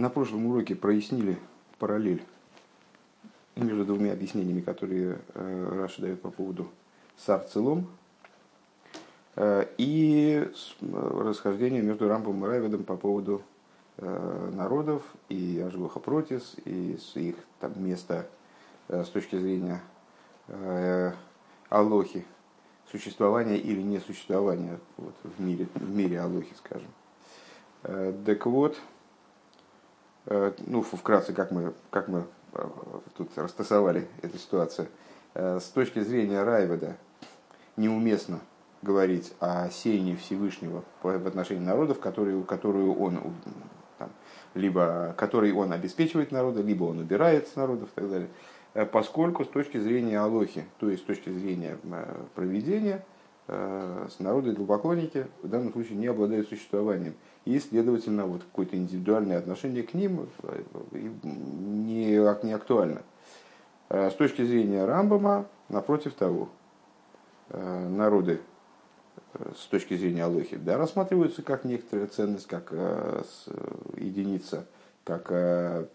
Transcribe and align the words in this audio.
На 0.00 0.08
прошлом 0.08 0.46
уроке 0.46 0.74
прояснили 0.74 1.38
параллель 1.78 2.24
между 3.54 3.84
двумя 3.84 4.14
объяснениями, 4.14 4.62
которые 4.62 5.18
э, 5.34 5.68
Раша 5.78 6.00
дает 6.00 6.22
по 6.22 6.30
поводу 6.30 6.70
сар 7.18 7.40
целом, 7.40 7.86
э, 9.36 9.66
и 9.76 10.48
э, 10.80 11.20
расхождение 11.22 11.82
между 11.82 12.08
Рамбом 12.08 12.42
и 12.42 12.48
Райведом 12.48 12.84
по 12.84 12.96
поводу 12.96 13.42
народов 13.98 15.02
и 15.28 15.60
Ажгоха 15.60 16.00
Протис, 16.00 16.56
и 16.64 16.96
их 17.16 17.34
там, 17.58 17.72
места 17.84 18.26
с 18.88 19.08
точки 19.08 19.36
зрения 19.36 19.82
Алохи, 21.68 22.24
существования 22.90 23.58
или 23.58 23.82
несуществования 23.82 24.80
вот, 24.96 25.14
в, 25.22 25.42
мире, 25.42 25.68
в 25.74 25.94
мире 25.94 26.20
Алохи, 26.22 26.54
скажем. 26.54 26.88
Так 28.24 28.46
вот, 28.46 28.80
ну, 30.66 30.82
вкратце, 30.82 31.32
как 31.32 31.50
мы, 31.50 31.72
как 31.90 32.06
мы 32.08 32.24
э, 32.52 32.68
тут 33.16 33.36
растасовали 33.36 34.06
эту 34.22 34.38
ситуацию. 34.38 34.88
Э, 35.34 35.58
с 35.60 35.64
точки 35.64 35.98
зрения 36.00 36.42
Райведа 36.42 36.96
неуместно 37.76 38.40
говорить 38.82 39.32
о 39.40 39.68
сеянии 39.70 40.14
Всевышнего 40.14 40.84
в 41.02 41.26
отношении 41.26 41.64
народов, 41.64 41.98
которые, 41.98 42.42
которую 42.44 42.98
он 42.98 43.20
там, 43.98 44.10
либо 44.54 45.14
который 45.18 45.52
он 45.52 45.72
обеспечивает 45.72 46.30
народы, 46.30 46.62
либо 46.62 46.84
он 46.84 47.00
убирает 47.00 47.48
с 47.48 47.56
народов 47.56 47.88
и 47.96 48.00
так 48.00 48.10
далее. 48.10 48.28
Поскольку 48.92 49.44
с 49.44 49.48
точки 49.48 49.78
зрения 49.78 50.20
Алохи, 50.20 50.64
то 50.78 50.88
есть 50.88 51.02
с 51.02 51.06
точки 51.06 51.28
зрения 51.28 51.76
проведения, 52.36 53.04
народы 54.18 54.50
и 54.50 54.54
в 55.42 55.48
данном 55.48 55.72
случае 55.72 55.96
не 55.96 56.06
обладают 56.06 56.48
существованием 56.48 57.14
и, 57.44 57.58
следовательно, 57.58 58.26
вот 58.26 58.42
какое-то 58.42 58.76
индивидуальное 58.76 59.38
отношение 59.38 59.82
к 59.82 59.94
ним 59.94 60.28
э, 60.42 60.62
не, 61.22 62.18
не 62.44 62.52
актуально. 62.52 63.02
Э, 63.88 64.10
с 64.10 64.14
точки 64.14 64.44
зрения 64.44 64.84
Рамбама, 64.84 65.46
напротив 65.68 66.14
того, 66.14 66.48
э, 67.48 67.88
народы 67.88 68.40
с 69.56 69.66
точки 69.66 69.96
зрения 69.96 70.24
Алохи, 70.24 70.56
да, 70.56 70.76
рассматриваются 70.76 71.42
как 71.42 71.64
некоторая 71.64 72.08
ценность, 72.08 72.46
как 72.46 72.72
единица, 73.96 74.66
как 75.04 75.28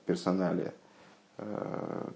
персоналия 0.05 0.73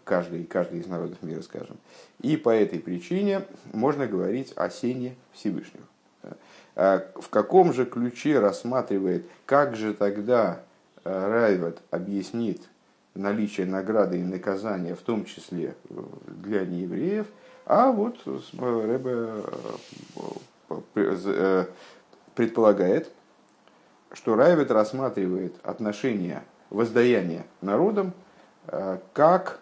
каждый, 0.06 0.46
каждый 0.46 0.80
из 0.80 0.88
народов 0.88 1.22
мира, 1.22 1.42
скажем. 1.42 1.78
И 2.22 2.38
по 2.38 2.50
этой 2.50 2.80
причине 2.80 3.44
можно 3.74 4.08
говорить 4.08 4.54
о 4.56 4.70
сене 4.70 5.16
Всевышнего. 5.34 5.84
А 6.76 7.12
в 7.16 7.28
каком 7.30 7.74
же 7.74 7.86
ключе 7.86 8.40
рассматривает, 8.40 9.26
как 9.46 9.76
же 9.76 9.94
тогда 9.94 10.62
э, 11.04 11.28
Райват 11.30 11.82
объяснит 11.92 12.62
наличие 13.16 13.68
награды 13.68 14.20
и 14.20 14.24
наказания, 14.24 14.96
в 14.96 15.02
том 15.02 15.26
числе 15.26 15.76
э, 15.90 16.02
для 16.28 16.66
неевреев, 16.66 17.28
а 17.66 17.92
вот 17.92 18.18
Рэбе 18.26 19.44
э, 20.96 21.66
предполагает, 22.36 23.12
что 24.14 24.36
Райвет 24.36 24.72
рассматривает 24.72 25.56
отношение 25.64 26.44
воздаяния 26.70 27.46
народам 27.62 28.14
как 29.14 29.60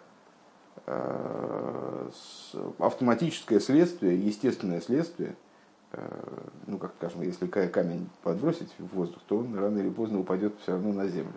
автоматическое 2.78 3.60
следствие, 3.60 4.18
естественное 4.18 4.80
следствие– 4.80 5.34
Э, 5.92 6.06
ну, 6.66 6.78
как 6.78 6.92
скажем, 6.98 7.22
если 7.22 7.46
камень 7.46 8.08
подбросить 8.22 8.70
в 8.78 8.94
воздух, 8.94 9.20
то 9.26 9.38
он 9.38 9.58
рано 9.58 9.78
или 9.78 9.88
поздно 9.88 10.20
упадет 10.20 10.52
все 10.62 10.72
равно 10.72 10.92
на 10.92 11.08
Землю. 11.08 11.32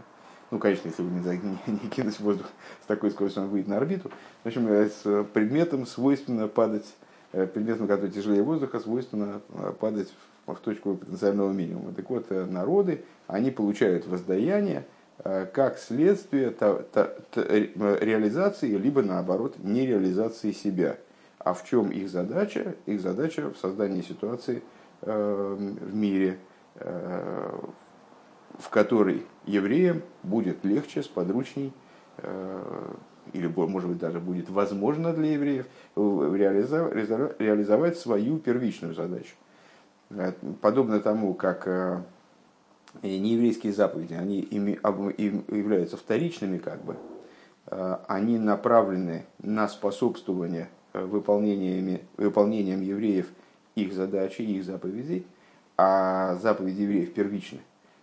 Ну, 0.49 0.59
конечно, 0.59 0.89
если 0.89 1.03
вы 1.03 1.09
не, 1.09 1.57
не 1.83 1.89
кинуть 1.89 2.15
в 2.15 2.21
воздух 2.21 2.47
с 2.83 2.85
такой 2.85 3.11
скоростью, 3.11 3.43
он 3.43 3.49
выйдет 3.49 3.69
на 3.69 3.77
орбиту. 3.77 4.11
В 4.43 4.47
общем, 4.47 4.67
э, 4.67 4.89
с 4.89 5.23
предметом 5.33 5.85
свойственно 5.85 6.49
падать, 6.49 6.85
э, 7.31 7.47
предметом, 7.47 7.87
который 7.87 8.11
тяжелее 8.11 8.43
воздуха, 8.43 8.79
свойственно 8.79 9.41
падать 9.79 10.13
в 10.45 10.55
точку 10.55 10.95
потенциального 10.95 11.53
минимума. 11.53 11.93
Так 11.93 12.09
вот, 12.09 12.29
народы, 12.29 13.05
они 13.27 13.51
получают 13.51 14.05
воздаяние 14.05 14.85
как 15.23 15.77
следствие 15.77 16.49
реализации, 17.35 18.75
либо 18.75 19.01
наоборот, 19.01 19.55
нереализации 19.59 20.51
себя– 20.51 20.97
а 21.43 21.53
в 21.53 21.65
чем 21.65 21.89
их 21.89 22.09
задача? 22.09 22.75
Их 22.85 23.01
задача 23.01 23.49
в 23.49 23.57
создании 23.57 24.01
ситуации 24.01 24.61
э, 25.01 25.55
в 25.57 25.95
мире, 25.95 26.37
э, 26.75 27.59
в 28.59 28.69
которой 28.69 29.25
евреям 29.45 30.03
будет 30.23 30.63
легче, 30.63 31.01
сподручней, 31.01 31.73
э, 32.17 32.93
или, 33.33 33.47
может 33.47 33.89
быть, 33.89 33.99
даже 33.99 34.19
будет 34.19 34.49
возможно 34.49 35.13
для 35.13 35.33
евреев 35.33 35.65
реализовать 35.95 37.97
свою 37.97 38.37
первичную 38.37 38.93
задачу. 38.93 39.35
Подобно 40.61 40.99
тому, 40.99 41.33
как 41.33 42.03
нееврейские 43.03 43.73
заповеди, 43.73 44.13
они 44.13 44.47
являются 44.51 45.97
вторичными, 45.97 46.57
как 46.57 46.83
бы, 46.83 46.97
они 48.07 48.37
направлены 48.37 49.25
на 49.41 49.67
способствование 49.67 50.69
Э, 50.93 51.05
выполнениями, 51.05 52.03
выполнением 52.17 52.81
евреев 52.81 53.27
их 53.75 53.93
задачи, 53.93 54.41
их 54.41 54.65
заповедей, 54.65 55.25
а 55.77 56.35
заповеди 56.35 56.81
евреев 56.81 57.13
первичны. 57.13 57.59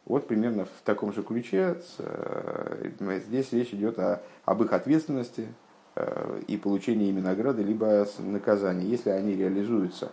Вот 0.07 0.27
примерно 0.27 0.65
в 0.65 0.83
таком 0.85 1.13
же 1.13 1.23
ключе 1.23 1.77
э, 1.99 2.91
здесь 3.27 3.53
речь 3.53 3.75
идет 3.75 3.99
о, 3.99 4.23
об 4.47 4.63
их 4.63 4.73
ответственности 4.73 5.49
э, 5.97 6.41
и 6.47 6.57
получении 6.57 7.11
ими 7.11 7.21
награды, 7.21 7.63
либо 7.63 8.07
наказания, 8.21 8.87
если 8.87 9.11
они 9.11 9.35
реализуются 9.35 10.11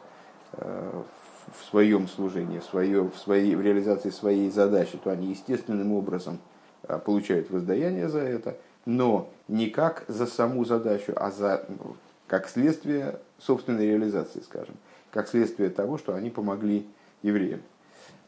в 1.53 1.63
своем 1.65 2.07
служении, 2.07 2.59
в, 2.59 2.63
свое, 2.63 3.03
в, 3.03 3.17
своей, 3.17 3.55
в 3.55 3.61
реализации 3.61 4.09
своей 4.09 4.49
задачи, 4.49 4.97
то 5.03 5.11
они 5.11 5.27
естественным 5.27 5.93
образом 5.93 6.39
получают 7.05 7.49
воздаяние 7.49 8.09
за 8.09 8.19
это, 8.19 8.57
но 8.85 9.29
не 9.47 9.69
как 9.69 10.05
за 10.07 10.25
саму 10.25 10.65
задачу, 10.65 11.13
а 11.15 11.31
за 11.31 11.65
как 12.27 12.47
следствие 12.49 13.19
собственной 13.39 13.87
реализации, 13.87 14.41
скажем, 14.41 14.75
как 15.11 15.27
следствие 15.27 15.69
того, 15.69 15.97
что 15.97 16.15
они 16.15 16.29
помогли 16.29 16.87
евреям. 17.21 17.61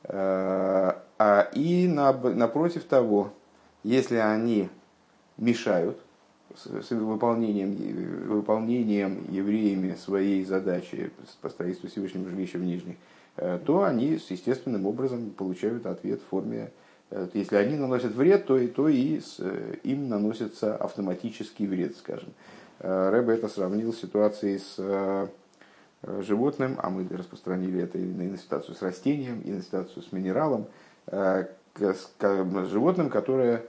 Э, 0.03 0.93
а 1.19 1.49
И 1.53 1.87
напротив 1.87 2.83
того, 2.85 3.33
если 3.83 4.17
они 4.17 4.69
мешают 5.37 5.99
с 6.57 6.91
выполнением, 6.91 7.75
выполнением 8.27 9.25
евреями 9.29 9.95
своей 9.95 10.43
задачи 10.43 11.11
по 11.41 11.49
строительству 11.49 11.89
Всевышнего 11.89 12.29
жилища 12.29 12.57
в 12.57 12.63
Нижних, 12.63 12.95
э, 13.35 13.59
то 13.65 13.83
они 13.83 14.17
с 14.17 14.31
естественным 14.31 14.85
образом 14.85 15.31
получают 15.31 15.85
ответ 15.85 16.21
в 16.21 16.29
форме, 16.29 16.71
э, 17.11 17.27
если 17.33 17.55
они 17.55 17.77
наносят 17.77 18.15
вред, 18.15 18.45
то 18.45 18.57
и, 18.57 18.67
то 18.67 18.87
и 18.87 19.19
с, 19.19 19.39
им 19.83 20.09
наносится 20.09 20.75
автоматический 20.75 21.67
вред, 21.67 21.95
скажем. 21.97 22.29
Э, 22.79 23.09
Рэбе 23.09 23.33
это 23.33 23.47
сравнил 23.47 23.93
с 23.93 23.99
ситуацией 23.99 24.59
с 24.59 24.75
э, 24.77 25.27
животным, 26.21 26.77
а 26.81 26.89
мы 26.89 27.07
распространили 27.09 27.81
это 27.81 27.97
на 27.97 28.37
ситуацию 28.37 28.75
с 28.75 28.81
растением, 28.81 29.41
и 29.41 29.51
на 29.51 29.61
ситуацию 29.61 30.03
с 30.03 30.11
минералом, 30.11 30.67
э, 31.07 31.47
с 31.75 32.09
животным, 32.69 33.09
которое, 33.09 33.63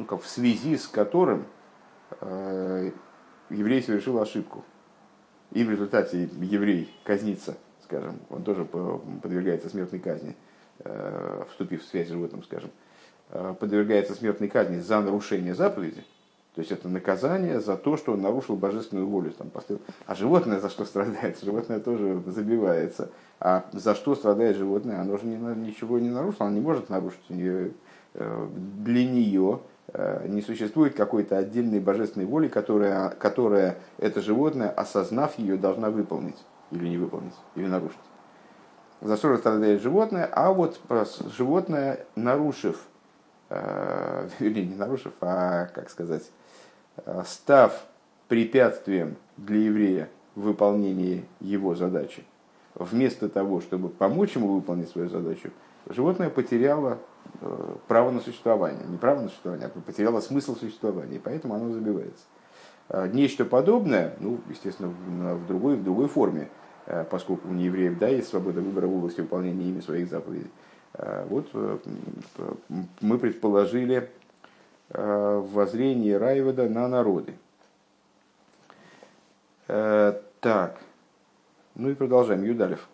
ну, 0.00 0.06
как 0.06 0.22
в 0.22 0.26
связи 0.26 0.76
с 0.76 0.88
которым 0.88 1.44
еврей 3.50 3.82
совершил 3.82 4.20
ошибку. 4.20 4.64
И 5.52 5.64
в 5.64 5.70
результате 5.70 6.28
еврей 6.40 6.92
казнится, 7.04 7.56
скажем, 7.84 8.18
он 8.30 8.42
тоже 8.42 8.64
подвергается 8.64 9.68
смертной 9.68 10.00
казни, 10.00 10.36
вступив 11.50 11.82
в 11.82 11.86
связь 11.86 12.08
с 12.08 12.10
животным, 12.10 12.42
скажем, 12.42 12.70
подвергается 13.28 14.14
смертной 14.14 14.48
казни 14.48 14.78
за 14.78 15.00
нарушение 15.00 15.54
заповеди– 15.54 16.04
то 16.54 16.60
есть 16.62 16.72
это 16.72 16.88
наказание 16.88 17.60
за 17.60 17.76
то, 17.76 17.96
что 17.96 18.12
он 18.12 18.22
нарушил 18.22 18.56
божественную 18.56 19.06
волю. 19.06 19.30
Там, 19.30 19.50
поставил. 19.50 19.80
А 20.06 20.16
животное 20.16 20.58
за 20.58 20.68
что 20.68 20.84
страдает? 20.84 21.40
Животное 21.42 21.78
тоже 21.78 22.20
забивается. 22.26 23.10
А 23.38 23.66
за 23.72 23.94
что 23.94 24.16
страдает 24.16 24.56
животное? 24.56 25.00
Оно 25.00 25.16
же 25.16 25.26
ничего 25.26 25.98
не 26.00 26.10
нарушило, 26.10 26.46
оно 26.46 26.56
не 26.56 26.60
может 26.60 26.88
нарушить. 26.88 27.20
Э, 27.30 27.70
для 28.14 29.08
нее 29.08 29.60
э, 29.60 29.68
не 30.28 30.42
существует 30.42 30.94
какой-то 30.94 31.38
отдельной 31.38 31.80
божественной 31.80 32.26
воли, 32.26 32.48
которая, 32.48 33.10
которая 33.10 33.76
это 33.98 34.20
животное, 34.20 34.68
осознав 34.68 35.38
ее, 35.38 35.56
должна 35.56 35.90
выполнить. 35.90 36.38
Или 36.70 36.88
не 36.88 36.98
выполнить, 36.98 37.34
или 37.56 37.66
нарушить. 37.66 37.98
За 39.00 39.16
что 39.16 39.36
страдает 39.36 39.82
животное, 39.82 40.28
а 40.30 40.52
вот 40.52 40.80
животное, 41.36 42.06
нарушив, 42.14 42.80
э, 43.48 44.28
или 44.38 44.64
не 44.64 44.76
нарушив, 44.76 45.12
а, 45.20 45.66
как 45.66 45.90
сказать, 45.90 46.30
Э, 47.06 47.22
став 47.26 47.86
препятствием 48.28 49.16
для 49.36 49.58
еврея 49.58 50.08
в 50.34 50.42
выполнении 50.42 51.24
его 51.40 51.74
задачи, 51.74 52.24
вместо 52.74 53.28
того, 53.28 53.60
чтобы 53.60 53.88
помочь 53.88 54.36
ему 54.36 54.54
выполнить 54.54 54.88
свою 54.88 55.08
задачу, 55.08 55.50
животное 55.88 56.30
потеряло 56.30 56.98
право 57.88 58.10
на 58.10 58.20
существование. 58.20 58.84
Не 58.86 58.96
право 58.98 59.20
на 59.22 59.28
существование, 59.28 59.66
а 59.66 59.80
потеряло 59.80 60.20
смысл 60.20 60.56
существования, 60.56 61.16
и 61.16 61.18
поэтому 61.18 61.54
оно 61.54 61.72
забивается. 61.72 62.24
Нечто 63.12 63.44
подобное, 63.44 64.16
ну, 64.20 64.40
естественно, 64.48 64.88
в 64.88 65.46
другой, 65.46 65.76
в 65.76 65.84
другой 65.84 66.08
форме, 66.08 66.48
поскольку 67.10 67.48
у 67.48 67.52
неевреев 67.52 67.98
да, 67.98 68.08
есть 68.08 68.28
свобода 68.28 68.60
выбора 68.60 68.86
в 68.86 68.96
области 68.96 69.20
выполнения 69.20 69.68
ими 69.68 69.80
своих 69.80 70.08
заповедей. 70.08 70.50
Вот 71.28 71.48
мы 73.00 73.18
предположили 73.18 74.10
воззрение 74.88 76.18
Райвода 76.18 76.68
на 76.68 76.88
народы. 76.88 77.34
Так, 79.68 80.80
ну 81.76 81.90
и 81.90 81.94
продолжаем. 81.94 82.42
Юдалев. 82.42 82.88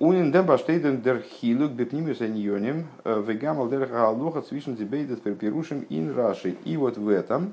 Унин 0.00 0.32
дем 0.32 0.46
баштейден 0.46 1.02
дер 1.02 1.20
хилук 1.20 1.72
бепнимиус 1.72 2.20
аньоним 2.20 2.86
вегамал 3.04 3.68
дер 3.68 3.86
галуха 3.86 4.42
цвишен 4.42 4.74
дебейдет 4.74 5.22
перпирушим 5.22 5.86
ин 5.88 6.14
раши. 6.16 6.56
И 6.64 6.76
вот 6.76 6.96
в 6.96 7.08
этом, 7.08 7.52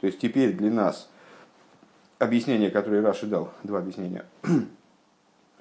то 0.00 0.06
есть 0.06 0.18
теперь 0.18 0.54
для 0.56 0.70
нас 0.70 1.10
объяснения, 2.22 2.70
которые 2.70 3.02
Раши 3.02 3.26
дал, 3.26 3.50
два 3.64 3.80
объяснения, 3.80 4.24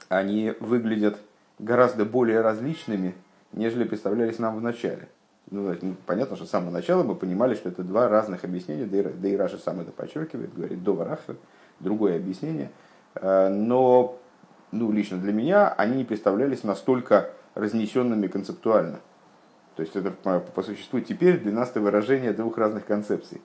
они 0.09 0.53
выглядят 0.59 1.17
гораздо 1.59 2.05
более 2.05 2.41
различными, 2.41 3.15
нежели 3.51 3.83
представлялись 3.83 4.39
нам 4.39 4.55
в 4.57 4.61
начале. 4.61 5.09
Ну, 5.49 5.75
ну, 5.81 5.95
понятно, 6.05 6.35
что 6.37 6.45
с 6.45 6.49
самого 6.49 6.69
начала 6.69 7.03
мы 7.03 7.15
понимали, 7.15 7.55
что 7.55 7.67
это 7.67 7.83
два 7.83 8.07
разных 8.07 8.45
объяснения, 8.45 8.85
да 8.85 9.27
и 9.27 9.35
Раши 9.35 9.57
сам 9.57 9.81
это 9.81 9.91
подчеркивает, 9.91 10.53
говорит, 10.53 10.83
до 10.83 10.93
Вараха, 10.93 11.35
другое 11.79 12.15
объяснение. 12.15 12.69
Э, 13.15 13.49
но 13.49 14.20
ну, 14.71 14.91
лично 14.91 15.17
для 15.17 15.33
меня 15.33 15.69
они 15.69 15.97
не 15.97 16.03
представлялись 16.03 16.63
настолько 16.63 17.29
разнесенными 17.55 18.27
концептуально. 18.27 18.99
То 19.75 19.83
есть 19.83 19.95
это 19.95 20.11
по, 20.11 20.63
существу 20.63 20.99
теперь 20.99 21.39
для 21.39 21.51
нас 21.51 21.71
это 21.71 21.81
выражение 21.81 22.33
двух 22.33 22.57
разных 22.57 22.85
концепций. 22.85 23.41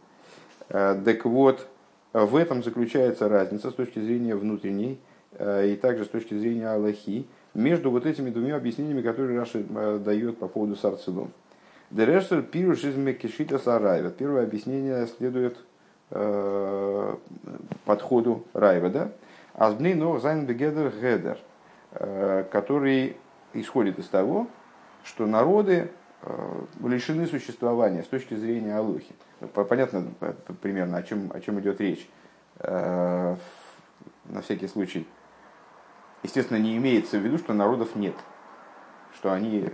Э, 0.68 1.00
так 1.04 1.24
вот, 1.24 1.66
в 2.12 2.36
этом 2.36 2.62
заключается 2.62 3.28
разница 3.28 3.70
с 3.70 3.74
точки 3.74 3.98
зрения 3.98 4.34
внутренней 4.34 4.98
э, 5.32 5.68
и 5.68 5.76
также 5.76 6.04
с 6.04 6.08
точки 6.08 6.34
зрения 6.34 6.68
Аллахи 6.68 7.26
между 7.54 7.90
вот 7.90 8.06
этими 8.06 8.30
двумя 8.30 8.56
объяснениями, 8.56 9.02
которые 9.02 9.38
Раши 9.38 9.64
дает 9.64 10.38
по 10.38 10.48
поводу 10.48 10.76
Сарцелом. 10.76 11.32
Дерештер 11.90 12.42
пируш 12.42 12.84
из 12.84 12.96
Мекишита 12.96 13.58
Сарайва. 13.58 14.10
Первое 14.10 14.42
объяснение 14.42 15.06
следует 15.06 15.56
э, 16.10 17.14
подходу 17.84 18.44
Райведа. 18.52 19.12
אז 19.56 19.72
בני 19.72 19.94
נח 19.94 20.20
זיינען 20.20 20.44
בגדר 20.44 20.90
העדר, 20.90 21.38
э, 21.92 22.44
который 22.52 23.16
исходит 23.54 23.98
из 23.98 24.06
того, 24.08 24.48
что 25.02 25.26
народы 25.26 25.90
э, 26.22 26.64
лишены 26.84 27.26
существования 27.26 28.02
с 28.02 28.06
точки 28.06 28.34
зрения 28.34 28.76
Алухи. 28.76 29.14
Понятно 29.54 30.04
примерно, 30.60 30.98
о 30.98 31.02
чем, 31.02 31.30
о 31.32 31.40
чем 31.40 31.60
идет 31.60 31.80
речь. 31.80 32.08
На 32.58 33.36
всякий 34.42 34.66
случай. 34.66 35.06
Естественно, 36.22 36.56
не 36.56 36.78
имеется 36.78 37.18
в 37.18 37.20
виду, 37.20 37.36
что 37.36 37.52
народов 37.52 37.96
нет 37.96 38.14
что 39.16 39.32
они 39.32 39.66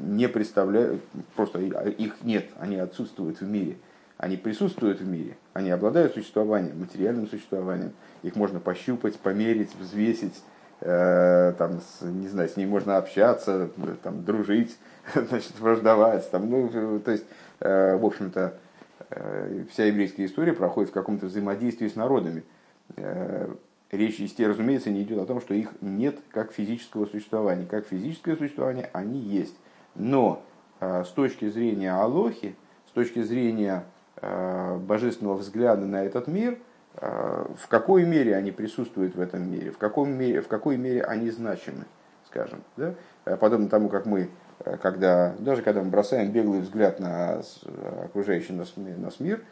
не 0.00 0.26
представляют, 0.26 1.02
просто 1.36 1.60
их 1.60 2.22
нет, 2.22 2.50
они 2.58 2.76
отсутствуют 2.76 3.40
в 3.40 3.46
мире. 3.46 3.76
Они 4.16 4.36
присутствуют 4.36 5.00
в 5.00 5.08
мире, 5.08 5.36
они 5.52 5.70
обладают 5.70 6.14
существованием, 6.14 6.78
материальным 6.78 7.26
существованием. 7.26 7.92
Их 8.22 8.36
можно 8.36 8.60
пощупать, 8.60 9.18
померить, 9.18 9.74
взвесить, 9.74 10.40
э, 10.80 11.52
там, 11.58 11.80
с, 11.80 12.02
не 12.02 12.28
знаю, 12.28 12.48
с 12.48 12.56
ней 12.56 12.66
можно 12.66 12.96
общаться, 12.96 13.70
там, 14.02 14.24
дружить, 14.24 14.78
значит, 15.14 15.58
враждовать. 15.58 16.30
Там, 16.30 16.48
ну, 16.48 17.00
то 17.00 17.10
есть, 17.10 17.24
э, 17.60 17.96
в 17.96 18.06
общем-то, 18.06 18.54
э, 19.10 19.64
вся 19.72 19.86
еврейская 19.86 20.26
история 20.26 20.52
проходит 20.52 20.90
в 20.90 20.94
каком-то 20.94 21.26
взаимодействии 21.26 21.88
с 21.88 21.96
народами. 21.96 22.44
Э, 22.96 23.48
речь, 23.90 24.20
естественно, 24.20 24.50
разумеется, 24.50 24.90
не 24.90 25.02
идет 25.02 25.18
о 25.18 25.26
том, 25.26 25.40
что 25.40 25.54
их 25.54 25.70
нет 25.80 26.18
как 26.30 26.52
физического 26.52 27.06
существования. 27.06 27.66
Как 27.66 27.86
физическое 27.86 28.36
существование 28.36 28.90
они 28.92 29.18
есть. 29.18 29.56
Но 29.96 30.42
э, 30.80 31.02
с 31.04 31.08
точки 31.08 31.48
зрения 31.48 31.92
Алохи, 31.92 32.54
с 32.88 32.92
точки 32.92 33.22
зрения 33.22 33.84
божественного 34.78 35.34
взгляда 35.36 35.86
на 35.86 36.04
этот 36.04 36.26
мир, 36.26 36.58
э, 36.96 37.46
в 37.56 37.68
какой 37.68 38.04
мере 38.04 38.36
они 38.36 38.52
присутствуют 38.52 39.14
в 39.14 39.20
этом 39.20 39.50
мире, 39.50 39.70
в, 39.70 39.78
каком 39.78 40.10
мере, 40.10 40.40
в 40.40 40.48
какой 40.48 40.76
мере 40.76 41.02
они 41.02 41.30
значимы, 41.30 41.84
скажем. 42.26 42.62
Да? 42.76 42.94
Э, 43.24 43.36
подобно 43.36 43.68
тому, 43.68 43.88
как 43.88 44.06
мы, 44.06 44.30
когда, 44.82 45.34
даже 45.38 45.62
когда 45.62 45.82
мы 45.82 45.90
бросаем 45.90 46.30
беглый 46.30 46.60
взгляд 46.60 47.00
на 47.00 47.42
окружающий 48.04 48.52
нас, 48.52 48.74
нас 48.76 49.20
мир, 49.20 49.42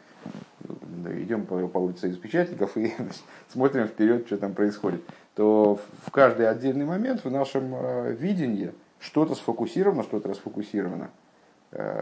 идем 1.05 1.45
по, 1.45 1.67
по 1.67 1.77
улице 1.79 2.09
из 2.09 2.17
печатников 2.17 2.77
и 2.77 2.93
смотрим 3.49 3.87
вперед, 3.87 4.25
что 4.25 4.37
там 4.37 4.53
происходит, 4.53 5.01
то 5.35 5.79
в 6.05 6.11
каждый 6.11 6.49
отдельный 6.49 6.85
момент 6.85 7.23
в 7.25 7.29
нашем 7.29 7.75
видении 8.15 8.73
что-то 8.99 9.35
сфокусировано, 9.35 10.03
что-то 10.03 10.29
расфокусировано. 10.29 11.09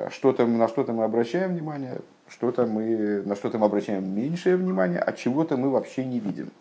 Что-то, 0.09 0.45
на 0.47 0.67
что-то 0.67 0.91
мы 0.91 1.05
обращаем 1.05 1.51
внимание, 1.51 1.99
что-то 2.27 2.65
мы, 2.65 3.23
на 3.25 3.35
что-то 3.35 3.57
мы 3.57 3.67
обращаем 3.67 4.13
меньшее 4.13 4.57
внимание, 4.57 4.99
а 4.99 5.13
чего-то 5.13 5.55
мы 5.55 5.69
вообще 5.69 6.03
не 6.03 6.19
видим. 6.19 6.51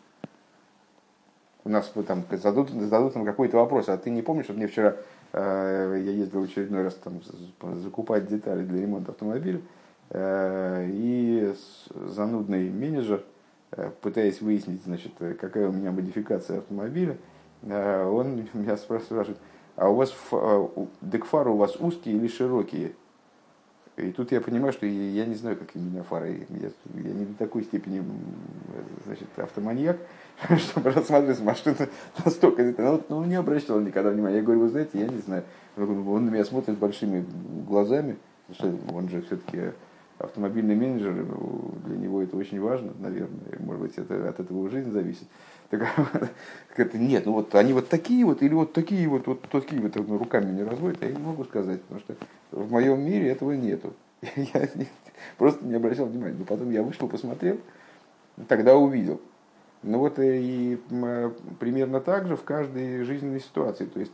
У 1.64 1.68
нас 1.68 1.92
там 2.06 2.24
зададут, 2.30 2.70
зададут 2.70 3.14
нам 3.14 3.24
какой-то 3.24 3.58
вопрос, 3.58 3.88
а 3.88 3.98
ты 3.98 4.10
не 4.10 4.22
помнишь, 4.22 4.46
что 4.46 4.54
мне 4.54 4.66
вчера 4.66 4.96
э, 5.32 6.02
я 6.04 6.10
ездил 6.12 6.42
очередной 6.42 6.84
раз 6.84 6.94
там 6.94 7.20
закупать 7.80 8.28
детали 8.28 8.64
для 8.64 8.80
ремонта 8.80 9.12
автомобиля, 9.12 9.60
э, 10.10 10.86
и 10.88 11.54
занудный 11.94 12.70
менеджер, 12.70 13.24
э, 13.72 13.90
пытаясь 14.00 14.40
выяснить, 14.40 14.82
значит, 14.84 15.12
какая 15.38 15.68
у 15.68 15.72
меня 15.72 15.90
модификация 15.90 16.58
автомобиля, 16.58 17.18
э, 17.62 18.04
он 18.04 18.48
меня 18.54 18.76
спрашивает, 18.78 19.36
а 19.76 19.90
у 19.90 19.96
вас 19.96 20.14
э, 20.32 20.66
декфары 21.02 21.50
у 21.50 21.56
вас 21.56 21.76
узкие 21.76 22.16
или 22.16 22.28
широкие? 22.28 22.92
И 24.00 24.12
тут 24.12 24.32
я 24.32 24.40
понимаю, 24.40 24.72
что 24.72 24.86
я 24.86 25.26
не 25.26 25.34
знаю, 25.34 25.56
какие 25.56 25.82
меня 25.82 26.02
фары. 26.02 26.46
Я, 26.50 26.70
я 27.02 27.12
не 27.12 27.26
до 27.26 27.34
такой 27.34 27.64
степени 27.64 28.02
значит, 29.04 29.28
автоманьяк, 29.36 29.98
чтобы 30.58 30.90
рассматривать 30.90 31.40
машину 31.40 31.76
настолько. 32.24 32.74
Ну, 33.08 33.16
он 33.16 33.28
не 33.28 33.34
обращал 33.34 33.80
никогда 33.80 34.10
внимания. 34.10 34.36
Я 34.36 34.42
говорю, 34.42 34.60
вы 34.60 34.68
знаете, 34.68 34.98
я 34.98 35.06
не 35.06 35.18
знаю. 35.18 35.44
Он 35.76 36.24
на 36.24 36.30
меня 36.30 36.44
смотрит 36.44 36.78
большими 36.78 37.24
глазами. 37.66 38.16
Что 38.52 38.74
он 38.92 39.08
же 39.08 39.22
все-таки 39.22 39.72
автомобильный 40.18 40.74
менеджер, 40.74 41.14
для 41.86 41.96
него 41.96 42.22
это 42.22 42.36
очень 42.36 42.60
важно, 42.60 42.92
наверное. 42.98 43.58
Может 43.60 43.82
быть, 43.82 43.92
это, 43.96 44.28
от 44.28 44.40
этого 44.40 44.68
жизнь 44.68 44.90
зависит. 44.90 45.26
Так, 45.70 45.86
нет, 46.94 47.26
ну 47.26 47.32
вот 47.32 47.54
они 47.54 47.72
вот 47.72 47.88
такие 47.88 48.24
вот, 48.24 48.42
или 48.42 48.52
вот 48.52 48.72
такие 48.72 49.08
вот, 49.08 49.26
вот 49.26 49.42
такие 49.42 49.80
вот 49.80 49.94
ну, 49.94 50.18
руками 50.18 50.52
не 50.52 50.64
разводят, 50.64 51.00
я 51.02 51.12
не 51.12 51.22
могу 51.22 51.44
сказать, 51.44 51.80
потому 51.82 52.00
что 52.00 52.16
в 52.50 52.70
моем 52.70 53.00
мире 53.00 53.30
этого 53.30 53.52
нету. 53.52 53.94
Я 54.36 54.68
просто 55.38 55.64
не 55.64 55.74
обращал 55.74 56.06
внимания. 56.06 56.36
Но 56.38 56.44
потом 56.44 56.70
я 56.70 56.82
вышел, 56.82 57.08
посмотрел, 57.08 57.58
тогда 58.48 58.76
увидел. 58.76 59.20
Ну 59.82 59.98
вот 59.98 60.18
и, 60.18 60.74
и 60.74 60.80
примерно 61.58 62.00
так 62.00 62.26
же 62.26 62.36
в 62.36 62.44
каждой 62.44 63.02
жизненной 63.04 63.40
ситуации. 63.40 63.86
То 63.86 64.00
есть 64.00 64.12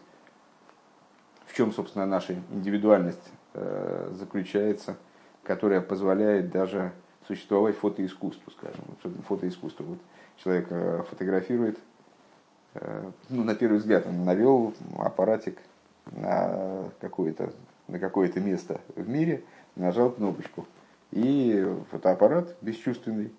в 1.46 1.54
чем, 1.54 1.72
собственно, 1.72 2.06
наша 2.06 2.34
индивидуальность 2.52 3.32
э, 3.54 4.12
заключается, 4.14 4.96
которая 5.42 5.80
позволяет 5.80 6.50
даже 6.50 6.92
существовать 7.26 7.76
фотоискусству, 7.76 8.52
скажем. 8.52 8.84
Фотоискусство. 9.26 9.84
Вот 9.84 9.98
человек 10.36 10.66
э, 10.70 11.02
фотографирует, 11.08 11.78
э, 12.74 13.10
ну, 13.28 13.42
на 13.42 13.54
первый 13.54 13.78
взгляд 13.78 14.06
он 14.06 14.24
навел 14.24 14.74
аппаратик 14.98 15.58
на 16.12 16.90
какое-то 17.00 17.52
на 17.88 17.98
какое-то 17.98 18.40
место 18.40 18.80
в 18.94 19.08
мире, 19.08 19.42
нажал 19.74 20.10
кнопочку. 20.10 20.66
И 21.12 21.66
фотоаппарат 21.90 22.56
бесчувственный, 22.60 23.32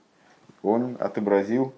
он 0.62 0.98
отобразил 1.00 1.74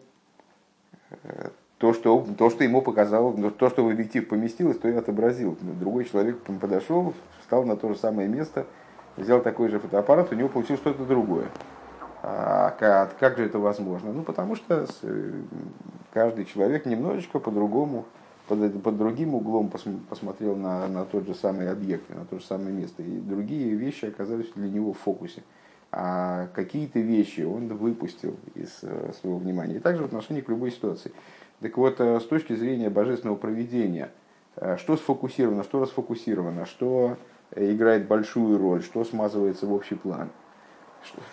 э, 1.24 1.50
то, 1.78 1.94
что, 1.94 2.26
то, 2.38 2.50
что 2.50 2.64
ему 2.64 2.82
показало, 2.82 3.52
то, 3.52 3.70
что 3.70 3.84
в 3.84 3.90
объектив 3.90 4.28
поместилось, 4.28 4.78
то 4.78 4.88
и 4.88 4.94
отобразил. 4.94 5.58
Другой 5.62 6.06
человек 6.06 6.38
подошел, 6.62 7.14
встал 7.42 7.64
на 7.64 7.76
то 7.76 7.90
же 7.90 7.96
самое 7.96 8.28
место, 8.28 8.68
взял 9.18 9.42
такой 9.42 9.70
же 9.70 9.80
фотоаппарат, 9.80 10.32
у 10.32 10.36
него 10.36 10.50
получилось 10.50 10.82
что-то 10.82 11.06
другое. 11.06 11.48
А 12.22 12.72
как, 12.72 13.18
как 13.18 13.38
же 13.38 13.46
это 13.46 13.60
возможно? 13.60 14.12
Ну, 14.12 14.24
потому 14.24 14.56
что 14.56 14.86
каждый 16.12 16.46
человек 16.46 16.86
немножечко 16.86 17.40
по-другому, 17.40 18.06
под, 18.50 18.84
под 18.84 18.98
другим 18.98 19.36
углом 19.36 19.72
посмотрел 20.10 20.56
на, 20.56 20.88
на 20.88 21.06
тот 21.06 21.26
же 21.28 21.34
самый 21.34 21.72
объект, 21.72 22.10
на 22.10 22.26
то 22.26 22.40
же 22.40 22.44
самое 22.44 22.72
место. 22.72 23.02
И 23.02 23.20
другие 23.20 23.76
вещи 23.76 24.06
оказались 24.06 24.52
для 24.56 24.68
него 24.68 24.92
в 24.92 24.98
фокусе. 24.98 25.44
А 25.92 26.48
какие-то 26.54 27.00
вещи 27.00 27.42
он 27.42 27.68
выпустил 27.68 28.36
из 28.56 28.80
э, 28.82 29.12
своего 29.22 29.38
внимания. 29.38 29.76
И 29.76 29.80
также 29.80 30.02
в 30.02 30.06
отношении 30.06 30.42
к 30.42 30.50
любой 30.50 30.72
ситуации. 30.72 31.12
Так 31.62 31.78
вот, 31.78 32.02
э, 32.02 32.20
с 32.20 32.26
точки 32.26 32.54
зрения 32.56 32.90
божественного 32.90 33.38
проведения, 33.38 34.12
что 34.78 34.98
сфокусировано, 34.98 35.64
что 35.64 35.80
расфокусировано, 35.80 36.66
что 36.66 37.18
играет 37.56 38.08
большую 38.08 38.58
роль, 38.58 38.84
что 38.84 39.06
смазывается 39.06 39.66
в 39.66 39.74
общий 39.74 39.96
план, 39.96 40.30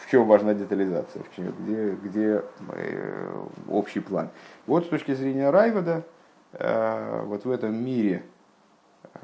в 0.05 0.11
чем 0.11 0.27
важна 0.27 0.55
детализация, 0.55 1.23
в 1.23 1.35
чем, 1.35 1.53
где, 1.61 1.91
где 1.91 2.43
э, 2.69 3.45
общий 3.69 4.01
план. 4.01 4.31
Вот 4.67 4.85
с 4.85 4.89
точки 4.89 5.15
зрения 5.15 5.51
Райвода, 5.51 5.99
э, 5.99 6.16
вот 6.59 7.45
в 7.45 7.51
этом 7.51 7.75
мире, 7.75 8.23
э, 9.15 9.19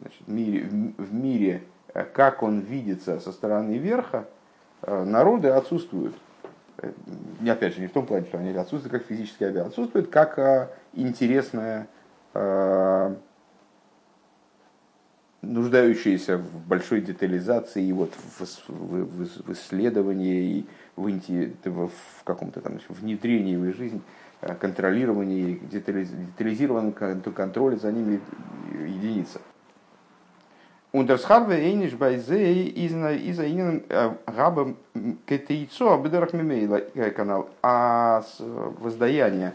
значит, 0.00 0.28
мире, 0.28 0.68
в 0.96 1.12
мире, 1.12 1.62
как 2.12 2.42
он 2.42 2.60
видится 2.60 3.20
со 3.20 3.32
стороны 3.32 3.78
верха, 3.78 4.28
народы 4.86 5.48
отсутствуют. 5.48 6.14
Не 7.40 7.50
опять 7.50 7.74
же, 7.74 7.80
не 7.80 7.88
в 7.88 7.92
том 7.92 8.06
плане, 8.06 8.26
что 8.26 8.38
они 8.38 8.50
отсутствуют 8.50 8.92
как 8.92 9.06
физические 9.08 9.48
объекты, 9.48 9.70
отсутствуют 9.70 10.10
как 10.10 10.70
интересная 10.92 11.88
нуждающиеся 15.42 16.36
в 16.36 16.66
большой 16.66 17.00
детализации 17.00 17.84
и 17.84 17.92
вот 17.92 18.12
в, 18.38 18.40
в, 18.68 19.42
в 19.46 19.52
исследовании 19.52 20.58
и 20.58 20.66
в, 20.96 21.88
в 21.88 22.24
каком-то 22.24 22.60
там 22.60 22.78
внедрении 22.88 23.56
в 23.56 23.72
жизнь, 23.72 24.02
э, 24.40 24.54
контролировании, 24.54 25.60
детализированном 25.70 26.92
контроле 26.92 27.76
за 27.76 27.92
ними 27.92 28.20
единица. 28.72 29.40
Ундерсхарве 30.92 31.56
эйниш 31.56 31.92
байзей 31.92 32.66
из 32.68 33.38
аинен 33.38 33.84
габа 34.26 34.74
кетейцо 35.26 35.92
абдерах 35.92 36.32
мимейла 36.32 36.82
э, 36.94 37.10
канал. 37.10 37.50
А 37.62 38.22
воздаяние, 38.38 39.52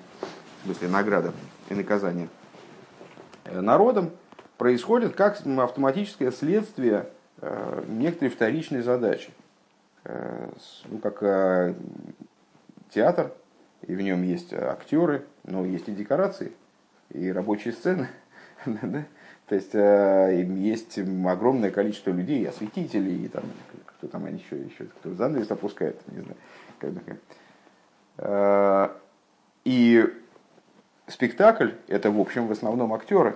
в 0.62 0.66
смысле 0.66 0.90
награда 0.90 1.34
и 1.70 1.74
наказание 1.74 2.30
э, 3.46 3.62
народом– 3.62 4.12
происходит 4.64 5.16
как 5.16 5.46
автоматическое 5.46 6.32
следствие 6.32 7.08
э, 7.42 7.84
некоторой 7.90 8.30
вторичной 8.30 8.82
задачи. 8.82 9.32
Э, 10.06 10.50
ну, 10.86 11.00
как 11.00 11.22
э, 11.22 11.74
театр, 12.90 13.34
и 13.88 13.96
в 13.96 14.02
нем 14.02 14.24
есть 14.24 14.54
актеры, 14.54 15.26
но 15.44 15.66
есть 15.66 15.88
и 15.88 15.92
декорации, 15.92 16.52
и 17.10 17.32
рабочие 17.32 17.74
сцены. 17.74 18.08
То 18.66 19.56
есть 19.56 19.74
есть 19.74 20.98
огромное 20.98 21.70
количество 21.70 22.12
людей, 22.12 22.48
осветителей, 22.48 23.26
и 23.26 23.28
там, 23.28 23.44
кто 23.86 24.08
там 24.08 24.26
они 24.26 24.40
еще, 24.40 24.58
еще 24.58 24.86
кто 24.86 25.14
занавес 25.14 25.52
опускает, 25.52 26.02
не 26.08 26.22
знаю. 26.22 26.38
И 29.66 30.14
спектакль 31.08 31.72
это 31.88 32.12
в 32.12 32.20
общем 32.20 32.48
в 32.48 32.52
основном 32.52 32.94
актеры, 32.94 33.36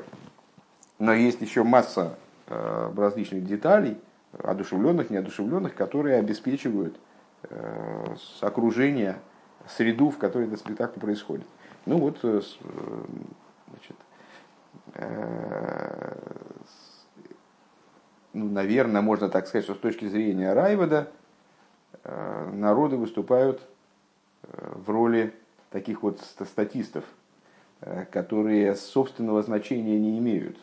но 0.99 1.13
есть 1.13 1.41
еще 1.41 1.63
масса 1.63 2.17
э, 2.47 2.93
различных 2.95 3.45
деталей, 3.45 3.97
одушевленных, 4.37 5.09
неодушевленных, 5.09 5.75
которые 5.75 6.17
обеспечивают 6.17 6.97
э, 7.43 8.15
окружение, 8.41 9.17
среду, 9.67 10.09
в 10.09 10.17
которой 10.17 10.47
этот 10.47 10.59
спектакль 10.59 10.99
происходит. 10.99 11.47
Ну 11.85 11.97
вот, 11.99 12.19
э, 12.23 12.41
значит, 13.69 13.95
ну, 18.33 18.49
наверное, 18.49 19.01
можно 19.01 19.29
так 19.29 19.47
сказать, 19.47 19.65
что 19.65 19.75
с 19.75 19.79
точки 19.79 20.07
зрения 20.07 20.53
Райвода 20.53 21.11
народы 22.03 22.95
выступают 22.95 23.61
в 24.43 24.89
роли 24.89 25.33
таких 25.71 26.03
вот 26.03 26.21
статистов, 26.21 27.03
которые 28.11 28.75
собственного 28.75 29.43
значения 29.43 29.99
не 29.99 30.17
имеют 30.19 30.57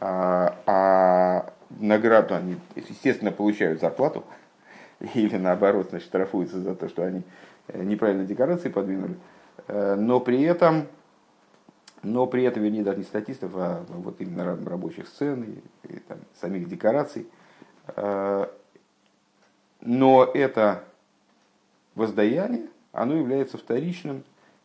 а, 0.00 0.56
а 0.66 1.52
награду 1.80 2.34
они, 2.34 2.56
естественно, 2.76 3.32
получают 3.32 3.80
зарплату, 3.80 4.24
или 5.14 5.36
наоборот, 5.36 5.88
значит, 5.90 6.08
штрафуются 6.08 6.60
за 6.60 6.74
то, 6.74 6.88
что 6.88 7.04
они 7.04 7.20
э, 7.20 7.22
неправильно 7.74 8.24
декорации 8.24 8.68
подвинули, 8.68 9.16
э, 9.66 9.94
но 9.96 10.20
при 10.20 10.42
этом, 10.42 10.86
но 12.02 12.26
при 12.26 12.44
этом, 12.44 12.62
вернее, 12.62 12.82
даже 12.82 12.98
не 12.98 13.04
статистов, 13.04 13.52
а 13.54 13.84
вот 13.88 14.20
именно 14.20 14.56
рабочих 14.66 15.08
сцен 15.08 15.44
и, 15.44 15.88
и 15.88 15.98
там, 16.00 16.18
самих 16.40 16.68
декораций. 16.68 17.26
Э, 17.96 18.46
но 19.80 20.24
это 20.24 20.84
воздаяние, 21.94 22.66
оно 22.92 23.16
является 23.16 23.58
вторичным 23.58 24.24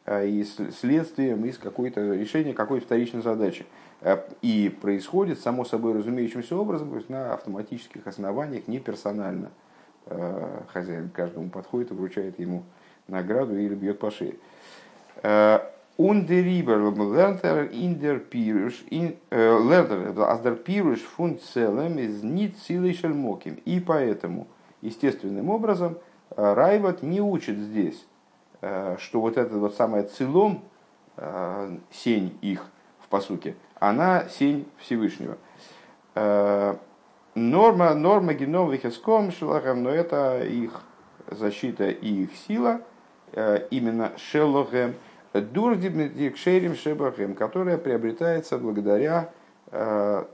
и 0.09 0.43
следствием 0.43 1.45
из 1.45 1.57
какой-то 1.57 2.13
решения 2.13 2.53
какой-то 2.53 2.85
вторичной 2.85 3.21
задачи. 3.21 3.65
Э, 4.03 4.21
и 4.41 4.69
происходит, 4.81 5.39
само 5.39 5.63
собой 5.63 5.93
разумеющимся 5.93 6.57
образом, 6.57 6.89
то 6.89 6.97
есть 6.97 7.09
на 7.09 7.33
автоматических 7.33 8.05
основаниях, 8.05 8.67
не 8.67 8.79
персонально. 8.79 9.51
Э, 10.07 10.61
хозяин 10.73 11.09
каждому 11.09 11.49
подходит 11.49 11.91
и 11.91 11.93
вручает 11.93 12.37
ему 12.37 12.63
награду 13.07 13.57
или 13.57 13.75
бьет 13.75 13.99
по 13.99 14.11
шее. 14.11 14.35
Ундерибер 15.95 16.79
лертер 16.79 17.69
индер 17.71 18.19
пируш, 18.19 18.83
лертер 18.89 20.19
аздер 20.21 20.55
пируш 20.55 20.99
фун 21.01 21.39
целым 21.39 21.99
из 21.99 22.23
нит 22.23 22.57
силой 22.57 22.93
шельмоким. 22.93 23.59
И 23.65 23.79
поэтому, 23.79 24.47
естественным 24.81 25.49
образом, 25.49 25.97
э, 26.31 26.53
Райват 26.53 27.03
не 27.03 27.21
учит 27.21 27.57
здесь, 27.57 28.03
что 28.59 29.21
вот 29.21 29.37
это 29.37 29.55
вот 29.57 29.75
самое 29.75 30.03
целом, 30.03 30.63
сень 31.91 32.37
их 32.41 32.65
в 32.99 33.07
посуке, 33.07 33.55
она 33.79 34.29
сень 34.29 34.65
Всевышнего. 34.77 35.37
Э, 36.15 36.75
норма, 37.35 37.93
норма 37.95 38.33
геном 38.33 38.71
вихеском 38.71 39.31
шелахем, 39.31 39.83
но 39.83 39.89
это 39.89 40.43
их 40.43 40.83
защита 41.27 41.89
и 41.89 42.23
их 42.23 42.29
сила, 42.47 42.79
э, 42.79 42.92
именно 43.71 44.11
шелохем, 44.17 44.95
дурдикшерим 45.33 46.75
шебахем, 46.75 47.33
которая 47.35 47.77
приобретается 47.77 48.57
благодаря, 48.57 49.31
э, 49.71 50.25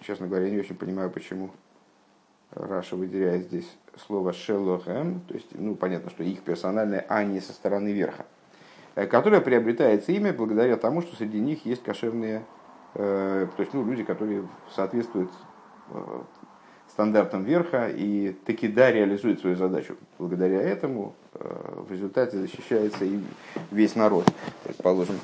честно 0.00 0.26
говоря, 0.26 0.46
я 0.46 0.52
не 0.52 0.58
очень 0.58 0.76
понимаю, 0.76 1.10
почему 1.10 1.50
Раша 2.52 2.96
выделяет 2.96 3.44
здесь 3.44 3.68
слово 4.06 4.32
шелохем, 4.32 5.20
то 5.28 5.34
есть, 5.34 5.48
ну, 5.52 5.74
понятно, 5.74 6.10
что 6.10 6.22
их 6.22 6.40
персональное, 6.40 7.04
а 7.08 7.24
не 7.24 7.40
со 7.40 7.52
стороны 7.52 7.92
верха. 7.92 8.24
Э, 8.94 9.06
которое 9.06 9.40
приобретается 9.40 10.12
имя 10.12 10.32
благодаря 10.32 10.76
тому, 10.76 11.02
что 11.02 11.14
среди 11.16 11.38
них 11.38 11.66
есть 11.66 11.82
кошерные, 11.82 12.44
э, 12.94 13.46
то 13.54 13.60
есть 13.60 13.74
ну, 13.74 13.84
люди, 13.84 14.02
которые 14.02 14.48
соответствуют 14.74 15.30
э, 15.90 16.20
стандартам 16.88 17.44
верха 17.44 17.88
и 17.88 18.32
таки 18.46 18.68
да 18.68 18.90
реализуют 18.90 19.40
свою 19.40 19.56
задачу. 19.56 19.96
Благодаря 20.18 20.62
этому 20.62 21.14
в 21.40 21.90
результате 21.90 22.38
защищается 22.38 23.04
и 23.04 23.20
весь 23.70 23.94
народ, 23.94 24.24
предположим. 24.64 25.18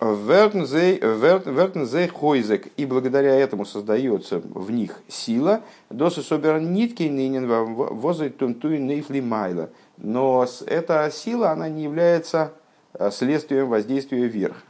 Вертнзей 0.00 2.08
хойзек, 2.08 2.68
и 2.76 2.86
благодаря 2.86 3.34
этому 3.34 3.64
создается 3.64 4.38
в 4.38 4.70
них 4.70 5.00
сила, 5.08 5.62
досы 5.90 6.22
собер 6.22 6.60
нитки 6.60 7.02
нынен 7.02 7.48
возой 7.48 8.30
тунтуй 8.30 8.78
нейфли 8.78 9.20
майла, 9.20 9.70
но 9.96 10.46
эта 10.66 11.10
сила, 11.12 11.50
она 11.50 11.68
не 11.68 11.82
является 11.82 12.52
э, 12.94 13.10
следствием 13.10 13.68
воздействия 13.68 14.28
вверх. 14.28 14.62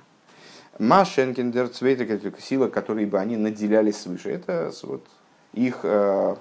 Машенкиндер 0.79 1.69
цвейта, 1.69 2.07
сила, 2.41 2.69
которой 2.69 3.05
бы 3.05 3.19
они 3.19 3.37
наделялись 3.37 3.99
свыше, 3.99 4.31
это 4.31 4.73
вот 4.83 5.05
их 5.53 5.81
э, 5.83 6.37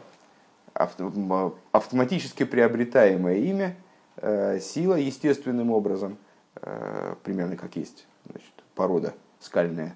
автоматически 1.71 2.43
приобретаемое 2.43 3.37
имя, 3.37 3.75
э, 4.17 4.59
сила 4.59 4.95
естественным 4.95 5.71
образом, 5.71 6.17
примерно 7.23 7.55
как 7.55 7.75
есть 7.75 8.07
значит, 8.27 8.51
порода 8.73 9.13
скальная, 9.39 9.95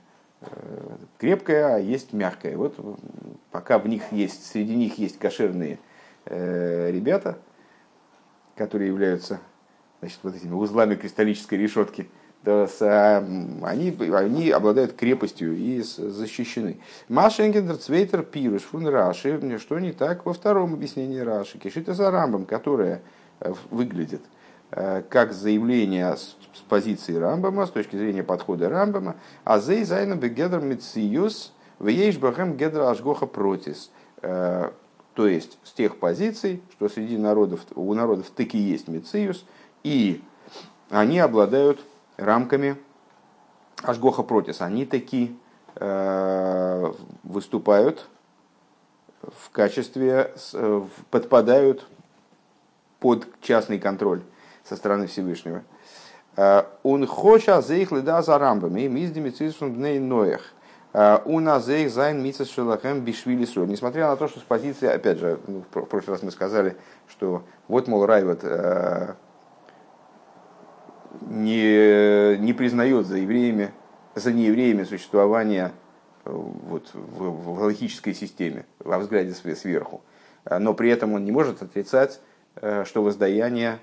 крепкая, 1.17 1.75
а 1.75 1.79
есть 1.79 2.13
мягкая. 2.13 2.55
Вот 2.55 2.77
пока 3.49 3.79
в 3.79 3.87
них 3.87 4.11
есть, 4.11 4.45
среди 4.45 4.75
них 4.75 4.99
есть 4.99 5.17
кошерные 5.17 5.79
ребята– 6.25 7.39
которые 8.61 8.89
являются 8.89 9.39
значит, 9.99 10.19
вот 10.23 10.35
этими 10.35 10.53
узлами 10.53 10.95
кристаллической 10.95 11.57
решетки, 11.57 12.09
они, 12.43 13.95
они 13.99 14.49
обладают 14.49 14.93
крепостью 14.93 15.55
и 15.55 15.81
защищены. 15.81 16.79
משא״כ 17.07 17.56
דער 17.56 17.77
צווייטער 17.77 18.23
פירוש 18.23 18.63
פון 18.63 18.87
רש״י, 18.87 19.59
что 19.59 19.79
не 19.79 19.91
так 19.91 20.25
во 20.25 20.33
втором 20.33 20.73
объяснении 20.73 21.19
Раши, 21.19 21.57
כשיטת 21.59 21.93
הרמב״ם, 21.93 22.45
которое 22.45 23.01
э, 23.39 23.53
выглядит 23.69 24.21
э, 24.71 25.03
как 25.07 25.33
заявление 25.33 26.15
с 26.17 26.35
позиции 26.67 27.15
Рамбама, 27.15 27.67
с 27.67 27.71
точки 27.71 27.95
зрения 27.95 28.23
подхода 28.23 28.69
Рамбама, 28.69 29.15
אז 29.43 29.59
זיי 29.59 29.83
זיינען 29.83 30.15
בגדר 30.15 30.61
מציאות 30.61 31.53
ויש 31.79 32.17
בהם 32.17 32.57
גדר 32.57 32.89
השגחה 32.89 33.27
פרטית. 33.27 33.91
Э, 34.21 34.71
то 35.13 35.27
есть 35.27 35.57
с 35.63 35.73
тех 35.73 35.97
позиций, 35.97 36.61
что 36.71 36.87
среди 36.87 37.17
народов, 37.17 37.61
у 37.75 37.93
народов 37.93 38.29
таки 38.29 38.57
есть 38.57 38.87
Мециус, 38.87 39.45
и 39.83 40.21
они 40.89 41.19
обладают 41.19 41.81
рамками 42.21 42.77
Ашгоха 43.83 44.23
Протис, 44.23 44.61
они 44.61 44.85
таки 44.85 45.37
э, 45.75 46.93
выступают 47.23 48.07
в 49.21 49.49
качестве, 49.51 50.33
э, 50.53 50.81
подпадают 51.09 51.87
под 52.99 53.27
частный 53.41 53.79
контроль 53.79 54.21
со 54.63 54.75
стороны 54.75 55.07
Всевышнего. 55.07 55.63
Он 56.83 57.05
хоча 57.07 57.61
за 57.61 57.75
их 57.75 57.91
леда 57.91 58.21
за 58.21 58.37
рамбами, 58.37 58.87
миздими 58.87 59.31
цисун 59.31 59.73
дней 59.73 59.99
ноях. 59.99 60.53
У 61.25 61.39
нас 61.39 61.65
за 61.65 61.77
их 61.77 61.91
зайн 61.91 62.23
митсас 62.23 62.49
шелахем 62.49 63.01
бишвили 63.01 63.45
Несмотря 63.65 64.07
на 64.07 64.15
то, 64.15 64.29
что 64.29 64.39
с 64.39 64.43
позиции, 64.43 64.87
опять 64.87 65.17
же, 65.17 65.39
ну, 65.47 65.63
в 65.69 65.85
прошлый 65.85 66.15
раз 66.15 66.23
мы 66.23 66.31
сказали, 66.31 66.77
что 67.09 67.43
вот, 67.67 67.87
мол, 67.89 68.05
Райват 68.05 68.45
не, 71.21 72.37
не 72.37 72.53
признает 72.53 73.05
за 73.05 73.17
евреями, 73.17 73.71
за 74.15 74.31
неевреями 74.31 74.83
существование 74.83 75.71
э, 76.25 76.31
вот, 76.31 76.89
в, 76.93 77.23
в 77.23 77.61
логической 77.61 78.13
системе, 78.13 78.65
во 78.79 78.99
взгляде 78.99 79.33
сверху. 79.33 80.01
А, 80.45 80.59
но 80.59 80.73
при 80.73 80.89
этом 80.89 81.13
он 81.13 81.25
не 81.25 81.31
может 81.31 81.61
отрицать, 81.61 82.19
э, 82.55 82.83
что 82.85 83.03
воздаяние, 83.03 83.79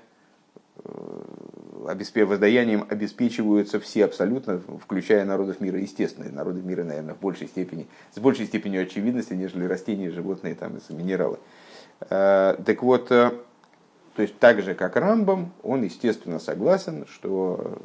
э, 0.83 2.25
воздаянием 2.25 2.85
обеспечиваются 2.89 3.79
все 3.79 4.05
абсолютно, 4.05 4.61
включая 4.83 5.25
народов 5.25 5.59
мира, 5.59 5.79
естественные 5.79 6.31
народы 6.31 6.61
мира, 6.61 6.83
наверное, 6.83 7.15
в 7.15 7.19
большей 7.19 7.47
степени, 7.47 7.87
с 8.13 8.19
большей 8.19 8.45
степенью 8.45 8.83
очевидности, 8.83 9.33
нежели 9.33 9.65
растения, 9.65 10.11
животные 10.11 10.55
там, 10.55 10.77
и 10.77 10.93
минералы. 10.93 11.39
Так 11.99 12.81
вот, 12.81 13.11
то 14.19 14.23
есть 14.23 14.37
так 14.37 14.61
же, 14.61 14.75
как 14.75 14.97
Рамбам, 14.97 15.53
он, 15.63 15.83
естественно, 15.83 16.39
согласен, 16.39 17.05
что 17.07 17.81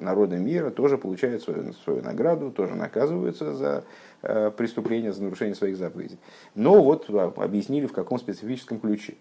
народы 0.00 0.36
мира 0.36 0.70
тоже 0.70 0.98
получают 0.98 1.44
свою, 1.44 1.72
свою 1.84 2.02
награду, 2.02 2.50
тоже 2.50 2.74
наказываются 2.74 3.54
за 3.54 3.84
э, 4.22 4.50
преступления, 4.50 5.12
за 5.12 5.22
нарушение 5.22 5.54
своих 5.54 5.76
заповедей. 5.76 6.18
Но 6.56 6.82
вот 6.82 7.08
объяснили, 7.38 7.86
в 7.86 7.92
каком 7.92 8.18
специфическом 8.18 8.80
ключе. 8.80 9.14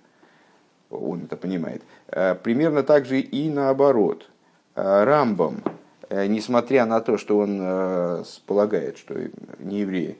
Он 0.89 1.25
это 1.25 1.37
понимает. 1.37 1.83
Э, 2.07 2.33
примерно 2.33 2.81
так 2.81 3.05
же 3.05 3.19
и 3.19 3.51
наоборот. 3.51 4.27
Э, 4.73 5.03
Рамбам, 5.03 5.61
несмотря 6.09 6.87
на 6.87 7.01
то, 7.01 7.19
что 7.19 7.37
он 7.37 8.25
полагает, 8.47 8.97
что 8.97 9.13
не 9.59 9.81
евреи 9.81 10.17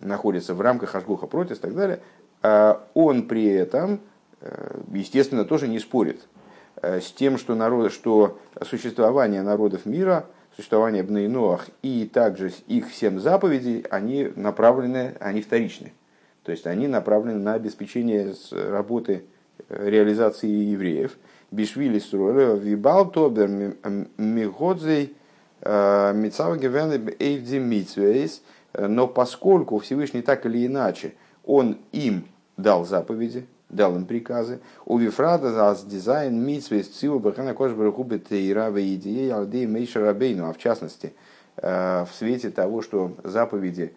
находятся 0.00 0.52
в 0.52 0.60
рамках 0.60 0.94
Ашгуха 0.94 1.26
против 1.26 1.56
и 1.56 1.60
так 1.60 1.74
далее, 1.74 2.00
он 2.92 3.26
при 3.26 3.46
этом 3.46 4.00
Э, 4.00 4.15
естественно, 4.92 5.44
тоже 5.44 5.68
не 5.68 5.78
спорит 5.78 6.26
э, 6.82 7.00
с 7.00 7.12
тем, 7.12 7.38
что, 7.38 7.54
народ, 7.54 7.92
что 7.92 8.38
существование 8.62 9.42
народов 9.42 9.86
мира, 9.86 10.26
существование 10.54 11.02
Бнейноах 11.02 11.68
и 11.82 12.08
также 12.12 12.52
их 12.66 12.88
всем 12.88 13.20
заповедей, 13.20 13.84
они 13.90 14.30
направлены, 14.36 15.14
они 15.20 15.42
вторичны. 15.42 15.92
То 16.42 16.52
есть 16.52 16.66
они 16.66 16.86
направлены 16.86 17.38
на 17.38 17.54
обеспечение 17.54 18.34
работы 18.50 19.24
э, 19.68 19.88
реализации 19.88 20.48
евреев. 20.48 21.16
Бишвили 21.50 21.98
Суроля, 21.98 22.54
Вибал 22.54 23.10
Тобер, 23.10 23.48
Митсвейс. 27.60 28.42
Но 28.74 29.06
поскольку 29.08 29.78
Всевышний 29.78 30.22
так 30.22 30.44
или 30.44 30.66
иначе, 30.66 31.14
он 31.44 31.78
им 31.92 32.26
дал 32.56 32.84
заповеди, 32.84 33.46
дал 33.68 33.96
им 33.96 34.04
приказы. 34.04 34.60
У 34.84 34.98
Вифрада 34.98 35.52
за 35.52 35.76
дизайн 35.86 36.40
митсвейс 36.40 36.88
циву 36.88 37.18
бахана 37.18 37.54
кожбарахубе 37.54 38.18
тейра 38.18 38.70
идеи 38.94 39.30
алдей 39.30 39.66
мейша 39.66 40.00
рабейну. 40.00 40.48
А 40.48 40.52
в 40.52 40.58
частности, 40.58 41.14
э, 41.56 42.04
в 42.04 42.14
свете 42.14 42.50
того, 42.50 42.82
что 42.82 43.16
заповеди 43.24 43.94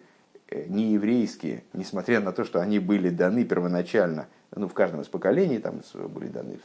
э, 0.48 0.64
не 0.68 0.92
еврейские, 0.92 1.62
несмотря 1.72 2.20
на 2.20 2.32
то, 2.32 2.44
что 2.44 2.60
они 2.60 2.78
были 2.78 3.10
даны 3.10 3.44
первоначально, 3.44 4.26
ну, 4.54 4.66
в 4.68 4.74
каждом 4.74 5.02
из 5.02 5.06
поколений, 5.06 5.58
там 5.58 5.80
были 6.08 6.26
даны 6.26 6.58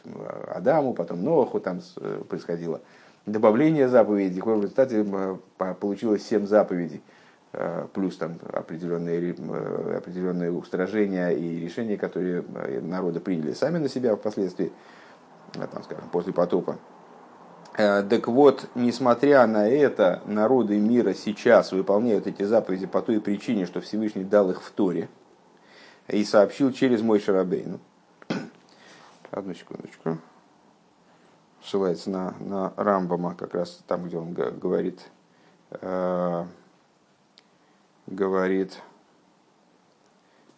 Адаму, 0.47 0.93
потом 0.93 1.23
Ноху, 1.23 1.59
там 1.59 1.81
происходило 2.27 2.81
добавление 3.27 3.87
заповедей, 3.87 4.41
в 4.41 4.47
результате 4.47 5.05
получилось 5.79 6.25
семь 6.25 6.47
заповедей– 6.47 7.01
Э, 7.11 7.24
плюс 7.93 8.17
там 8.17 8.37
определенные, 8.51 9.33
э, 9.33 9.97
определенные 9.97 10.51
устражения 10.51 11.29
и 11.29 11.59
решения, 11.59 11.97
которые 11.97 12.43
э, 12.43 12.81
народы 12.81 13.19
приняли 13.19 13.53
сами 13.53 13.77
на 13.77 13.87
себя 13.87 14.15
впоследствии, 14.15 14.71
там, 15.53 15.83
скажем, 15.83 16.09
после 16.11 16.33
потопа. 16.33 16.77
Так 17.73 18.27
вот, 18.27 18.69
несмотря 18.73 19.45
на 19.47 19.67
это, 19.67 20.21
народы 20.25 20.79
мира 20.79 21.13
сейчас 21.13 21.73
выполняют 21.73 22.25
эти 22.25 22.43
заповеди 22.43 22.85
по 22.85 23.01
той 23.01 23.19
причине, 23.19 23.65
что 23.65 23.81
Всевышний 23.81 24.23
дал 24.23 24.49
их 24.49 24.61
в 24.61 24.71
Торе 24.71 25.09
и 26.07 26.23
сообщил 26.23 26.71
через 26.71 27.01
мой 27.01 27.19
Шарабейну. 27.19 27.79
Одну 29.31 29.53
секундочку. 29.53 30.19
Ссылается 31.61 32.09
на, 32.09 32.33
на 32.39 32.73
Рамбама, 32.77 33.35
как 33.35 33.53
раз 33.53 33.83
там, 33.87 34.05
где 34.05 34.17
он 34.17 34.31
говорит, 34.31 35.01
говорит 38.07 38.81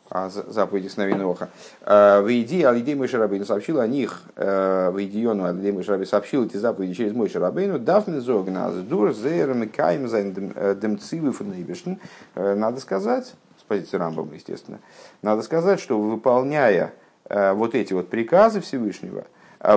о 0.10 0.30
заповеди 0.30 0.88
Сновиноха. 0.88 1.50
«Э, 1.82 2.22
в 2.22 2.30
идее 2.30 2.70
Алидей 2.70 2.96
Мой 2.96 3.08
Шарабейну 3.08 3.46
сообщил 3.46 3.80
о 3.80 3.88
них, 3.88 4.24
э, 4.36 4.90
в 4.90 5.04
идеону 5.04 5.46
Алидей 5.46 5.72
Мой 5.72 5.84
Шарабейну 5.84 6.10
сообщил 6.10 6.46
эти 6.46 6.58
заповеди 6.58 6.94
через 6.94 7.14
Мой 7.14 7.30
Шарабейну, 7.30 7.80
Дафны 7.80 8.22
Зогназ, 8.22 8.76
Дур, 8.76 9.14
Зейрам, 9.14 9.68
Каем, 9.68 10.08
Зайн, 10.08 10.54
э, 10.56 10.76
Демцивы, 10.80 11.34
Фунейбишн. 11.34 11.94
Надо 12.36 12.80
сказать, 12.80 13.34
с 13.60 13.64
позиции 13.64 13.98
Рамбама, 13.98 14.36
естественно, 14.36 14.80
надо 15.22 15.42
сказать, 15.42 15.80
что 15.80 16.00
выполняя 16.00 16.94
вот 17.30 17.76
эти 17.76 17.92
вот 17.92 18.08
приказы 18.08 18.62
Всевышнего, 18.62 19.26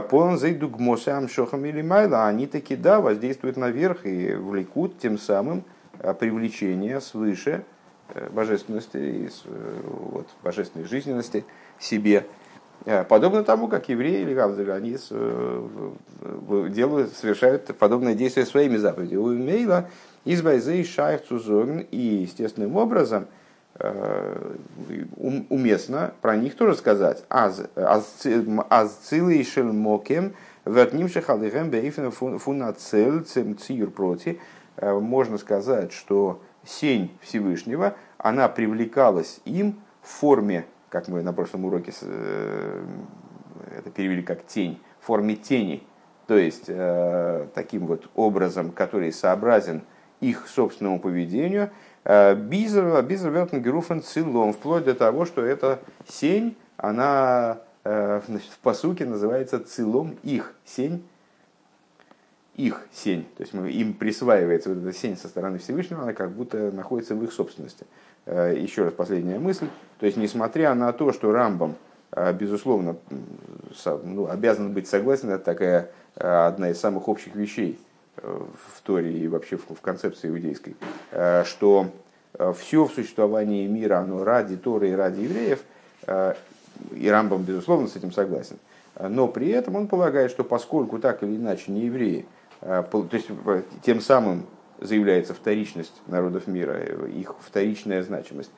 Полон 0.08 0.38
зайду 0.38 0.68
к 0.68 0.78
Мосам 0.78 1.28
Шохам 1.28 1.64
или 1.64 1.82
Майла, 1.82 2.28
они 2.28 2.46
таки, 2.46 2.76
да, 2.76 3.00
воздействуют 3.00 3.56
наверх 3.56 4.06
и 4.06 4.34
влекут 4.34 5.00
тем 5.00 5.18
самым 5.18 5.64
привлечение 6.18 7.00
свыше 7.00 7.64
э, 8.14 8.28
божественности 8.30 8.96
и 8.96 9.26
э, 9.26 9.80
вот, 9.84 10.26
божественной 10.42 10.86
жизненности 10.86 11.44
себе. 11.78 12.26
Э, 12.86 13.04
подобно 13.04 13.44
тому, 13.44 13.68
как 13.68 13.88
евреи 13.88 14.22
или 14.22 14.34
гавзеры, 14.34 14.72
они 14.72 14.96
делают, 16.70 17.12
совершают 17.12 17.76
подобное 17.78 18.14
действие 18.14 18.46
своими 18.46 18.76
заповедями. 18.76 19.18
У 19.18 19.28
Мейла 19.28 19.90
Байзей 20.24 20.84
Шайф 20.84 21.26
Цузогн 21.26 21.80
и 21.90 21.98
естественным 21.98 22.76
образом 22.76 23.26
уместно 25.48 26.12
про 26.20 26.36
них 26.36 26.54
тоже 26.54 26.74
сказать. 26.76 27.24
Аз 27.30 27.62
цилый 29.02 29.42
шельмокем 29.42 30.34
вертнимших 30.66 31.30
алихем 31.30 31.70
бейфен 31.70 32.10
фунацель 32.10 33.22
цем 33.22 33.56
циюр 33.56 33.90
проти 33.90 34.32
Э, 34.32 34.59
можно 34.76 35.38
сказать, 35.38 35.92
что 35.92 36.40
сень 36.64 37.16
Всевышнего, 37.20 37.94
она 38.18 38.48
привлекалась 38.48 39.40
им 39.44 39.80
в 40.02 40.08
форме, 40.08 40.66
как 40.88 41.08
мы 41.08 41.22
на 41.22 41.32
прошлом 41.32 41.64
уроке 41.64 41.92
э, 42.02 42.84
это 43.78 43.90
перевели 43.90 44.22
как 44.22 44.46
тень, 44.46 44.80
в 45.00 45.06
форме 45.06 45.36
тени, 45.36 45.82
то 46.26 46.36
есть 46.36 46.64
э, 46.68 47.46
таким 47.54 47.86
вот 47.86 48.08
образом, 48.14 48.70
который 48.70 49.12
сообразен 49.12 49.82
их 50.20 50.48
собственному 50.48 51.00
поведению, 51.00 51.70
Бизер 52.04 53.30
Вертенгеруфен 53.30 54.02
Цилом, 54.02 54.52
вплоть 54.52 54.84
до 54.84 54.94
того, 54.94 55.24
что 55.24 55.44
эта 55.44 55.80
сень, 56.08 56.56
она 56.76 57.60
в 57.84 58.58
посуке 58.62 59.06
называется 59.06 59.58
цилом 59.58 60.16
их, 60.22 60.54
сень 60.64 61.06
их 62.66 62.86
сень, 62.92 63.26
то 63.36 63.42
есть 63.42 63.54
им 63.54 63.94
присваивается 63.94 64.70
вот 64.70 64.78
эта 64.78 64.92
сень 64.96 65.16
со 65.16 65.28
стороны 65.28 65.58
Всевышнего, 65.58 66.02
она 66.02 66.12
как 66.12 66.30
будто 66.30 66.70
находится 66.70 67.14
в 67.14 67.24
их 67.24 67.32
собственности. 67.32 67.86
Э, 68.26 68.54
еще 68.56 68.84
раз 68.84 68.92
последняя 68.92 69.38
мысль. 69.38 69.66
То 69.98 70.06
есть, 70.06 70.18
несмотря 70.18 70.74
на 70.74 70.92
то, 70.92 71.12
что 71.12 71.32
Рамбам, 71.32 71.74
э, 72.12 72.32
безусловно, 72.32 72.96
ну, 74.04 74.28
обязан 74.28 74.72
быть 74.72 74.88
согласен, 74.88 75.30
это 75.30 75.44
такая 75.44 75.90
э, 76.16 76.26
одна 76.46 76.70
из 76.70 76.78
самых 76.78 77.08
общих 77.08 77.34
вещей 77.34 77.78
в 78.16 78.82
Торе 78.82 79.12
и 79.12 79.28
вообще 79.28 79.56
в 79.56 79.80
концепции 79.80 80.28
иудейской, 80.28 80.76
что 81.44 81.86
все 82.54 82.84
в 82.84 82.92
существовании 82.92 83.66
мира, 83.66 84.00
оно 84.00 84.24
ради 84.24 84.58
Торы 84.58 84.90
и 84.90 84.92
ради 84.92 85.20
евреев, 85.20 85.60
и 86.92 87.08
Рамбам, 87.08 87.44
безусловно, 87.44 87.88
с 87.88 87.96
этим 87.96 88.12
согласен. 88.12 88.58
Но 89.00 89.26
при 89.26 89.48
этом 89.48 89.76
он 89.76 89.86
полагает, 89.86 90.30
что 90.30 90.44
поскольку 90.44 90.98
так 90.98 91.22
или 91.22 91.36
иначе 91.36 91.72
не 91.72 91.86
евреи 91.86 92.26
то 92.60 93.08
есть 93.12 93.28
тем 93.82 94.00
самым 94.00 94.46
заявляется 94.80 95.34
вторичность 95.34 95.92
народов 96.06 96.46
мира, 96.46 96.78
их 97.06 97.34
вторичная 97.40 98.02
значимость. 98.02 98.50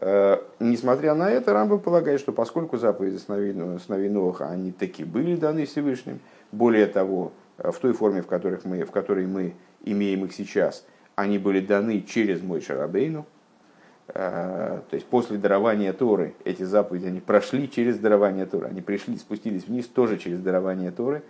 Э, 0.00 0.38
несмотря 0.58 1.14
на 1.14 1.30
это, 1.30 1.52
Рамбам 1.52 1.80
полагает, 1.80 2.20
что 2.20 2.32
поскольку 2.32 2.76
заповеди 2.76 3.16
сыновей 3.16 4.08
Ноха, 4.08 4.48
они 4.48 4.72
таки 4.72 5.04
были 5.04 5.36
даны 5.36 5.66
Всевышним, 5.66 6.20
более 6.50 6.86
того, 6.86 7.32
э, 7.58 7.70
в 7.70 7.78
той 7.78 7.92
форме, 7.92 8.22
в, 8.22 8.26
которых 8.26 8.64
мы, 8.64 8.84
в 8.84 8.90
которой 8.90 9.26
мы 9.26 9.54
имеем 9.84 10.24
их 10.24 10.32
сейчас, 10.32 10.84
они 11.14 11.38
были 11.38 11.60
даны 11.60 12.02
через 12.02 12.42
мой 12.42 12.60
Шарабейну, 12.60 13.26
то 14.08 14.82
есть 14.90 15.06
после 15.06 15.38
дарования 15.38 15.92
Торы 15.92 16.34
эти 16.44 16.64
заповеди, 16.64 17.06
они 17.06 17.20
прошли 17.20 17.70
через 17.70 17.98
дарование 17.98 18.44
Торы, 18.46 18.66
они 18.66 18.80
пришли, 18.80 19.16
спустились 19.16 19.66
вниз 19.66 19.86
тоже 19.86 20.18
через 20.18 20.40
дарование 20.40 20.90
Торы 20.90 21.22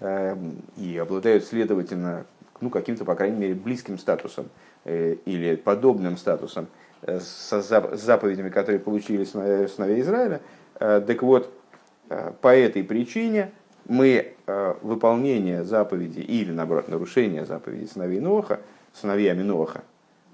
и 0.00 0.98
обладают, 0.98 1.44
следовательно, 1.44 2.26
ну, 2.60 2.70
каким-то, 2.70 3.04
по 3.04 3.14
крайней 3.14 3.38
мере, 3.38 3.54
близким 3.54 3.98
статусом 3.98 4.46
или 4.84 5.56
подобным 5.56 6.16
статусом 6.16 6.68
с 7.02 7.50
заповедями, 7.92 8.50
которые 8.50 8.78
получили 8.78 9.24
сыновья 9.24 10.00
Израиля. 10.00 10.40
Так 10.78 11.22
вот, 11.22 11.52
по 12.40 12.54
этой 12.54 12.84
причине 12.84 13.50
мы 13.88 14.34
э, 14.46 14.74
выполнение 14.82 15.64
заповеди 15.64 16.20
или, 16.20 16.52
наоборот, 16.52 16.88
нарушение 16.88 17.44
заповеди 17.44 17.86
сыновей 17.86 18.20
Ноха, 18.20 18.60
сыновьями 18.92 19.42
Ноха, 19.42 19.82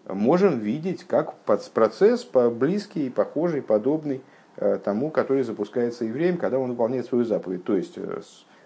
можем 0.09 0.59
видеть 0.59 1.05
как 1.05 1.35
процесс 1.35 2.27
близкий, 2.53 3.11
похожий, 3.11 3.63
подобный 3.63 4.23
э, 4.57 4.79
тому, 4.83 5.11
который 5.11 5.43
запускается 5.43 6.05
евреем, 6.05 6.39
когда 6.39 6.59
он 6.59 6.71
выполняет 6.71 7.07
свою 7.07 7.25
заповедь. 7.25 7.65
То 7.65 7.77
есть 7.77 7.95
э, 7.97 8.21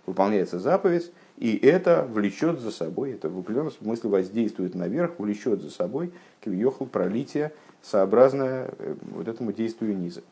выполняется 0.06 0.58
заповедь, 0.58 1.12
и 1.36 1.56
это 1.56 2.06
влечет 2.08 2.60
за 2.60 2.70
собой, 2.70 3.12
это 3.12 3.28
в 3.28 3.38
определенном 3.38 3.72
смысле 3.72 4.10
воздействует 4.10 4.74
наверх, 4.74 5.18
влечет 5.18 5.60
за 5.60 5.70
собой 5.70 6.12
квиехал 6.40 6.86
пролитие, 6.86 7.52
сообразное 7.82 8.70
вот 9.02 9.28
этому 9.28 9.52
действию 9.52 9.96
низа, 9.96 10.22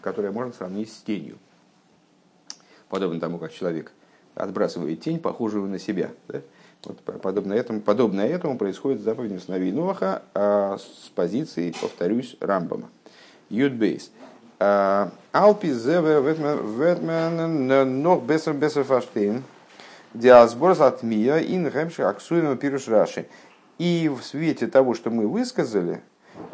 которое 0.00 0.32
можно 0.32 0.52
сравнить 0.52 0.90
с 0.90 1.02
тенью 1.02 1.36
подобно 2.88 3.20
тому, 3.20 3.38
как 3.38 3.52
человек 3.52 3.92
отбрасывает 4.34 5.00
тень, 5.00 5.18
похожую 5.18 5.68
на 5.68 5.78
себя. 5.78 6.10
Да? 6.28 6.40
Вот 6.84 7.00
подобно, 7.00 7.52
этому, 7.54 7.80
подобно 7.80 8.20
этому 8.20 8.56
происходит 8.56 9.00
с 9.00 9.04
заповедью 9.04 9.40
сыновей 9.40 9.72
Ноаха 9.72 10.22
а 10.34 10.78
с 10.78 11.08
позиции, 11.14 11.74
повторюсь, 11.80 12.36
Рамбама. 12.40 12.88
Юдбейс. 13.50 14.12
Алпи 14.58 15.72
зеве 15.72 16.20
ветмен 16.20 18.02
нох 18.02 18.22
бесер 18.22 18.54
бесер 18.54 18.84
фаштейн. 18.84 19.44
Диасбор 20.14 20.76
от 20.80 21.02
мия 21.02 21.38
ин 21.38 21.68
гемши 21.70 22.02
аксуем 22.02 22.56
пируш 22.58 22.88
раши. 22.88 23.26
И 23.78 24.08
в 24.08 24.22
свете 24.24 24.66
того, 24.66 24.94
что 24.94 25.10
мы 25.10 25.28
высказали, 25.28 26.02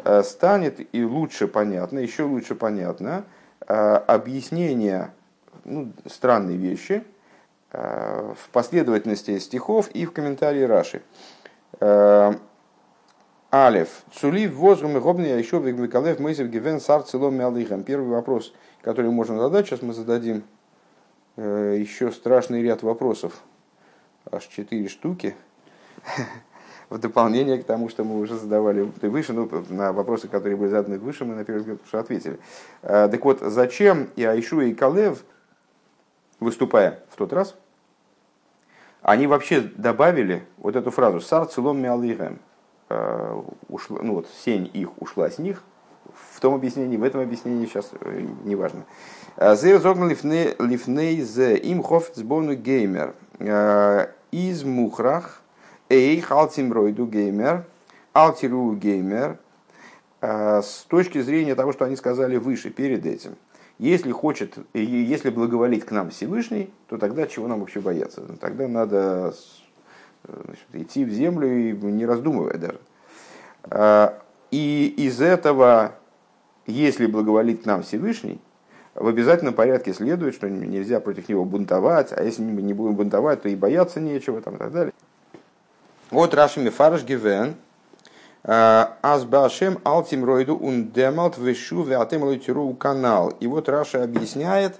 а, 0.03 0.21
станет 0.21 0.79
и 0.93 1.03
лучше 1.03 1.47
понятно, 1.47 1.99
еще 1.99 2.23
лучше 2.23 2.53
понятно 2.53 3.23
объяснение 3.67 5.11
ну, 5.63 5.91
странные 6.05 6.57
вещи 6.57 7.03
э, 7.71 8.33
в 8.37 8.49
последовательности 8.49 9.39
стихов 9.39 9.89
и 9.89 10.05
в 10.05 10.11
комментарии 10.11 10.61
Раши. 10.61 11.01
Э, 13.55 13.67
Алев. 13.67 14.03
Цулив 14.11 14.53
возгум 14.55 14.97
и 14.97 14.99
гобный, 14.99 15.33
а 15.33 15.37
еще 15.37 15.59
Викалев 15.59 16.19
Мейзев 16.19 16.47
Гивен 16.49 16.81
Сар 16.81 17.03
Целом. 17.03 17.83
Первый 17.83 18.09
вопрос, 18.09 18.53
который 18.81 19.11
можно 19.11 19.39
задать, 19.39 19.65
сейчас 19.65 19.81
мы 19.81 19.93
зададим 19.93 20.43
э, 21.37 21.77
еще 21.79 22.11
страшный 22.11 22.61
ряд 22.61 22.83
вопросов. 22.83 23.41
Аж 24.29 24.45
четыре 24.47 24.89
штуки. 24.89 25.35
В 26.89 26.99
дополнение 26.99 27.57
к 27.57 27.65
тому, 27.65 27.89
что 27.89 28.03
мы 28.03 28.19
уже 28.19 28.35
задавали 28.35 28.91
выше, 29.01 29.33
ну, 29.33 29.49
на 29.69 29.91
вопросы, 29.91 30.27
которые 30.27 30.55
были 30.55 30.69
заданы 30.69 30.99
выше, 30.99 31.25
мы 31.25 31.33
на 31.33 31.43
первый 31.43 31.59
взгляд 31.59 31.79
уже 31.83 31.97
ответили. 31.97 32.39
Так 32.83 33.25
вот, 33.25 33.39
зачем 33.41 34.09
и 34.15 34.23
Айшу 34.23 34.61
и 34.61 34.71
Калев 34.75 35.23
выступая 36.39 36.99
в 37.09 37.15
тот 37.15 37.33
раз, 37.33 37.55
они 39.01 39.25
вообще 39.25 39.61
добавили 39.61 40.45
вот 40.57 40.75
эту 40.75 40.91
фразу 40.91 41.21
«сар 41.21 41.47
целом 41.47 41.81
миалыгэм», 41.81 42.33
э, 42.35 42.37
ушла, 42.89 43.99
ну 44.01 44.15
вот 44.15 44.27
сень 44.43 44.69
их 44.73 45.01
ушла 45.01 45.29
с 45.29 45.39
них, 45.39 45.63
в 46.13 46.39
том 46.39 46.53
объяснении, 46.53 46.97
в 46.97 47.03
этом 47.03 47.21
объяснении 47.21 47.65
сейчас 47.65 47.89
э, 47.99 48.27
неважно. 48.43 48.85
Э, 49.37 49.55
Зер 49.55 49.79
зогн 49.79 50.07
лифней 50.07 51.21
зе 51.21 51.57
им 51.57 51.83
сбону 52.13 52.55
геймер 52.55 53.15
из 54.31 54.63
мухрах 54.63 55.41
эй 55.89 56.19
халтим 56.21 56.71
ройду 56.71 57.05
геймер 57.05 57.65
алтиру 58.13 58.73
геймер 58.73 59.37
с 60.21 60.85
точки 60.87 61.21
зрения 61.21 61.53
того, 61.53 61.71
что 61.73 61.85
они 61.85 61.95
сказали 61.95 62.37
выше, 62.37 62.69
перед 62.71 63.05
этим. 63.05 63.35
Если 63.77 64.11
хочет, 64.11 64.55
если 64.73 65.29
благоволит 65.29 65.83
к 65.83 65.91
нам 65.91 66.09
Всевышний, 66.09 66.73
то 66.87 66.97
тогда 66.97 67.27
чего 67.27 67.47
нам 67.47 67.59
вообще 67.59 67.81
бояться? 67.81 68.21
Тогда 68.39 68.67
надо 68.67 69.35
значит, 70.27 70.65
идти 70.73 71.05
в 71.05 71.09
землю, 71.09 71.47
и 71.47 71.73
не 71.73 72.05
раздумывая 72.05 72.57
даже. 72.57 72.79
А, 73.63 74.21
и 74.51 74.93
из 74.97 75.21
этого, 75.21 75.95
если 76.65 77.05
благоволит 77.05 77.65
нам 77.65 77.83
Всевышний, 77.83 78.39
в 78.93 79.07
обязательном 79.07 79.53
порядке 79.53 79.93
следует, 79.93 80.35
что 80.35 80.49
нельзя 80.49 80.99
против 80.99 81.27
него 81.27 81.43
бунтовать, 81.43 82.13
а 82.13 82.23
если 82.23 82.41
мы 82.41 82.61
не 82.61 82.73
будем 82.73 82.95
бунтовать, 82.95 83.41
то 83.41 83.49
и 83.49 83.55
бояться 83.55 83.99
нечего, 83.99 84.41
там, 84.41 84.55
и 84.55 84.57
так 84.57 84.71
далее. 84.71 84.93
Вот 86.11 86.33
Рашими 86.33 86.69
Фараш 86.69 87.03
Гивен, 87.03 87.55
Азбашем 88.47 89.79
алтим 89.83 90.23
ройду 90.23 90.55
ун 90.55 90.91
демалт 90.91 91.37
вешу 91.37 91.81
веатем 91.83 92.75
канал. 92.75 93.29
И 93.39 93.47
вот 93.47 93.67
Раша 93.67 94.03
объясняет, 94.03 94.79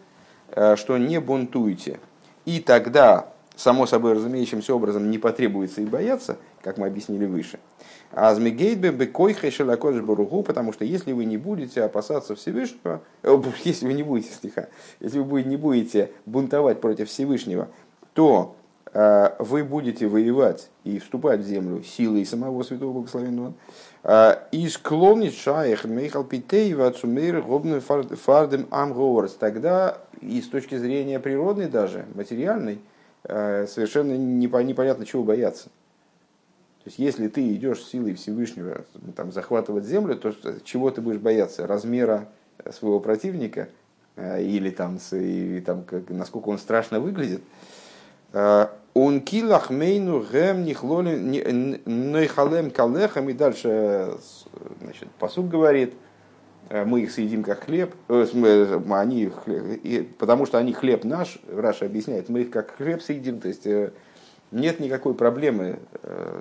э, 0.52 0.76
что 0.76 1.00
не 1.00 1.20
бунтуйте. 1.20 2.00
И 2.46 2.60
тогда, 2.60 3.34
само 3.56 3.86
собой 3.86 4.14
разумеющимся 4.14 4.74
образом, 4.74 5.10
не 5.10 5.18
потребуется 5.18 5.82
и 5.82 5.86
бояться, 5.86 6.38
как 6.62 6.78
мы 6.78 6.88
объяснили 6.88 7.26
выше. 7.26 7.60
Азмигейтбе 8.12 8.92
бекойхе 8.92 9.52
шелакодж 9.52 10.02
баруху, 10.02 10.44
потому 10.44 10.74
что 10.74 10.86
если 10.86 11.12
вы 11.12 11.26
не 11.26 11.38
будете 11.38 11.84
опасаться 11.84 12.36
Всевышнего, 12.36 13.02
э, 13.24 13.42
если 13.64 13.88
вы 13.88 13.94
не 13.94 14.04
будете 14.04 14.34
стиха, 14.34 14.68
если 15.00 15.20
вы 15.20 15.44
не 15.44 15.58
будете 15.58 16.12
бунтовать 16.26 16.82
против 16.82 17.10
Всевышнего, 17.10 17.70
то 18.14 18.56
Э, 18.98 19.32
вы 19.40 19.66
будете 19.66 20.08
воевать 20.08 20.70
и 20.86 21.00
вступать 21.00 21.42
в 21.42 21.44
землю 21.44 21.84
силой 21.84 22.26
самого 22.26 22.64
Святого 22.64 22.94
Благословенного, 22.94 23.54
э, 24.04 24.36
и 24.54 24.70
склонить 24.70 25.36
шаях 25.36 25.84
мейхал 25.84 26.24
питеева 26.24 26.90
цумейр 26.92 27.42
гобным 27.42 27.82
фардем 27.82 28.68
амгоорс. 28.72 29.34
Тогда 29.34 29.98
и 30.22 30.42
с 30.42 30.48
точки 30.48 30.78
зрения 30.78 31.20
природной 31.20 31.68
даже, 31.68 32.06
материальной, 32.16 32.80
совершенно 33.28 34.16
непонятно 34.16 35.06
чего 35.06 35.24
бояться. 35.24 35.66
То 36.84 36.90
есть, 36.90 37.00
если 37.00 37.28
ты 37.28 37.54
идешь 37.56 37.84
силой 37.84 38.14
Всевышнего 38.14 38.86
там, 39.16 39.32
захватывать 39.32 39.86
землю, 39.86 40.16
то 40.16 40.34
чего 40.64 40.92
ты 40.92 41.02
будешь 41.02 41.20
бояться? 41.20 41.66
Размера 41.66 42.30
своего 42.72 43.00
противника 43.00 43.70
или 44.18 44.70
там, 44.70 45.00
и, 45.12 45.62
там, 45.66 45.84
как, 45.84 46.10
насколько 46.10 46.50
он 46.50 46.60
страшно 46.60 47.00
выглядит. 47.00 47.42
Он 48.94 49.20
килах 49.22 49.72
мейну 49.72 50.22
гэм 50.22 50.64
нихлоли 50.64 51.82
нойхалем 51.86 52.72
калехам. 52.72 53.30
И 53.30 53.34
дальше 53.34 54.18
значит, 54.82 55.10
посуд 55.20 55.50
говорит, 55.50 55.94
«Э, 55.94 56.05
мы 56.70 57.02
их 57.02 57.12
съедим 57.12 57.44
как 57.44 57.66
хлеб, 57.66 57.94
э, 58.08 58.26
э, 58.34 58.80
они, 58.90 59.32
потому 60.18 60.46
что 60.46 60.58
они 60.58 60.74
хлеб 60.74 61.04
наш, 61.04 61.40
Раши 61.48 61.86
объясняет, 61.86 62.30
мы 62.30 62.42
их 62.42 62.50
как 62.50 62.76
хлеб 62.76 63.02
съедим, 63.02 63.40
то 63.40 63.48
есть 63.48 63.68
нет 64.52 64.80
никакой 64.80 65.14
проблемы 65.14 65.80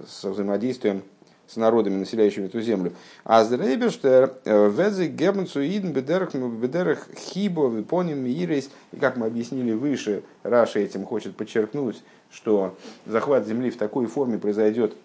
с 0.06 0.24
взаимодействием 0.24 1.02
с 1.46 1.56
народами, 1.56 1.96
населяющими 1.96 2.46
эту 2.46 2.62
землю. 2.62 2.94
А 3.22 3.44
Зрейберштер, 3.44 4.32
Ведзе 4.46 5.08
Гебнцуидн, 5.08 5.92
Бедерах, 5.92 6.34
Бедерах, 6.34 7.06
Хибо, 7.14 7.68
Випоним, 7.68 8.24
Мирейс, 8.24 8.70
и 8.92 8.96
как 8.96 9.18
мы 9.18 9.26
объяснили 9.26 9.72
выше, 9.72 10.22
Раши 10.42 10.78
этим 10.78 11.04
хочет 11.04 11.37
подчеркнуть, 11.37 12.02
что 12.30 12.76
захват 13.06 13.46
земли 13.46 13.70
в 13.70 13.76
такой 13.76 14.06
форме 14.06 14.38
произойдет 14.38 14.96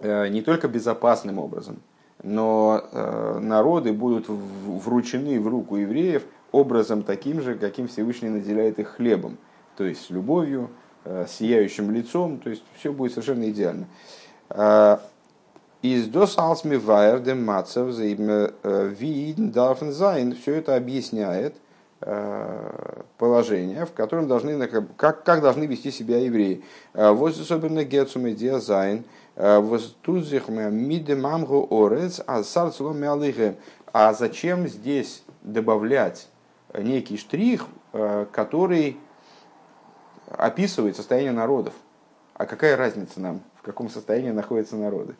э, 0.00 0.28
не 0.28 0.42
только 0.42 0.68
безопасным 0.68 1.38
образом, 1.38 1.80
но 2.22 2.82
э, 2.92 3.38
народы 3.40 3.92
будут 3.92 4.26
вручены 4.28 5.40
в 5.40 5.48
руку 5.48 5.76
евреев 5.76 6.24
образом 6.50 7.02
таким 7.02 7.40
же, 7.40 7.56
каким 7.56 7.88
Всевышний 7.88 8.28
наделяет 8.28 8.78
их 8.78 8.88
хлебом, 8.96 9.38
то 9.76 9.84
есть 9.84 10.10
любовью, 10.10 10.70
э, 11.04 11.26
сияющим 11.28 11.90
лицом, 11.90 12.38
то 12.38 12.50
есть 12.50 12.62
все 12.76 12.92
будет 12.92 13.12
совершенно 13.12 13.50
идеально. 13.50 13.86
Из 15.82 16.06
дос 16.06 16.38
алсми 16.38 16.76
вайер 16.76 17.18
дем 17.18 17.44
мацев 17.44 17.96
виден 17.98 19.50
дарфен 19.50 19.90
зайн. 19.90 20.36
Все 20.36 20.54
это 20.54 20.76
объясняет 20.76 21.56
Э, 22.04 23.02
положение, 23.18 23.86
в 23.86 23.92
котором 23.92 24.26
должны, 24.26 24.66
как, 24.66 25.22
как 25.22 25.40
должны 25.40 25.66
вести 25.66 25.92
себя 25.92 26.18
евреи. 26.18 26.64
Э, 26.94 27.12
вот 27.12 27.38
особенно 27.38 27.84
гецум 27.84 28.26
и 28.26 28.32
диазайн, 28.32 28.98
э, 28.98 29.04
воздузих 29.36 30.48
мидемамгу 30.48 31.66
орец, 31.70 32.20
а 32.26 32.42
сарцелом 32.42 33.00
мялыхе. 33.00 33.56
А 33.92 34.12
зачем 34.12 34.68
здесь 34.68 35.22
добавлять 35.42 36.28
некий 36.76 37.16
штрих, 37.16 37.66
который 37.92 38.98
описывает 40.30 40.96
состояние 40.96 41.32
народов? 41.32 41.74
А 42.34 42.46
какая 42.46 42.76
разница 42.76 43.20
нам, 43.20 43.40
в 43.56 43.62
каком 43.62 43.88
состоянии 43.88 44.30
находятся 44.30 44.76
народы? 44.76 45.14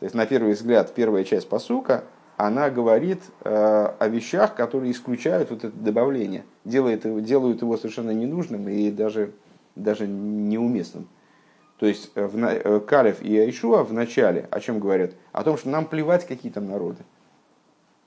То 0.00 0.04
есть, 0.04 0.14
на 0.14 0.26
первый 0.26 0.54
взгляд, 0.54 0.92
первая 0.94 1.24
часть 1.24 1.48
посука, 1.48 2.04
она 2.36 2.70
говорит 2.70 3.20
э, 3.44 3.92
о 3.98 4.08
вещах, 4.08 4.54
которые 4.54 4.92
исключают 4.92 5.50
вот 5.50 5.64
это 5.64 5.76
добавление, 5.76 6.44
делает, 6.64 7.02
делают 7.22 7.60
его 7.60 7.76
совершенно 7.76 8.12
ненужным 8.12 8.66
и 8.68 8.90
даже, 8.90 9.32
даже 9.76 10.06
неуместным. 10.06 11.06
То 11.80 11.86
есть 11.86 12.10
в, 12.14 12.36
э, 12.36 12.80
Калев 12.80 13.22
и 13.22 13.38
Айшуа 13.38 13.84
в 13.84 13.92
начале 13.94 14.46
о 14.50 14.60
чем 14.60 14.80
говорят? 14.80 15.12
О 15.32 15.42
том, 15.42 15.56
что 15.56 15.70
нам 15.70 15.86
плевать, 15.86 16.26
какие 16.26 16.52
там 16.52 16.68
народы. 16.68 17.02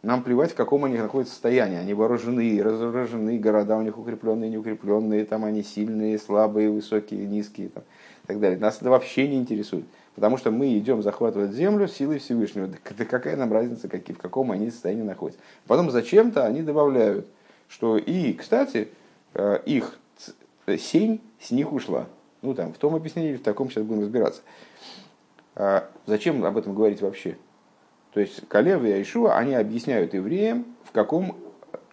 Нам 0.04 0.22
плевать, 0.22 0.52
в 0.52 0.56
каком 0.56 0.86
они 0.86 1.00
находятся 1.00 1.34
состоянии. 1.34 1.80
Они 1.80 1.96
вооружены, 1.96 2.62
разоружены, 2.62 3.40
города 3.40 3.76
у 3.76 3.82
них 3.82 3.98
укрепленные, 3.98 4.52
неукрепленные, 4.52 5.26
там 5.26 5.44
они 5.44 5.64
сильные, 5.64 6.20
слабые, 6.20 6.70
высокие, 6.70 7.26
низкие 7.26 7.70
там, 7.70 7.82
и 8.26 8.28
так 8.28 8.40
далее. 8.40 8.60
Нас 8.60 8.78
это 8.80 8.92
вообще 8.92 9.28
не 9.28 9.38
интересует. 9.38 9.86
Потому 10.14 10.38
что 10.38 10.52
мы 10.52 10.78
идем 10.78 11.02
захватывать 11.02 11.54
землю 11.54 11.88
силой 11.88 12.20
Всевышнего. 12.20 12.68
Да 12.68 13.06
какая 13.06 13.36
нам 13.36 13.52
разница, 13.52 13.88
какие, 13.88 14.16
в 14.16 14.20
каком 14.20 14.52
они 14.52 14.70
состоянии 14.70 15.02
находятся. 15.02 15.42
Потом 15.66 15.90
зачем-то 15.90 16.46
они 16.46 16.62
добавляют, 16.62 17.26
что 17.68 17.98
и, 17.98 18.34
кстати, 18.34 18.90
э, 19.34 19.62
их 19.66 19.98
сень 20.78 21.22
с 21.40 21.50
них 21.50 21.74
ушла. 21.74 22.06
Ну, 22.44 22.54
там, 22.54 22.74
в 22.74 22.78
том 22.78 22.94
объяснении, 22.94 23.36
в 23.36 23.42
таком 23.42 23.72
сейчас 23.72 23.84
будем 23.84 24.02
разбираться. 24.02 24.42
А 25.56 25.90
зачем 26.06 26.44
об 26.44 26.58
этом 26.58 26.76
говорить 26.76 27.02
вообще? 27.02 27.38
То 28.14 28.20
есть 28.20 28.48
Калев 28.50 28.84
и 28.84 28.92
Айшуа, 28.92 29.38
они 29.38 29.56
объясняют 29.56 30.14
евреям, 30.14 30.66
в 30.84 30.92
каком 30.92 31.38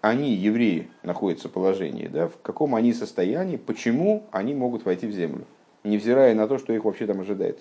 они, 0.00 0.34
евреи, 0.34 0.90
находятся 1.04 1.48
положении, 1.48 2.08
да, 2.08 2.26
в 2.26 2.36
каком 2.42 2.74
они 2.74 2.92
состоянии, 2.92 3.56
почему 3.56 4.24
они 4.32 4.54
могут 4.54 4.84
войти 4.84 5.06
в 5.06 5.12
землю, 5.12 5.44
невзирая 5.84 6.34
на 6.34 6.48
то, 6.48 6.58
что 6.58 6.72
их 6.72 6.84
вообще 6.84 7.06
там 7.06 7.20
ожидает. 7.20 7.60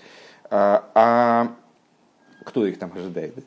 А, 0.49 0.89
а 0.95 1.55
кто 2.43 2.65
их 2.65 2.79
там 2.79 2.91
ожидает? 2.95 3.35
Да? 3.35 3.41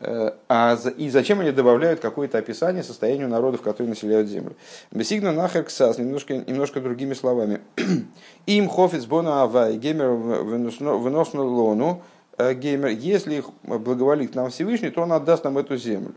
Э, 0.00 0.30
а, 0.48 0.78
и 0.96 1.10
зачем 1.10 1.40
они 1.40 1.50
добавляют 1.52 2.00
какое-то 2.00 2.38
описание 2.38 2.82
состоянию 2.82 3.28
народов, 3.28 3.60
которые 3.60 3.90
населяют 3.90 4.28
землю? 4.28 4.56
Бесигна 4.90 5.30
нахер 5.30 5.64
ксас, 5.64 5.98
немножко, 5.98 6.38
немножко 6.38 6.80
другими 6.80 7.12
словами. 7.12 7.60
Им 8.46 8.68
хофиц 8.68 9.04
бона 9.04 9.42
авай 9.42 9.76
геймер 9.76 10.08
выносно 10.08 11.42
лону 11.42 12.02
э, 12.38 12.54
геймер, 12.54 12.88
если 12.88 13.34
их 13.36 13.50
благоволит 13.62 14.34
нам 14.34 14.48
Всевышний, 14.50 14.88
то 14.90 15.02
он 15.02 15.12
отдаст 15.12 15.44
нам 15.44 15.58
эту 15.58 15.76
землю. 15.76 16.14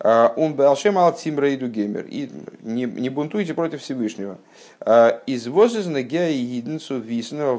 А, 0.00 0.32
он 0.36 0.54
балшем 0.54 0.96
алтим 0.96 1.40
рейду 1.40 1.66
геймер. 1.66 2.06
И 2.08 2.30
не, 2.62 2.84
не 2.84 3.08
бунтуйте 3.08 3.52
против 3.52 3.82
Всевышнего. 3.82 4.38
А, 4.80 5.20
из 5.26 5.48
возыз 5.48 5.86
нагя 5.86 6.28
единцу 6.28 7.00
висного 7.00 7.56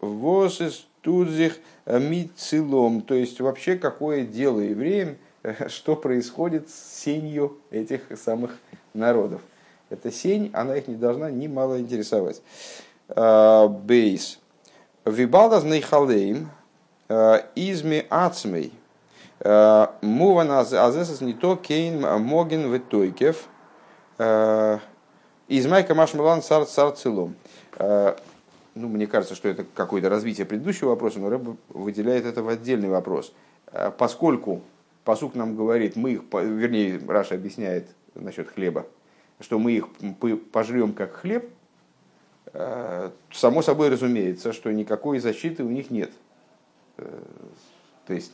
возыз 0.00 0.87
тудзих 1.08 1.56
мицилом, 1.86 3.00
то 3.00 3.14
есть 3.14 3.40
вообще 3.40 3.76
какое 3.76 4.26
дело 4.26 4.60
евреям, 4.60 5.16
что 5.68 5.96
происходит 5.96 6.68
с 6.68 7.00
сенью 7.02 7.56
этих 7.70 8.02
самых 8.22 8.58
народов. 8.92 9.40
Эта 9.88 10.12
сень, 10.12 10.50
она 10.52 10.76
их 10.76 10.86
не 10.86 10.96
должна 10.96 11.30
ни 11.30 11.46
мало 11.46 11.80
интересовать. 11.80 12.42
А, 13.08 13.68
бейс. 13.68 14.38
Вибалдаз 15.06 15.64
нейхалейм 15.64 16.50
а, 17.08 17.42
изми 17.54 18.04
ацмей. 18.10 18.74
Муван 19.40 20.50
азесас 20.50 21.22
не 21.22 21.32
то 21.32 21.56
кейн 21.56 22.00
моген 22.00 22.70
ветойкев. 22.70 23.48
Измайка 24.18 25.94
машмалан 25.94 26.42
цар 26.42 26.66
цар 26.66 26.90
целом 26.90 27.36
ну, 28.78 28.88
мне 28.88 29.06
кажется, 29.06 29.34
что 29.34 29.48
это 29.48 29.64
какое-то 29.74 30.08
развитие 30.08 30.46
предыдущего 30.46 30.90
вопроса, 30.90 31.18
но 31.18 31.28
Рэб 31.28 31.56
выделяет 31.70 32.24
это 32.24 32.42
в 32.42 32.48
отдельный 32.48 32.88
вопрос. 32.88 33.32
Э, 33.72 33.90
поскольку 33.96 34.62
посук 35.04 35.34
нам 35.34 35.56
говорит, 35.56 35.96
мы 35.96 36.12
их, 36.12 36.22
вернее, 36.32 37.00
Раша 37.06 37.34
объясняет 37.34 37.88
насчет 38.14 38.48
хлеба, 38.48 38.86
что 39.40 39.58
мы 39.58 39.72
их 39.72 39.88
пожрем 40.52 40.92
как 40.92 41.12
хлеб, 41.12 41.48
э, 42.52 43.10
само 43.32 43.62
собой 43.62 43.88
разумеется, 43.88 44.52
что 44.52 44.72
никакой 44.72 45.18
защиты 45.18 45.64
у 45.64 45.70
них 45.70 45.90
нет. 45.90 46.10
То 48.08 48.14
есть, 48.14 48.32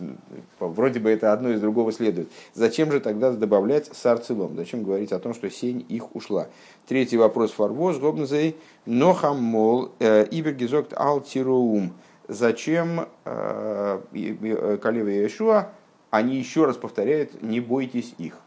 вроде 0.61 1.01
бы 1.01 1.11
это 1.11 1.33
одно 1.33 1.51
из 1.51 1.61
другого 1.61 1.91
следует. 1.91 2.31
Зачем 2.55 2.93
же 2.93 3.01
тогда 3.01 3.33
добавлять 3.33 3.91
сарцелом? 3.93 4.55
Зачем 4.55 4.85
говорить 4.85 5.11
о 5.11 5.19
том, 5.19 5.35
что 5.35 5.51
сень 5.51 5.85
их 5.89 6.15
ушла? 6.15 6.47
Третий 6.87 7.17
вопрос 7.17 7.51
фарвоз, 7.51 7.99
гобнзей, 7.99 8.57
нохам 8.87 9.43
мол, 9.43 9.91
э, 9.99 10.29
ибергизокт 10.31 10.93
алтироум. 10.97 11.93
Зачем 12.29 13.09
э, 13.25 14.01
э, 14.13 14.79
Калева 14.81 15.09
и 15.09 15.23
Иешуа, 15.23 15.73
они 16.11 16.37
еще 16.37 16.67
раз 16.67 16.77
повторяют, 16.77 17.43
не 17.43 17.59
бойтесь 17.59 18.15
их. 18.19 18.39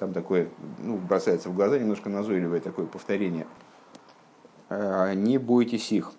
Там 0.00 0.12
такое, 0.12 0.48
ну, 0.80 0.96
бросается 0.96 1.48
в 1.48 1.54
глаза 1.54 1.78
немножко 1.78 2.08
назойливое 2.08 2.58
такое 2.58 2.86
повторение. 2.86 3.46
Не 4.68 5.38
бойтесь 5.38 5.92
их. 5.92 6.12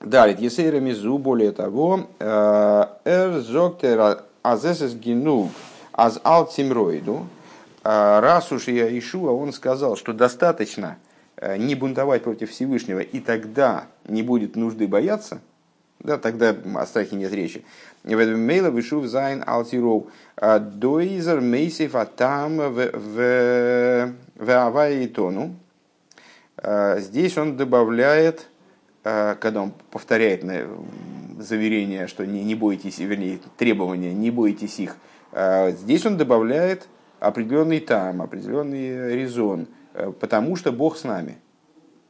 Далее, 0.00 0.36
Есейра 0.38 0.80
Мизу, 0.80 1.18
более 1.18 1.52
того, 1.52 2.08
э, 2.18 2.84
Эр 3.04 3.40
Зоктер 3.40 4.22
Азесес 4.42 4.94
Генуг 4.94 5.50
Аз 5.92 6.20
Алтимроиду, 6.22 7.26
э, 7.82 8.20
раз 8.20 8.52
уж 8.52 8.68
я 8.68 8.98
Ишуа, 8.98 9.30
он 9.30 9.52
сказал, 9.52 9.96
что 9.96 10.12
достаточно 10.12 10.98
э, 11.36 11.56
не 11.56 11.74
бунтовать 11.74 12.22
против 12.22 12.50
Всевышнего, 12.50 13.00
и 13.00 13.20
тогда 13.20 13.86
не 14.06 14.22
будет 14.22 14.56
нужды 14.56 14.86
бояться, 14.86 15.40
да, 16.00 16.18
тогда 16.18 16.54
о 16.74 16.86
страхе 16.86 17.16
нет 17.16 17.32
речи. 17.32 17.64
Мейла 18.04 18.68
вышув 18.68 19.06
зайн 19.06 19.42
алтироу 19.46 20.08
доизер 20.36 21.40
мейсев 21.40 21.94
атам 21.94 22.58
в 22.58 24.12
авае 24.46 25.08
тону. 25.08 25.56
Здесь 26.98 27.38
он 27.38 27.56
добавляет 27.56 28.48
когда 29.04 29.60
он 29.60 29.72
повторяет 29.90 30.42
заверение, 31.38 32.06
что 32.06 32.26
не, 32.26 32.42
не 32.42 32.54
бойтесь, 32.54 32.98
вернее, 32.98 33.38
требования, 33.56 34.14
не 34.14 34.30
бойтесь 34.30 34.78
их, 34.78 34.96
э, 35.32 35.72
здесь 35.72 36.06
он 36.06 36.16
добавляет 36.16 36.88
определенный 37.20 37.80
там, 37.80 38.22
определенный 38.22 39.14
резон, 39.14 39.66
э, 39.92 40.10
потому 40.18 40.56
что 40.56 40.72
Бог 40.72 40.96
с 40.96 41.04
нами. 41.04 41.36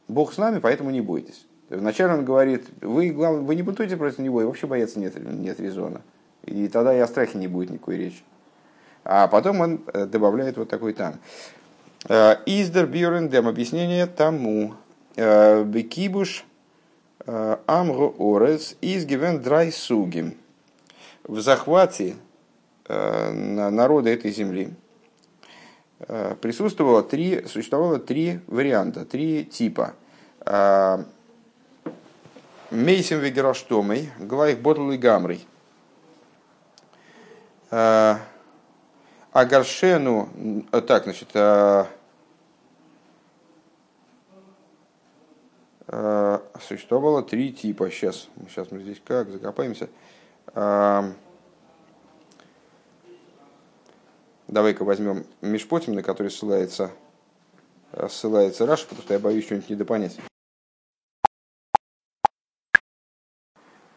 Бог 0.07 0.33
с 0.33 0.37
нами, 0.37 0.59
поэтому 0.59 0.89
не 0.91 1.01
бойтесь. 1.01 1.45
Вначале 1.69 2.13
он 2.13 2.23
говорит, 2.25 2.67
вы, 2.81 3.09
главное, 3.09 3.41
вы 3.41 3.55
не 3.55 3.63
бунтуете 3.63 3.97
против 3.97 4.19
него, 4.19 4.41
и 4.41 4.45
вообще 4.45 4.65
бояться 4.65 4.99
нет, 4.99 5.15
нет 5.17 5.59
резона. 5.59 6.01
И 6.45 6.67
тогда 6.67 6.95
и 6.95 6.99
о 6.99 7.07
страхе 7.07 7.37
не 7.37 7.47
будет 7.47 7.71
никакой 7.71 7.97
речи. 7.97 8.21
А 9.03 9.27
потом 9.27 9.59
он 9.61 9.81
добавляет 9.93 10.57
вот 10.57 10.69
такой 10.69 10.93
там. 10.93 11.15
Издер 12.07 12.85
Бьюрен 12.85 13.29
Дем 13.29 13.47
объяснение 13.47 14.05
тому. 14.05 14.75
Бекибуш 15.15 16.45
Амру 17.25 18.15
Орес 18.19 18.75
из 18.81 19.05
Гивен 19.05 19.41
Драй 19.41 19.71
Суги. 19.71 20.37
В 21.23 21.39
захвате 21.41 22.17
э, 22.87 23.31
народа 23.31 24.11
этой 24.11 24.29
земли 24.29 24.75
э, 25.99 26.35
присутствовало 26.39 27.01
три, 27.01 27.47
существовало 27.47 27.97
три 27.97 28.41
варианта, 28.45 29.05
три 29.05 29.43
типа. 29.43 29.95
Э, 30.41 31.03
Мейсим 32.69 33.19
Вегераштомой, 33.19 34.11
Глайх 34.19 34.59
Ботл 34.59 34.91
и 34.91 34.97
Гамрий. 34.97 35.47
Агаршену, 39.31 40.29
так, 40.87 41.03
значит, 41.03 41.29
существовало 45.87 47.21
три 47.23 47.53
типа. 47.53 47.89
Сейчас, 47.91 48.27
сейчас 48.49 48.71
мы 48.71 48.81
здесь 48.81 49.01
как 49.05 49.29
закопаемся. 49.29 49.89
Давай-ка 54.47 54.83
возьмем 54.85 55.25
Мишпотим, 55.41 55.95
на 55.95 56.03
который 56.03 56.29
ссылается, 56.29 56.91
э, 57.93 58.07
ссылается 58.09 58.67
Раша, 58.67 58.83
потому 58.83 59.01
что 59.01 59.13
я 59.15 59.19
боюсь 59.19 59.45
что-нибудь 59.45 59.69
недопонять. 59.71 60.17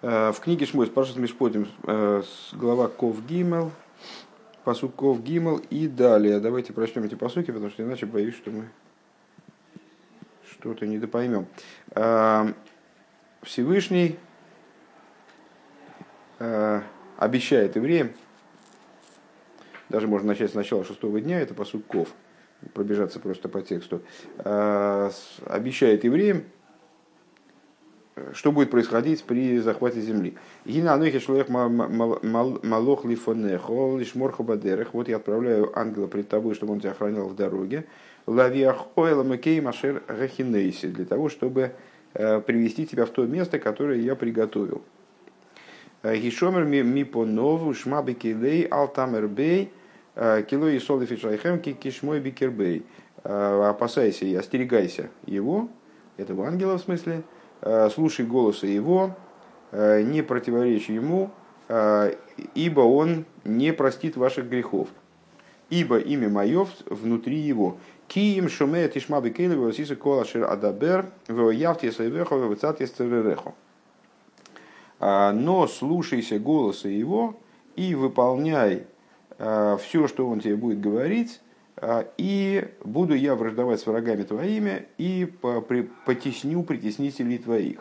Э, 0.00 0.32
в 0.32 0.40
книге 0.40 0.64
Шмойс 0.64 0.88
Пашас 0.88 1.16
Мишпотим, 1.16 1.68
глава 2.52 2.88
Ков 2.88 3.26
Гимел, 3.26 3.72
посук 4.64 4.94
Ков 4.94 5.22
Гимел 5.22 5.58
и 5.58 5.86
далее. 5.86 6.40
Давайте 6.40 6.72
прочтем 6.72 7.04
эти 7.04 7.14
посуки, 7.14 7.50
потому 7.50 7.70
что 7.70 7.82
иначе 7.82 8.06
боюсь, 8.06 8.34
что 8.34 8.50
мы 8.50 8.70
что-то 10.60 10.86
недопоймем. 10.86 11.46
А, 11.92 12.52
Всевышний 13.42 14.18
а, 16.38 16.82
обещает 17.16 17.76
евреям, 17.76 18.12
даже 19.88 20.06
можно 20.06 20.28
начать 20.28 20.50
с 20.50 20.54
начала 20.54 20.84
шестого 20.84 21.20
дня, 21.20 21.40
это 21.40 21.54
по 21.54 21.64
Ков, 21.64 22.08
пробежаться 22.74 23.20
просто 23.20 23.48
по 23.48 23.62
тексту, 23.62 24.02
а, 24.38 25.10
обещает 25.46 26.04
евреям 26.04 26.44
что 28.32 28.52
будет 28.52 28.70
происходить 28.70 29.22
при 29.24 29.58
захвате 29.58 30.00
земли. 30.00 30.36
Малох 32.24 33.04
лишь. 33.04 34.14
Вот 34.92 35.08
я 35.08 35.16
отправляю 35.16 35.78
ангела 35.78 36.06
пред 36.06 36.28
тобой, 36.28 36.54
чтобы 36.54 36.72
он 36.72 36.80
тебя 36.80 36.90
охранял 36.92 37.28
в 37.28 37.36
дороге. 37.36 37.86
Лавиах 38.28 38.86
ойла 38.96 39.22
макей 39.22 39.60
машер 39.60 40.02
гахинейси. 40.06 40.88
Для 40.88 41.04
того, 41.04 41.28
чтобы 41.28 41.72
привести 42.12 42.86
тебя 42.86 43.06
в 43.06 43.10
то 43.10 43.24
место, 43.24 43.58
которое 43.58 44.00
я 44.00 44.14
приготовил. 44.14 44.82
Гишомер 46.02 46.64
ми 46.64 47.04
по 47.04 47.24
нову 47.24 47.74
шмаби 47.74 48.14
килей 48.14 48.64
алтамер 48.64 49.26
бей 49.28 49.72
кило 50.14 50.68
и 50.68 50.78
соли 50.78 51.06
фишайхем 51.06 51.58
кишмой 51.60 52.20
бикербей. 52.20 52.84
Опасайся 53.24 54.24
и 54.24 54.34
остерегайся 54.34 55.10
его, 55.26 55.68
этого 56.16 56.46
ангела 56.46 56.78
в 56.78 56.80
смысле, 56.80 57.22
слушай 57.92 58.24
голоса 58.24 58.66
его, 58.66 59.16
не 59.72 60.22
противоречи 60.22 60.92
ему, 60.92 61.30
ибо 62.54 62.80
он 62.80 63.26
не 63.44 63.72
простит 63.72 64.16
ваших 64.16 64.48
грехов. 64.48 64.88
Ибо 65.70 65.98
имя 65.98 66.28
мое 66.28 66.66
внутри 66.86 67.36
его. 67.36 67.76
Киим 68.06 68.48
шуме 68.48 68.88
тишма 68.88 69.20
бекейли 69.20 69.54
васиса 69.54 69.96
кола 69.96 70.24
шир 70.24 70.50
адабер 70.50 71.10
веоявти 71.28 71.90
сайвехо 71.90 72.36
вецат 72.36 72.80
есцеререхо. 72.80 73.54
Но 75.00 75.66
слушайся 75.66 76.38
голоса 76.38 76.88
его 76.88 77.38
и 77.76 77.94
выполняй 77.94 78.86
все, 79.36 80.08
что 80.08 80.28
он 80.28 80.40
тебе 80.40 80.56
будет 80.56 80.80
говорить, 80.80 81.40
и 82.16 82.68
буду 82.82 83.14
я 83.14 83.36
враждовать 83.36 83.78
с 83.78 83.86
врагами 83.86 84.24
твоими 84.24 84.88
и 84.96 85.32
потесню 86.06 86.64
притеснителей 86.64 87.38
твоих. 87.38 87.78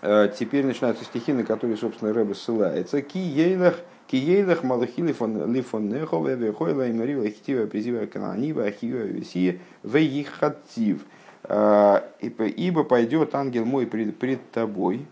Теперь 0.00 0.64
начинаются 0.64 1.04
стихи, 1.04 1.34
на 1.34 1.44
которые, 1.44 1.76
собственно, 1.76 2.14
Рэбе 2.14 2.34
ссылается. 2.34 3.02
Ки 3.02 3.18
ейлах 3.18 3.78
Киейлах 4.10 4.64
малахи 4.64 5.02
лифоннехо 5.02 6.18
вевехойла 6.18 6.88
и 6.88 6.92
марила 6.92 7.28
хитива 7.28 7.66
призива 7.66 8.06
кананива 8.06 8.64
ахива 8.64 9.04
веси 9.04 9.60
вейхатив. 9.84 11.04
Ибо 11.48 12.84
пойдет 12.84 13.34
ангел 13.34 13.64
мой 13.64 13.86
пред, 13.86 14.18
пред 14.18 14.50
тобой, 14.50 15.06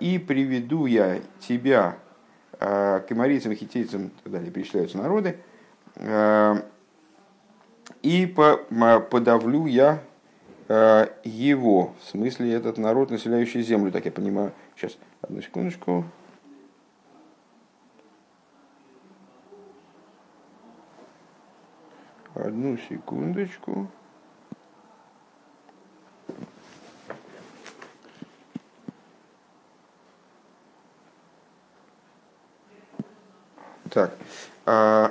и 0.00 0.24
приведу 0.28 0.86
я 0.86 1.18
тебя 1.40 1.96
к 2.58 3.06
имарийцам, 3.08 3.54
хитейцам, 3.54 4.06
и 4.06 4.10
так 4.22 4.32
далее, 4.32 4.52
перечисляются 4.52 4.96
народы, 4.96 5.38
и 8.02 8.26
подавлю 8.26 9.66
я 9.66 10.00
его, 11.24 11.92
в 12.00 12.04
смысле 12.10 12.52
этот 12.52 12.78
народ, 12.78 13.10
населяющий 13.10 13.62
землю, 13.62 13.90
так 13.90 14.04
я 14.04 14.12
понимаю. 14.12 14.52
Сейчас, 14.76 14.96
одну 15.20 15.42
секундочку. 15.42 16.04
Одну 22.44 22.76
секундочку. 22.76 23.88
Так. 33.88 34.14
А, 34.66 35.10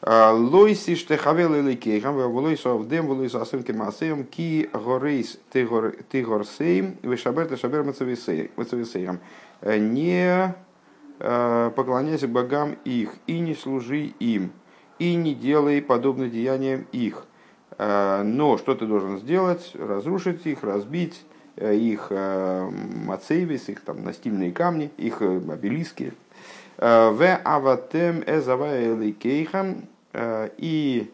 а, 0.00 0.32
Лойси 0.32 0.94
штехавел 0.94 1.54
или 1.54 1.74
кейхам, 1.74 2.14
волойсо 2.14 2.72
авдем, 2.72 3.06
волойсо 3.06 3.42
асым 3.42 3.62
кемасеем, 3.62 4.24
ки 4.24 4.70
горейс 4.72 5.38
тигорсейм, 5.52 6.96
вешабер 7.02 7.46
тешабер 7.48 7.84
мацависеем. 7.84 9.20
Не 9.60 10.54
а, 11.20 11.70
поклоняйся 11.72 12.26
богам 12.26 12.78
их 12.86 13.10
и 13.26 13.38
не 13.38 13.54
служи 13.54 14.14
им 14.18 14.50
и 14.98 15.14
не 15.14 15.34
делай 15.34 15.82
подобно 15.82 16.28
деяниям 16.28 16.86
их. 16.92 17.26
Э, 17.78 18.22
но 18.22 18.58
что 18.58 18.74
ты 18.74 18.86
должен 18.86 19.18
сделать? 19.18 19.72
Разрушить 19.74 20.46
их, 20.46 20.62
разбить 20.62 21.24
э, 21.56 21.74
их 21.74 22.08
э, 22.10 22.70
мацейвис, 23.06 23.68
их 23.68 23.80
там 23.82 24.04
настильные 24.04 24.52
камни, 24.52 24.90
их 24.96 25.22
обелиски. 25.22 26.14
В 26.76 27.36
аватем 27.44 28.24
эзаваэликейхам 28.26 29.84
и 30.56 31.08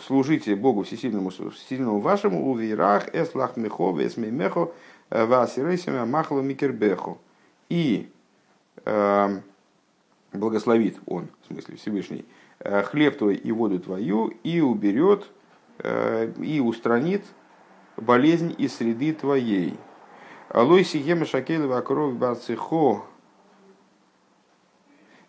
служите 0.00 0.54
Богу 0.54 0.84
Всесильному, 0.84 1.30
Всесильному 1.30 1.98
вашему, 1.98 2.48
у 2.48 2.54
вирах 2.54 3.12
эслах 3.12 3.56
мехо 3.56 3.90
весмеймехо 3.90 4.72
васирейсами 5.10 6.04
махло 6.04 6.40
микербехо. 6.40 7.18
И 7.68 8.08
благословит 10.32 10.98
он, 11.06 11.28
в 11.42 11.46
смысле 11.46 11.76
Всевышний, 11.76 12.24
э, 12.60 12.82
хлеб 12.82 13.18
твой 13.18 13.34
и 13.36 13.52
воду 13.52 13.78
твою, 13.78 14.28
и 14.42 14.60
уберет, 14.60 15.26
э, 15.78 16.32
и 16.38 16.60
устранит 16.60 17.24
болезнь 17.96 18.54
из 18.58 18.74
среды 18.74 19.12
твоей. 19.12 19.76
Алой 20.50 20.84
сигема 20.84 21.24
шакелева 21.24 21.80
кровь 21.80 22.14
барцихо 22.14 23.04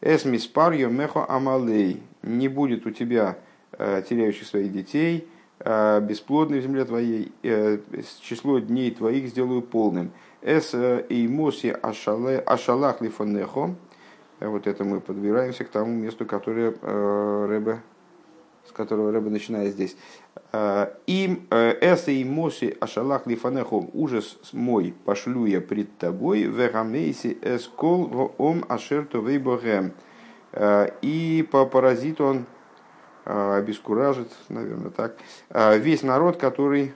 эсмиспар 0.01 0.73
мехо 0.73 1.25
амалей. 1.27 2.03
Не 2.21 2.47
будет 2.47 2.85
у 2.85 2.91
тебя 2.91 3.37
э, 3.73 4.01
теряющих 4.07 4.47
своих 4.47 4.71
детей, 4.71 5.27
бесплодной 5.59 6.59
в 6.59 6.63
земле 6.63 6.85
твоей, 6.85 7.33
число 8.21 8.59
дней 8.59 8.91
твоих 8.91 9.27
сделаю 9.27 9.61
полным. 9.61 10.13
Эс 10.41 10.73
и 10.73 11.27
моси 11.27 11.67
ашалах 11.69 13.01
лифонехо, 13.01 13.75
вот 14.47 14.67
это 14.67 14.83
мы 14.83 15.01
подбираемся 15.01 15.65
к 15.65 15.69
тому 15.69 15.91
месту, 15.91 16.25
которое 16.25 16.73
э, 16.81 17.45
Рэбе, 17.49 17.81
с 18.65 18.71
которого 18.71 19.11
Рэбе 19.11 19.29
начинает 19.29 19.73
здесь. 19.73 19.97
Э, 20.53 20.93
Им 21.07 21.47
э, 21.49 21.77
эса 21.81 22.11
и 22.11 22.23
моси 22.23 22.77
ашалах 22.79 23.27
лифанехом 23.27 23.89
ужас 23.93 24.39
мой 24.53 24.93
пошлю 25.03 25.45
я 25.45 25.59
пред 25.59 25.97
тобой 25.97 26.43
верамейси 26.43 27.37
эскол 27.41 28.33
ом 28.37 28.63
ашерту 28.69 29.21
вейбогем. 29.21 29.93
И 31.03 31.47
поразит 31.51 32.19
он, 32.19 32.47
обескуражит, 33.23 34.31
наверное, 34.49 34.89
так, 34.89 35.15
весь 35.77 36.01
народ, 36.01 36.37
который, 36.37 36.93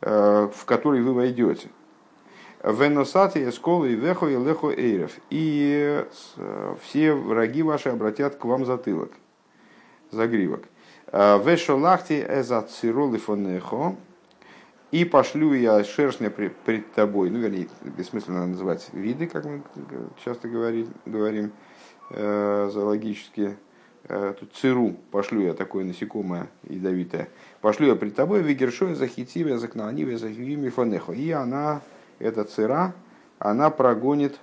в 0.00 0.64
который 0.64 1.02
вы 1.02 1.14
войдете. 1.14 1.68
Веносати 2.66 3.48
эсколы 3.48 3.94
вехо 3.94 4.26
и 4.26 4.36
лехо 4.36 4.70
эйров. 4.70 5.12
И 5.30 6.04
все 6.82 7.12
враги 7.12 7.62
ваши 7.62 7.90
обратят 7.90 8.34
к 8.34 8.44
вам 8.44 8.66
затылок, 8.66 9.12
загривок. 10.10 10.64
Вешолахти 11.12 12.26
эзат 12.28 12.70
циролы 12.70 13.18
фонехо. 13.18 13.94
И 14.90 15.04
пошлю 15.04 15.52
я 15.52 15.84
шершня 15.84 16.28
пред 16.30 16.92
тобой. 16.92 17.30
Ну, 17.30 17.38
вернее, 17.38 17.68
бессмысленно 17.82 18.46
называть 18.46 18.88
виды, 18.92 19.28
как 19.28 19.44
мы 19.44 19.62
часто 20.24 20.48
говорим, 20.48 20.88
говорим 21.04 21.52
э, 22.10 22.70
зоологически. 22.72 23.56
Э, 24.08 24.34
тут 24.38 24.54
циру 24.54 24.96
пошлю 25.10 25.42
я 25.42 25.54
такое 25.54 25.84
насекомое 25.84 26.48
ядовитое. 26.68 27.28
Пошлю 27.60 27.88
я 27.88 27.94
пред 27.94 28.16
тобой 28.16 28.42
вегершой 28.42 28.94
захитиве, 28.94 29.58
закнаниве, 29.58 30.18
захивими 30.18 30.68
фонехо. 30.68 31.12
И 31.12 31.30
она 31.30 31.82
эта 32.18 32.44
цира, 32.44 32.94
она 33.38 33.70
прогонит 33.70 34.38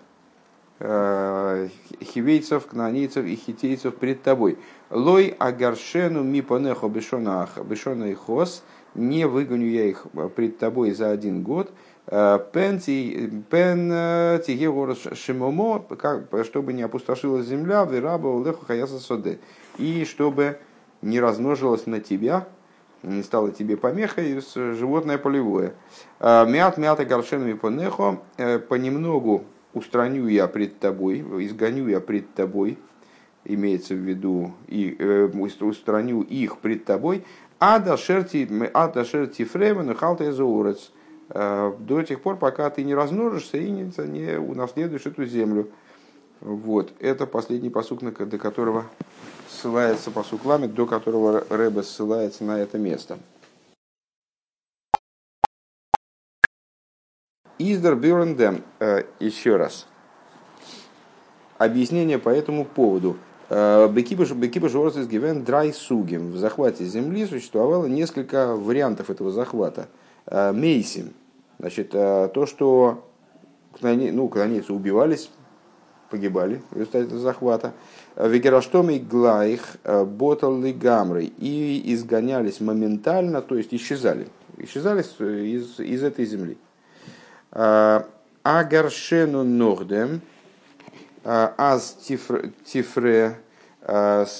э, 0.79 1.69
хивейцев, 2.01 2.67
кнанийцев 2.67 3.25
и 3.25 3.35
хитейцев 3.35 3.95
пред 3.95 4.23
тобой. 4.23 4.57
Лой 4.89 5.35
агаршену 5.39 6.23
мипонехо 6.23 6.87
бешона 6.87 8.05
и 8.05 8.13
хос, 8.13 8.63
не 8.95 9.25
выгоню 9.25 9.67
я 9.67 9.85
их 9.85 10.05
пред 10.35 10.59
тобой 10.59 10.91
за 10.91 11.11
один 11.11 11.43
год. 11.43 11.71
Э, 12.07 12.39
пен 12.51 12.79
тигеворос 12.79 15.07
шимомо, 15.13 15.85
чтобы 16.43 16.73
не 16.73 16.83
опустошилась 16.83 17.47
земля, 17.47 17.85
вираба 17.85 18.27
улеху 18.27 18.65
хаяса 18.65 18.99
соде. 18.99 19.39
И 19.77 20.05
чтобы 20.05 20.59
не 21.01 21.19
размножилась 21.19 21.85
на 21.85 21.99
тебя 21.99 22.47
не 23.03 23.21
стало 23.21 23.51
тебе 23.51 23.77
помехой 23.77 24.41
животное 24.55 25.17
полевое. 25.17 25.73
А, 26.19 26.45
мят 26.45 26.77
мята 26.77 27.05
горшенами 27.05 27.53
понехо, 27.53 28.19
э, 28.37 28.59
понемногу 28.59 29.43
устраню 29.73 30.27
я 30.27 30.47
пред 30.47 30.79
тобой, 30.79 31.19
изгоню 31.45 31.87
я 31.87 31.99
пред 31.99 32.33
тобой, 32.33 32.77
имеется 33.45 33.93
в 33.93 33.97
виду, 33.97 34.53
и 34.67 34.95
э, 34.97 35.29
устраню 35.61 36.21
их 36.21 36.57
пред 36.59 36.85
тобой, 36.85 37.25
а 37.59 37.79
до 37.79 37.97
шерти, 37.97 38.47
а 38.73 38.87
до 38.87 39.03
шерти 39.03 39.43
фремен 39.43 39.93
халта 39.95 40.31
заурец, 40.31 40.91
э, 41.29 41.73
до 41.79 42.03
тех 42.03 42.21
пор, 42.21 42.37
пока 42.37 42.69
ты 42.69 42.83
не 42.83 42.95
размножишься 42.95 43.57
и 43.57 43.69
не, 43.69 43.91
не 44.07 44.39
унаследуешь 44.39 45.05
эту 45.05 45.25
землю. 45.25 45.69
Вот, 46.39 46.93
это 46.99 47.25
последний 47.25 47.69
посук, 47.69 48.01
до 48.03 48.37
которого 48.37 48.85
ссылается 49.49 50.11
по 50.11 50.23
сукламе, 50.23 50.67
до 50.67 50.85
которого 50.85 51.45
Рэбе 51.49 51.83
ссылается 51.83 52.43
на 52.43 52.59
это 52.59 52.77
место. 52.77 53.17
Издер 57.59 57.95
Бюрендем, 57.95 58.63
э, 58.79 59.03
еще 59.19 59.55
раз, 59.55 59.87
объяснение 61.57 62.19
по 62.19 62.29
этому 62.29 62.65
поводу. 62.65 63.17
Э, 63.49 63.87
Бекибаш 63.87 64.31
из 64.31 65.07
Гивен 65.07 65.43
Драй 65.43 65.71
Сугим. 65.71 66.31
В 66.31 66.37
захвате 66.37 66.83
земли 66.85 67.25
существовало 67.25 67.85
несколько 67.85 68.55
вариантов 68.55 69.09
этого 69.09 69.31
захвата. 69.31 69.87
Э, 70.25 70.51
Мейсим. 70.51 71.13
Значит, 71.59 71.91
то, 71.91 72.45
что 72.45 73.05
ну, 73.79 74.27
канонейцы 74.27 74.73
убивались, 74.73 75.29
погибали 76.09 76.61
в 76.71 76.77
результате 76.77 77.15
захвата. 77.17 77.73
Вегераштомий 78.15 78.99
глаих 78.99 79.77
ботал 79.83 80.61
гамры 80.73 81.25
и 81.25 81.93
изгонялись 81.93 82.59
моментально, 82.61 83.41
то 83.41 83.55
есть 83.55 83.73
исчезали. 83.73 84.27
Исчезали 84.57 85.01
из, 85.01 85.79
из 85.79 86.03
этой 86.03 86.25
земли. 86.25 86.57
Агаршену 88.43 89.43
нордем, 89.43 90.21
аз 91.23 91.97
тифре, 92.65 93.37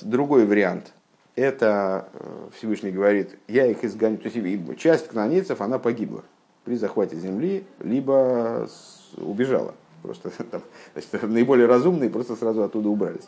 другой 0.03 0.45
вариант. 0.45 0.93
Это 1.36 2.09
Всевышний 2.55 2.91
говорит, 2.91 3.38
я 3.47 3.65
их 3.65 3.84
изгоню. 3.84 4.17
То 4.17 4.30
есть 4.30 4.80
часть 4.80 5.07
канонейцев, 5.07 5.61
она 5.61 5.80
погибла 5.80 6.24
при 6.63 6.76
захвате 6.76 7.15
земли, 7.15 7.65
либо 7.80 8.69
убежала. 9.17 9.74
Просто 10.03 10.30
там, 10.51 10.61
значит, 10.93 11.24
наиболее 11.24 11.65
разумные 11.65 12.09
просто 12.09 12.36
сразу 12.36 12.63
оттуда 12.63 12.89
убрались. 12.89 13.28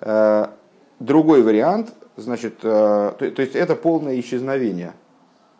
Э, 0.00 0.48
другой 1.00 1.42
вариант, 1.42 1.92
значит, 2.16 2.58
э, 2.62 3.12
то, 3.18 3.30
то 3.30 3.42
есть 3.42 3.54
это 3.54 3.74
полное 3.74 4.18
исчезновение 4.20 4.92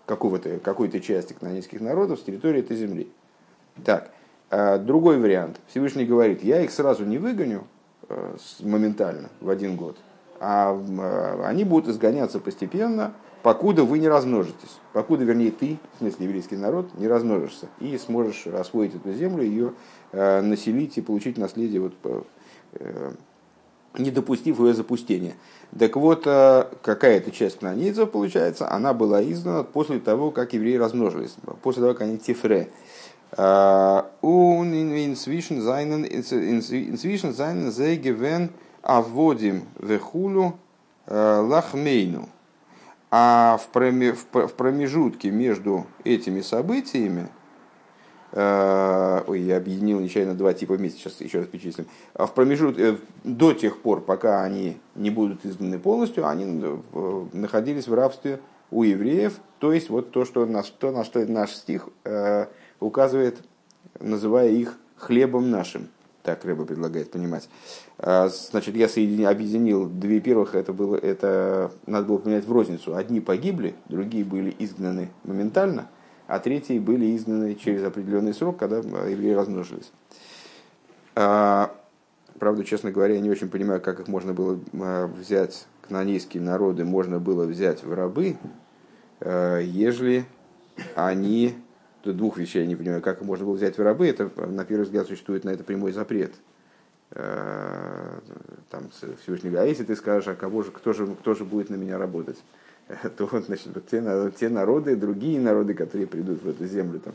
какого-то, 0.07 0.59
какой-то 0.59 1.01
части 1.01 1.33
кнанийских 1.33 1.81
народов 1.81 2.21
с 2.21 2.23
территории 2.23 2.61
этой 2.61 2.77
земли. 2.77 3.11
Так, 3.85 4.11
э, 4.51 4.79
другой 4.79 5.19
вариант. 5.19 5.61
Всевышний 5.69 6.05
говорит, 6.05 6.43
я 6.43 6.63
их 6.63 6.71
сразу 6.71 7.05
не 7.05 7.19
выгоню 7.19 7.65
моментально 8.61 9.29
в 9.43 9.51
один 9.51 9.77
год, 9.77 9.99
а 10.41 10.81
они 11.45 11.65
будут 11.65 11.91
изгоняться 11.91 12.41
постепенно, 12.41 13.13
покуда 13.43 13.85
вы 13.85 13.99
не 13.99 14.09
размножитесь, 14.09 14.79
покуда, 14.95 15.25
вернее, 15.25 15.51
ты, 15.51 15.79
в 15.97 15.99
смысле 15.99 16.25
еврейский 16.25 16.57
народ, 16.57 16.89
не 16.95 17.07
размножишься 17.07 17.67
и 17.81 17.99
сможешь 17.99 18.47
освоить 18.47 18.95
эту 18.95 19.13
землю, 19.13 19.43
ее 19.43 19.75
населить 20.13 20.97
и 20.97 21.03
получить 21.03 21.37
наследие, 21.37 21.83
вот, 21.83 22.27
не 23.99 24.11
допустив 24.11 24.59
ее 24.61 24.75
запустения. 24.75 25.35
Так 25.79 25.97
вот, 25.97 26.23
э, 26.27 26.65
какая-то 26.83 27.31
часть 27.31 27.59
кнанийцев, 27.59 28.11
получается, 28.11 28.71
она 28.71 28.95
была 28.95 29.23
издана 29.23 29.63
после 29.63 29.99
того, 29.99 30.31
как 30.31 30.55
евреи 30.55 30.77
размножились, 30.77 31.37
после 31.63 31.83
того, 31.83 31.93
как 31.95 32.03
они 32.03 32.19
тифре. 32.19 32.71
А 43.11 43.59
в 43.59 43.69
промежутке 43.69 45.31
между 45.31 45.87
этими 46.05 46.41
событиями, 46.41 47.29
ой, 48.33 49.41
я 49.41 49.57
объединил 49.57 50.01
нечаянно 50.01 50.35
два 50.35 50.53
типа 50.53 50.75
вместе, 50.75 51.01
сейчас 51.01 51.21
еще 51.21 51.39
раз 51.39 51.49
перечислим, 51.49 51.87
а 52.15 52.27
в 52.27 52.35
промежутке, 52.35 52.83
э, 52.83 52.97
до 53.25 53.53
тех 53.53 53.81
пор, 53.81 54.03
пока 54.03 54.43
они 54.43 54.77
не 54.95 55.11
будут 55.11 55.47
изгнаны 55.47 55.79
полностью, 55.79 56.29
они 56.29 56.45
э, 56.63 57.27
находились 57.33 57.89
в 57.89 57.95
рабстве 57.95 58.41
у 58.71 58.83
евреев, 58.83 59.39
то 59.61 59.73
есть 59.73 59.89
вот 59.89 60.11
то, 60.11 60.27
что, 60.27 60.45
нас, 60.45 60.69
то 60.69 60.91
на 60.91 61.05
что 61.05 61.25
наш 61.25 61.53
стих 61.53 61.89
указывает, 62.81 63.39
называя 63.99 64.51
их 64.51 64.77
хлебом 64.97 65.51
нашим. 65.51 65.89
Так 66.23 66.45
Рэба 66.45 66.67
предлагает 66.67 67.11
понимать. 67.11 67.49
А, 67.97 68.29
значит, 68.29 68.77
я 68.77 68.89
соединил, 68.89 69.29
объединил 69.29 69.89
две 69.89 70.21
первых, 70.21 70.55
это, 70.55 70.73
было, 70.73 70.97
это 70.97 71.73
надо 71.87 72.07
было 72.07 72.19
поменять 72.19 72.45
в 72.45 72.53
розницу. 72.53 72.95
Одни 72.95 73.21
погибли, 73.21 73.75
другие 73.89 74.25
были 74.25 74.55
изгнаны 74.59 75.09
моментально, 75.25 75.89
а 76.29 76.39
третьи 76.39 76.79
были 76.79 77.17
изгнаны 77.17 77.57
через 77.57 77.83
определенный 77.83 78.33
срок, 78.33 78.57
когда 78.57 78.77
евреи 78.77 79.33
размножились. 79.33 79.91
А, 81.17 81.75
правда, 82.39 82.65
честно 82.65 82.93
говоря, 82.93 83.15
я 83.15 83.21
не 83.21 83.31
очень 83.31 83.49
понимаю, 83.49 83.81
как 83.81 83.99
их 83.99 84.07
можно 84.07 84.33
было 84.33 84.61
а, 84.75 85.09
взять, 85.09 85.67
канонейские 85.83 86.45
народы 86.45 86.85
можно 86.85 87.19
было 87.19 87.45
взять 87.45 87.83
в 87.83 87.93
рабы, 87.93 88.37
ежели 89.21 90.27
они 90.95 91.55
двух 92.05 92.39
вещей 92.39 92.61
я 92.61 92.67
не 92.67 92.77
понимаю, 92.77 93.03
как 93.03 93.19
их 93.19 93.25
можно 93.25 93.45
было 93.45 93.55
взять 93.55 93.77
в 93.77 93.83
рабы, 93.83 94.07
это, 94.07 94.31
на 94.47 94.65
первый 94.65 94.85
взгляд, 94.85 95.09
существует 95.09 95.43
на 95.43 95.51
это 95.51 95.65
прямой 95.65 95.91
запрет– 95.91 96.35
там 98.71 98.91
Всевышний 99.23 99.51
говорит, 99.51 99.59
а 99.59 99.67
если 99.67 99.85
ты 99.85 99.97
скажешь, 99.97 100.29
а 100.29 100.35
кого 100.35 100.63
же, 100.63 100.71
кто 100.71 100.93
же, 100.93 101.07
кто 101.07 101.35
же 101.35 101.45
будет 101.45 101.71
на 101.71 101.77
меня 101.77 101.99
работать, 101.99 102.39
то 103.17 103.29
значит, 103.41 103.73
те, 103.91 104.33
те 104.39 104.49
народы, 104.49 104.97
другие 104.97 105.41
народы, 105.41 105.75
которые 105.75 106.07
придут 106.07 106.43
в 106.43 106.49
эту 106.49 106.67
землю, 106.67 107.01
там, 107.01 107.15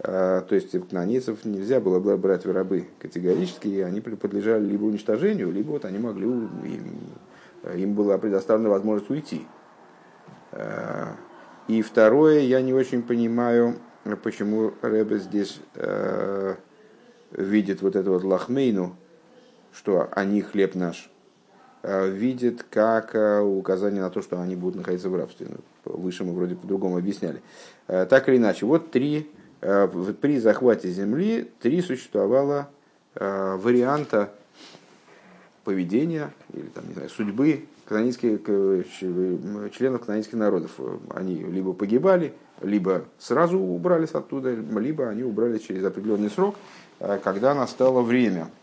э, 0.00 0.42
то 0.48 0.54
есть 0.54 0.88
кнанейцев 0.88 1.44
нельзя 1.44 1.80
было 1.80 2.16
брать 2.16 2.44
в 2.44 2.52
рабы 2.52 2.88
категорически, 2.98 3.68
и 3.68 3.80
они 3.80 4.00
подлежали 4.00 4.64
либо 4.64 4.84
уничтожению, 4.84 5.52
либо 5.52 5.70
вот 5.72 5.84
они 5.84 5.98
могли, 5.98 6.24
им, 6.24 6.50
им 7.74 7.94
была 7.94 8.18
предоставлена 8.18 8.70
возможность 8.70 9.10
уйти. 9.10 9.46
Э, 10.52 11.12
и 11.68 11.80
второе, 11.82 12.40
я 12.40 12.60
не 12.60 12.74
очень 12.74 13.02
понимаю, 13.02 13.76
почему 14.22 14.74
Рэбе 14.82 15.18
здесь 15.18 15.60
видит 17.30 17.80
вот 17.80 17.96
эту 17.96 18.12
вот 18.12 18.22
лахмейну, 18.22 18.96
что 19.72 20.08
они 20.12 20.42
хлеб 20.42 20.74
наш, 20.74 21.10
видит 21.84 22.64
как 22.70 23.14
э, 23.14 23.40
указание 23.40 24.00
на 24.00 24.10
то, 24.10 24.22
что 24.22 24.40
они 24.40 24.56
будут 24.56 24.76
находиться 24.76 25.10
в 25.10 25.16
рабстве. 25.16 25.48
Ну, 25.50 25.58
выше 25.84 26.24
мы 26.24 26.32
вроде 26.32 26.54
по-другому 26.54 26.96
объясняли. 26.96 27.42
Э, 27.88 28.06
так 28.06 28.28
или 28.28 28.38
иначе, 28.38 28.64
вот 28.64 28.90
три, 28.90 29.30
при 29.60 30.38
захвате 30.40 30.90
земли 30.90 31.50
три 31.60 31.80
существовало 31.80 32.68
варианта 33.14 34.30
поведения 35.62 36.30
или 36.52 36.66
там, 36.66 36.86
не 36.86 36.92
знаю, 36.92 37.08
судьбы 37.08 37.64
канонийских, 37.86 38.44
членов 39.72 40.04
канонийских 40.04 40.34
народов. 40.34 40.78
Они 41.08 41.36
либо 41.36 41.72
погибали, 41.72 42.34
либо 42.60 43.04
сразу 43.18 43.58
убрались 43.58 44.10
оттуда, 44.10 44.52
либо 44.52 45.08
они 45.08 45.22
убрались 45.22 45.62
через 45.62 45.82
определенный 45.82 46.28
срок, 46.28 46.56
когда 46.98 47.54
настало 47.54 48.02
время– 48.02 48.50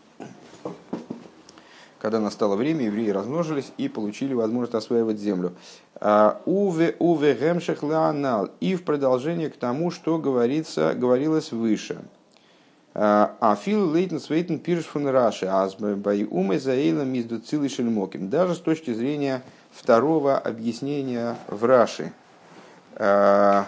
когда 2.02 2.18
настало 2.18 2.56
время, 2.56 2.86
евреи 2.86 3.10
размножились 3.10 3.72
и 3.78 3.88
получили 3.88 4.34
возможность 4.34 4.74
осваивать 4.74 5.20
землю. 5.20 5.52
А, 5.94 6.42
уве 6.46 6.96
уве 6.98 7.32
гемшех 7.32 7.84
леонал. 7.84 8.50
И 8.58 8.74
в 8.74 8.82
продолжение 8.82 9.50
к 9.50 9.56
тому, 9.56 9.92
что 9.92 10.18
говорится, 10.18 10.94
говорилось 10.94 11.52
выше. 11.52 12.02
А, 12.92 13.36
а 13.38 13.54
фил 13.54 13.88
лейтен 13.88 14.18
свейтен 14.18 14.58
пирш 14.58 14.84
фун 14.86 15.06
раши 15.06 15.46
азбай 15.46 16.26
умы 16.28 16.58
заэйлом 16.58 17.08
между 17.08 17.38
цилы 17.38 17.68
шельмоким. 17.68 18.28
Даже 18.28 18.56
с 18.56 18.58
точки 18.58 18.92
зрения 18.92 19.44
второго 19.70 20.36
объяснения 20.36 21.36
в 21.46 21.64
Раши. 21.64 22.12
А, 22.96 23.64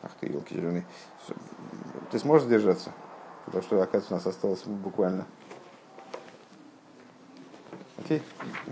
ах 0.00 0.12
ты, 0.20 0.28
елки 0.28 0.54
зеленые. 0.54 0.86
Ты 2.12 2.20
сможешь 2.20 2.46
держаться? 2.46 2.92
Потому 3.46 3.64
что, 3.64 3.82
оказывается, 3.82 4.14
у 4.14 4.16
нас 4.16 4.26
осталось 4.28 4.62
буквально 4.64 5.26
Окей? 8.04 8.20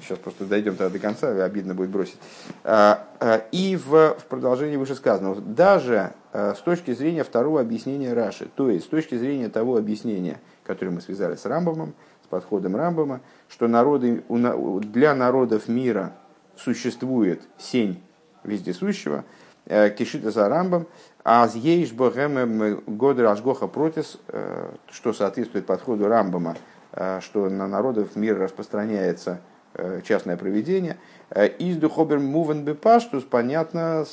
Сейчас 0.00 0.18
просто 0.18 0.44
дойдем 0.44 0.76
тогда 0.76 0.92
до 0.92 0.98
конца, 0.98 1.42
обидно 1.42 1.74
будет 1.74 1.88
бросить. 1.88 2.18
А, 2.64 3.08
а, 3.18 3.42
и 3.50 3.76
в, 3.76 4.18
в 4.18 4.24
продолжении 4.28 4.76
вышесказанного, 4.76 5.40
даже 5.40 6.12
а, 6.32 6.54
с 6.54 6.60
точки 6.60 6.92
зрения 6.92 7.24
второго 7.24 7.62
объяснения 7.62 8.12
Раши, 8.12 8.50
то 8.54 8.68
есть 8.68 8.84
с 8.84 8.88
точки 8.88 9.16
зрения 9.16 9.48
того 9.48 9.78
объяснения, 9.78 10.38
которое 10.64 10.90
мы 10.90 11.00
связали 11.00 11.36
с 11.36 11.46
Рамбомом, 11.46 11.94
с 12.22 12.26
подходом 12.26 12.76
Рамбома, 12.76 13.22
что 13.48 13.68
народы, 13.68 14.22
для 14.28 15.14
народов 15.14 15.66
мира 15.66 16.12
существует 16.56 17.40
сень 17.56 18.02
вездесущего, 18.44 19.24
э, 19.64 19.88
кишита 19.88 20.30
за 20.30 20.46
Рамбом, 20.50 20.86
а 21.24 21.48
с 21.48 21.54
ейш 21.54 21.92
богем 21.92 22.82
года 22.86 23.30
Ашгоха 23.32 23.66
протис, 23.66 24.18
э, 24.28 24.72
что 24.90 25.14
соответствует 25.14 25.64
подходу 25.64 26.06
Рамбома, 26.06 26.54
Э, 26.54 26.71
что 26.92 27.48
на 27.48 27.66
народов 27.66 28.16
мира 28.16 28.38
распространяется 28.38 29.40
э, 29.74 30.02
частное 30.04 30.36
проведение. 30.36 30.98
Э, 31.30 31.46
из 31.48 31.76
духобер 31.76 32.18
мувен 32.18 32.64
бепаштус 32.64 33.24
понятно 33.24 34.04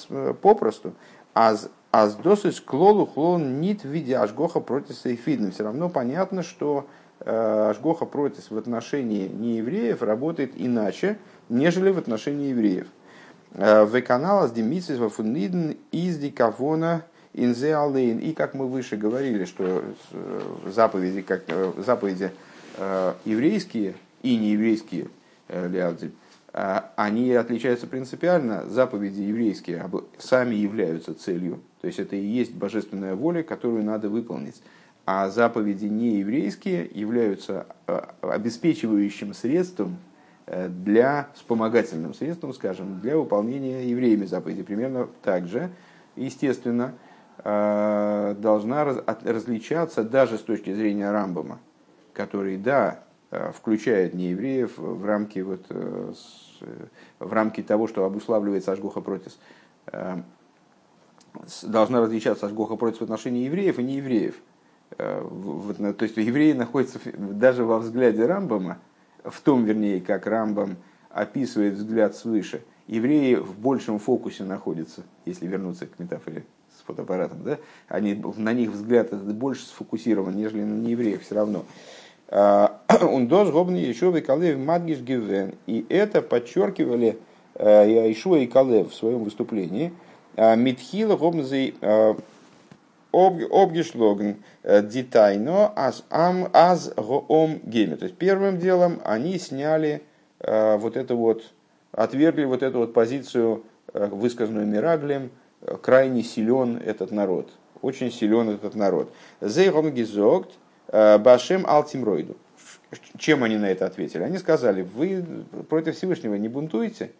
попросту. 0.41 0.93
Аз 1.33 1.69
аз 1.91 2.15
досыс 2.15 2.61
клолу 2.61 3.05
хлон 3.05 3.59
нит 3.59 3.81
в 3.81 3.87
виде 3.87 4.15
ашгоха 4.15 4.59
против 4.59 4.95
сейфидным. 4.95 5.51
Все 5.51 5.63
равно 5.63 5.89
понятно, 5.89 6.43
что 6.43 6.85
ашгоха 7.25 8.05
против 8.05 8.51
в 8.51 8.57
отношении 8.57 9.27
неевреев 9.27 10.03
работает 10.03 10.53
иначе, 10.55 11.17
нежели 11.49 11.89
в 11.89 11.97
отношении 11.97 12.49
евреев. 12.49 12.87
В 13.51 14.01
канала 14.01 14.47
с 14.47 14.51
демисис 14.51 14.99
во 14.99 15.09
фуниден 15.09 15.77
из 15.91 16.19
дикавона 16.19 17.05
инзеалейн. 17.33 18.19
И 18.19 18.33
как 18.33 18.53
мы 18.53 18.67
выше 18.67 18.95
говорили, 18.95 19.45
что 19.45 19.83
заповеди, 20.67 21.23
как, 21.23 21.41
заповеди 21.77 22.31
еврейские 23.25 23.95
и 24.21 24.37
нееврейские 24.37 25.07
лиадзель, 25.49 26.13
они 26.51 27.31
отличаются 27.33 27.87
принципиально. 27.87 28.65
Заповеди 28.67 29.21
еврейские 29.21 29.89
сами 30.17 30.55
являются 30.55 31.13
целью. 31.13 31.59
То 31.81 31.87
есть 31.87 31.99
это 31.99 32.15
и 32.15 32.25
есть 32.25 32.53
божественная 32.53 33.15
воля, 33.15 33.43
которую 33.43 33.83
надо 33.83 34.09
выполнить 34.09 34.61
а 35.11 35.27
заповеди 35.29 35.87
нееврейские 35.87 36.87
являются 36.93 37.65
э, 37.87 37.99
обеспечивающим 38.21 39.33
средством 39.33 39.97
э, 40.45 40.67
для, 40.67 41.29
вспомогательным 41.33 42.13
средством, 42.13 42.53
скажем, 42.53 42.99
для 42.99 43.17
выполнения 43.17 43.89
евреями 43.89 44.25
заповеди. 44.25 44.61
Примерно 44.61 45.07
так 45.23 45.47
же, 45.47 45.71
естественно, 46.15 46.93
э, 47.43 48.35
должна 48.37 48.83
различаться 48.83 50.03
даже 50.03 50.37
с 50.37 50.41
точки 50.41 50.75
зрения 50.75 51.09
Рамбама, 51.09 51.57
который, 52.19 52.57
да, 52.57 52.99
включает 53.53 54.13
неевреев 54.13 54.77
в 54.77 55.05
рамки, 55.05 55.39
вот, 55.39 55.65
в 55.69 57.33
рамки 57.33 57.61
того, 57.61 57.87
что 57.87 58.03
обуславливает 58.03 58.63
Сашгоха 58.63 59.01
Протис, 59.01 59.39
должна 61.61 62.01
различаться 62.01 62.47
Сашгоха 62.47 62.75
Протис 62.75 62.99
в 62.99 63.03
отношении 63.03 63.45
евреев 63.45 63.79
и 63.79 63.83
неевреев– 63.83 64.35
Э, 64.97 65.93
то 65.97 66.03
есть 66.03 66.17
евреи 66.17 66.53
находятся 66.53 66.99
даже 67.15 67.63
во 67.63 67.79
взгляде 67.79 68.25
Рамбама, 68.25 68.79
в 69.23 69.39
том, 69.41 69.65
вернее, 69.65 70.01
как 70.01 70.25
Рамбам 70.25 70.77
описывает 71.09 71.75
взгляд 71.75 72.15
свыше, 72.15 72.63
евреи 72.87 73.35
в 73.35 73.57
большем 73.59 73.99
фокусе 73.99 74.43
находятся, 74.43 75.03
если 75.25 75.47
вернуться 75.47 75.85
к 75.85 75.99
метафоре 75.99 76.45
с 76.77 76.81
фотоаппаратом, 76.83 77.43
да? 77.43 77.59
Они, 77.87 78.15
на 78.37 78.53
них 78.53 78.71
взгляд 78.71 79.13
больше 79.13 79.65
сфокусирован, 79.65 80.35
нежели 80.35 80.63
на 80.63 80.79
неевреях 80.79 81.21
все 81.21 81.35
равно. 81.35 81.65
Он 82.31 83.27
дос 83.27 83.49
гобни 83.51 83.79
еще 83.79 84.15
и 84.17 84.21
Калев 84.21 84.57
Мадгиш 84.59 84.99
Гивен. 84.99 85.55
И 85.67 85.85
это 85.89 86.21
подчеркивали 86.21 87.17
э, 87.55 88.11
Ишуа 88.11 88.37
и 88.37 88.47
Калев 88.47 88.91
в 88.91 88.95
своем 88.95 89.23
выступлении. 89.23 89.91
Митхила 90.37 91.17
гобнзей 91.17 91.75
обгешлогн 93.11 94.35
э, 94.63 94.81
детайно 94.83 95.71
аз 95.75 96.03
ам 96.09 96.47
аз 96.53 96.93
гоом 96.95 97.59
геме. 97.63 97.95
То 97.95 98.05
есть 98.05 98.17
первым 98.17 98.59
делом 98.59 99.01
они 99.03 99.37
сняли 99.39 100.03
э, 100.39 100.77
вот 100.77 100.95
это 100.95 101.15
вот, 101.15 101.43
отвергли 101.91 102.45
вот 102.45 102.63
эту 102.63 102.79
вот 102.79 102.93
позицию, 102.93 103.63
э, 103.93 104.07
высказанную 104.07 104.67
Мираглем, 104.67 105.31
крайне 105.81 106.23
силен 106.23 106.77
этот 106.77 107.11
народ, 107.11 107.49
очень 107.81 108.11
силен 108.11 108.49
этот 108.49 108.75
народ. 108.75 109.11
Зейгом 109.41 109.91
гизогт 109.91 110.51
башем 110.91 111.65
алтимройду. 111.67 112.35
Чем 113.17 113.43
они 113.43 113.57
на 113.57 113.69
это 113.69 113.85
ответили? 113.85 114.23
Они 114.23 114.37
сказали, 114.37 114.81
вы 114.81 115.23
против 115.69 115.95
Всевышнего 115.95 116.35
не 116.35 116.47
бунтуете, 116.47 117.11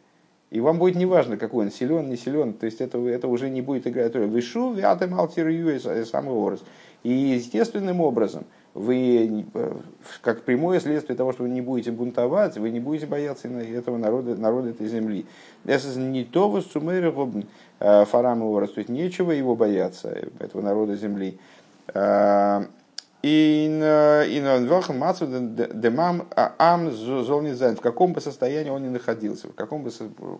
и 0.49 0.59
вам 0.61 0.79
будет 0.79 0.95
неважно, 0.95 1.37
какой 1.37 1.65
он 1.65 1.71
силен, 1.71 2.09
не 2.09 2.17
силен, 2.17 2.53
то 2.53 2.65
есть 2.65 2.81
это, 2.81 2.97
это 3.07 3.27
уже 3.27 3.49
не 3.49 3.61
будет 3.61 3.85
играть 3.85 4.15
роль. 4.15 4.25
Вышу, 4.25 4.73
вятым 4.73 5.13
алтирую, 5.13 5.79
самый 5.79 6.33
образ. 6.33 6.61
И 7.03 7.11
естественным 7.11 8.01
образом 8.01 8.45
вы, 8.73 9.45
э, 9.53 9.73
как 10.21 10.41
прямое 10.43 10.79
следствие 10.79 11.15
того, 11.15 11.33
что 11.33 11.43
вы 11.43 11.49
не 11.49 11.61
будете 11.61 11.91
бунтовать, 11.91 12.57
вы 12.57 12.71
не 12.71 12.79
будете 12.79 13.05
бояться 13.05 13.47
этого 13.47 13.97
народа, 13.97 14.35
народа 14.35 14.69
этой 14.69 14.87
земли. 14.87 15.27
Это 15.65 15.99
не 15.99 16.23
то 16.23 16.49
в 16.49 16.57
э, 17.79 18.05
фарам 18.05 18.41
образ, 18.41 18.71
то 18.71 18.91
нечего 18.91 19.31
его 19.31 19.55
бояться, 19.55 20.09
этого 20.39 20.61
народа 20.61 20.95
земли. 20.95 21.37
Э, 23.21 24.23
в 27.75 27.81
каком 27.81 28.13
бы 28.13 28.21
состоянии 28.21 28.69
он 28.69 28.83
ни 28.83 28.87
находился, 28.87 29.49
в 29.49 29.53
каком 29.53 29.83
бы, 29.83 29.91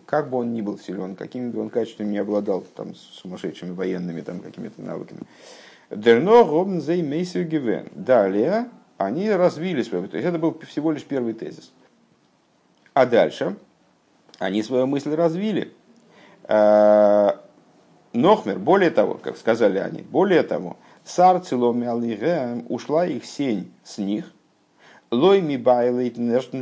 как 0.06 0.30
бы 0.30 0.38
он 0.38 0.54
ни 0.54 0.62
был 0.62 0.78
силен, 0.78 1.14
какими 1.14 1.50
бы 1.50 1.60
он 1.60 1.68
качествами 1.68 2.08
не 2.08 2.18
обладал, 2.18 2.62
там, 2.74 2.94
сумасшедшими 2.94 3.72
военными 3.72 4.22
там, 4.22 4.40
какими-то 4.40 4.80
навыками. 4.80 5.20
Дерно 5.90 6.42
Мейсер 6.44 7.44
Гивен. 7.44 7.88
Далее 7.94 8.68
они 8.96 9.30
развили 9.30 9.82
свою, 9.82 10.08
то 10.08 10.16
есть 10.16 10.26
это 10.26 10.38
был 10.38 10.58
всего 10.60 10.92
лишь 10.92 11.04
первый 11.04 11.34
тезис. 11.34 11.72
А 12.94 13.04
дальше 13.04 13.56
они 14.38 14.62
свою 14.62 14.86
мысль 14.86 15.14
развили. 15.14 15.72
Нохмер, 18.12 18.58
более 18.58 18.90
того, 18.90 19.14
как 19.14 19.36
сказали 19.36 19.78
они, 19.78 20.02
более 20.02 20.42
того, 20.42 20.76
Сар 21.04 21.40
целом 21.40 21.80
ушла 22.68 23.06
их 23.06 23.24
сень 23.24 23.72
с 23.84 23.98
них. 23.98 24.32
Лой 25.10 25.40
ми 25.40 25.56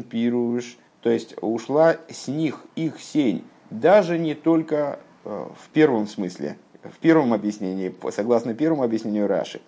пируш. 0.03 0.77
То 1.01 1.11
есть 1.11 1.35
ушла 1.41 1.97
с 2.09 2.29
них 2.29 2.61
их 2.75 3.01
сень. 3.01 3.45
Даже 3.71 4.19
не 4.19 4.35
только 4.35 4.99
э, 5.25 5.29
в 5.29 5.69
первом 5.71 6.07
смысле, 6.07 6.57
в 6.83 6.99
первом 6.99 7.33
объяснении, 7.33 7.95
согласно 8.11 8.55
первому 8.55 8.83
объяснению 8.83 9.29
Раши. 9.29 9.61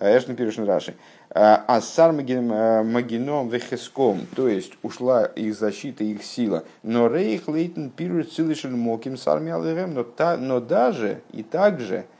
Эшн 0.00 0.34
пируш 0.34 0.58
Раши. 0.58 0.94
А 1.30 1.80
сар 1.80 2.12
магином 2.12 3.48
вехеском, 3.48 4.26
то 4.34 4.48
есть 4.48 4.72
ушла 4.82 5.24
их 5.24 5.54
защита, 5.54 6.04
их 6.04 6.24
сила. 6.24 6.64
Но 6.82 7.08
рейх 7.08 7.48
лейтен 7.48 7.90
пируш 7.90 8.28
цилишен 8.28 8.78
моким 8.78 9.16
сарми 9.16 9.50
но, 9.94 10.06
но 10.36 10.60
даже 10.60 11.20
и 11.32 11.42
также 11.42 12.04
Э, 12.04 12.17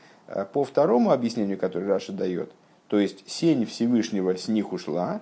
по 0.53 0.63
второму 0.63 1.11
объяснению, 1.11 1.57
которое 1.57 1.87
Раша 1.87 2.11
дает, 2.11 2.51
то 2.87 2.99
есть 2.99 3.29
сень 3.29 3.65
Всевышнего 3.65 4.35
с 4.37 4.47
них 4.47 4.73
ушла, 4.73 5.21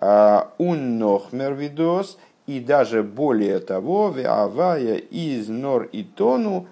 уннохмер 0.00 1.54
видос, 1.54 2.18
и 2.46 2.60
даже 2.60 3.02
более 3.02 3.58
того, 3.58 4.10
веавая 4.10 4.96
из 4.96 5.48
нор 5.48 5.84
и 5.84 6.02
тону, 6.02 6.66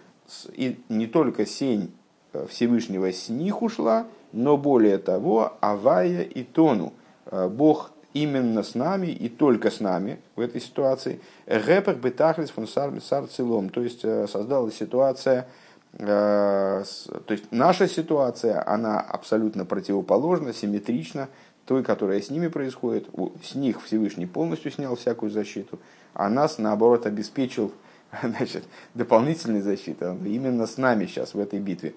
и 0.52 0.78
не 0.88 1.06
только 1.06 1.46
сень 1.46 1.92
э, 2.32 2.46
Всевышнего 2.48 3.12
с 3.12 3.28
них 3.28 3.62
ушла, 3.62 4.06
но 4.32 4.56
более 4.56 4.98
того, 4.98 5.54
авая 5.60 6.22
и 6.22 6.42
тону. 6.42 6.92
Э, 7.26 7.48
Бог 7.48 7.92
именно 8.12 8.62
с 8.62 8.74
нами 8.74 9.06
и 9.06 9.30
только 9.30 9.70
с 9.70 9.80
нами 9.80 10.20
в 10.36 10.40
этой 10.40 10.60
ситуации. 10.60 11.20
Гэпах 11.46 11.96
бетахлис 11.96 12.50
фон 12.50 12.66
сар. 12.66 12.92
То 13.28 13.82
есть 13.82 14.00
создалась 14.00 14.74
ситуация, 14.76 15.40
Э, 15.40 15.61
то 15.98 16.84
есть 17.28 17.52
наша 17.52 17.86
ситуация, 17.86 18.66
она 18.66 19.00
абсолютно 19.00 19.64
противоположна, 19.64 20.54
симметрична 20.54 21.28
той, 21.66 21.82
которая 21.82 22.20
с 22.20 22.30
ними 22.30 22.48
происходит. 22.48 23.08
С 23.44 23.54
них 23.54 23.82
Всевышний 23.82 24.26
полностью 24.26 24.70
снял 24.70 24.96
всякую 24.96 25.30
защиту, 25.30 25.78
а 26.14 26.28
нас, 26.28 26.58
наоборот, 26.58 27.06
обеспечил 27.06 27.72
значит, 28.22 28.64
дополнительной 28.94 29.60
защитой. 29.60 30.16
Именно 30.26 30.66
с 30.66 30.76
нами 30.76 31.06
сейчас 31.06 31.34
в 31.34 31.38
этой 31.38 31.60
битве, 31.60 31.94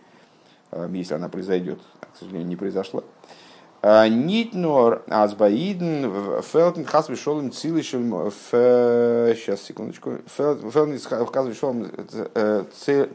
э, 0.72 0.90
если 0.94 1.16
она 1.16 1.30
произойдет, 1.30 1.80
к 2.14 2.18
сожалению, 2.18 2.48
не 2.48 2.56
произошла. 2.56 3.04
Э, 3.88 4.08
Нитнор 4.08 5.04
Азбаиден 5.08 6.42
Фелтен 6.42 6.86
Хас 6.86 7.08
Вишолем 7.08 7.52
Цилишем 7.52 8.32
сейчас 8.32 9.62
секундочку 9.62 10.14
Фелтен 10.26 11.00
Хас 11.00 11.48
Вишолем 11.48 11.92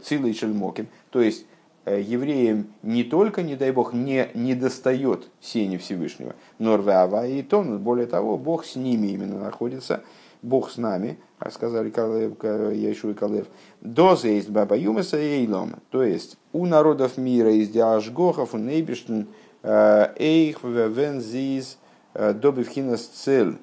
Цилишем 0.05 0.57
Моким. 0.57 0.87
То 1.11 1.21
есть 1.23 1.45
э, 1.87 2.01
евреям 2.01 2.69
не 2.85 3.03
только, 3.03 3.43
не 3.43 3.57
дай 3.57 3.73
бог, 3.73 3.93
не, 3.93 4.29
не 4.35 4.55
достает 4.55 5.29
сени 5.41 5.77
Всевышнего, 5.77 6.37
Норве 6.61 6.93
Ава 6.93 7.27
и 7.27 7.43
Тон, 7.43 7.81
более 7.81 8.07
того, 8.07 8.39
Бог 8.39 8.65
с 8.65 8.77
ними 8.77 9.09
именно 9.09 9.41
находится, 9.41 10.05
Бог 10.41 10.71
с 10.71 10.77
нами, 10.77 11.19
сказали 11.51 11.89
Яшу 11.89 13.11
и 13.11 13.15
Калев, 13.15 13.49
доза 13.81 14.29
есть 14.29 14.51
Баба 14.51 14.77
Юмеса 14.77 15.19
и 15.19 15.41
Эйлом, 15.41 15.81
то 15.91 16.05
есть 16.05 16.39
у 16.53 16.65
народов 16.65 17.19
мира 17.19 17.53
из 17.53 17.71
Диашгохов, 17.71 18.55
у 18.55 18.59
Нейбиштен, 18.59 19.27
Эйх 19.63 20.63
вензиз 20.63 21.79
добивхинас 22.15 23.07
цель 23.07 23.59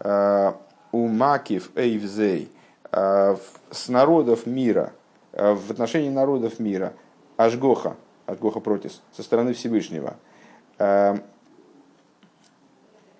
у 0.00 1.08
макив 1.08 1.70
эйвзей 1.76 2.50
с 2.90 3.88
народов 3.88 4.46
мира, 4.46 4.92
в 5.32 5.70
отношении 5.70 6.10
народов 6.10 6.58
мира, 6.58 6.92
Ашгоха, 7.36 7.96
Ашгоха 8.26 8.60
протис, 8.60 9.02
со 9.12 9.22
стороны 9.22 9.52
Всевышнего, 9.52 10.16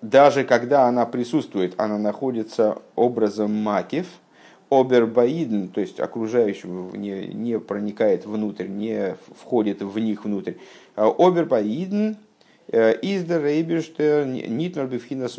даже 0.01 0.43
когда 0.43 0.85
она 0.85 1.05
присутствует, 1.05 1.79
она 1.79 1.97
находится 1.97 2.81
образом 2.95 3.53
макив– 3.55 4.07
обербаиден, 4.69 5.69
то 5.69 5.81
есть 5.81 5.99
окружающего 5.99 6.95
не, 6.95 7.27
не 7.27 7.59
проникает 7.59 8.25
внутрь, 8.25 8.67
не 8.67 9.15
входит 9.39 9.81
в 9.81 9.97
них 9.99 10.25
внутрь. 10.25 10.53
Обербаиден 10.95 12.17
из 12.69 13.29
Рейберштер 13.29 14.25
Нитнер 14.25 14.87
Бифхинас 14.87 15.37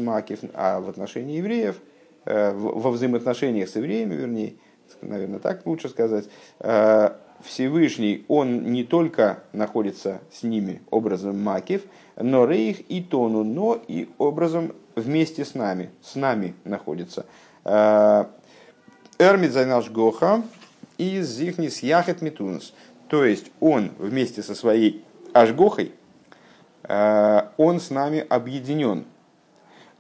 а 0.55 0.81
в 0.81 0.89
отношении 0.89 1.37
евреев, 1.37 1.76
э, 2.24 2.53
во 2.55 2.91
взаимоотношениях 2.91 3.68
с 3.68 3.76
евреями, 3.76 4.14
вернее, 4.14 4.55
наверное, 5.03 5.39
так 5.39 5.66
лучше 5.66 5.91
сказать, 5.91 6.24
э, 6.61 7.11
Всевышний, 7.43 8.24
он 8.29 8.64
не 8.72 8.83
только 8.83 9.45
находится 9.53 10.20
с 10.33 10.43
ними 10.43 10.81
образом 10.91 11.41
макив, 11.41 11.83
но 12.16 12.47
рейх 12.47 12.81
и 12.91 13.03
тону, 13.03 13.45
но 13.45 13.79
и 13.87 14.09
образом 14.18 14.72
вместе 14.97 15.45
с 15.45 15.55
нами, 15.55 15.91
с 16.03 16.16
нами 16.16 16.55
находится. 16.64 17.26
Эрмит 19.20 19.52
наш 19.52 19.90
гоха 19.90 20.42
из 20.96 21.28
зихнис 21.28 21.80
яхет 21.82 22.22
митунс. 22.22 22.72
То 23.08 23.24
есть 23.24 23.50
он 23.58 23.90
вместе 23.98 24.44
со 24.44 24.54
своей 24.54 25.04
ажгохой, 25.32 25.92
он 26.88 27.80
с 27.80 27.90
нами 27.90 28.24
объединен. 28.28 29.06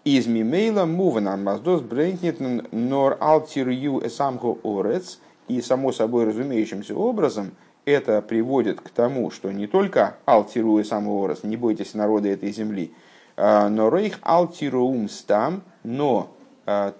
Из 0.04 0.28
мимейла 0.28 0.84
мувана 0.84 1.36
маздос 1.36 1.80
брейнкнет 1.80 2.38
нор 2.70 3.16
алтирю 3.18 4.06
эсамхо 4.06 4.56
орец. 4.62 5.18
И 5.48 5.62
само 5.62 5.90
собой 5.90 6.24
разумеющимся 6.26 6.94
образом 6.94 7.50
это 7.86 8.22
приводит 8.22 8.80
к 8.80 8.90
тому, 8.90 9.32
что 9.32 9.50
не 9.50 9.66
только 9.66 10.16
алтиру 10.26 10.80
эсамхо 10.80 11.24
орец, 11.24 11.42
не 11.42 11.56
бойтесь 11.56 11.94
народа 11.94 12.28
этой 12.28 12.52
земли, 12.52 12.92
а, 13.36 13.68
но 13.68 13.88
рейх 13.88 14.18
алтируум 14.22 15.08
стам, 15.08 15.62
но 15.82 16.30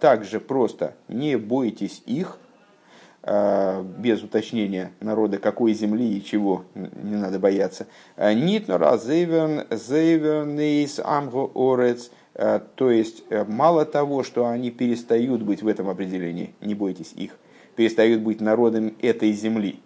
также 0.01 0.41
просто 0.41 0.95
не 1.09 1.37
бойтесь 1.37 2.03
их, 2.07 2.39
а, 3.23 3.83
без 3.83 4.23
уточнения 4.23 4.93
народа 5.01 5.39
какой 5.39 5.75
земли 5.75 6.17
и 6.17 6.25
чего 6.25 6.65
не 6.75 7.17
надо 7.17 7.39
бояться. 7.39 7.87
Нитнора 8.17 8.97
зейверн 8.97 9.65
зейвернейс 9.71 11.01
амго 11.05 11.51
орец, 11.55 12.11
то 12.35 12.91
есть 12.91 13.25
мало 13.49 13.85
того, 13.85 14.23
что 14.23 14.47
они 14.47 14.71
перестают 14.71 15.43
быть 15.43 15.63
в 15.63 15.69
этом 15.69 15.89
определении, 15.89 16.55
не 16.61 16.75
бойтесь 16.75 17.13
их, 17.15 17.37
перестают 17.77 18.23
быть 18.23 18.41
народом 18.41 18.95
этой 19.03 19.33
земли. 19.33 19.81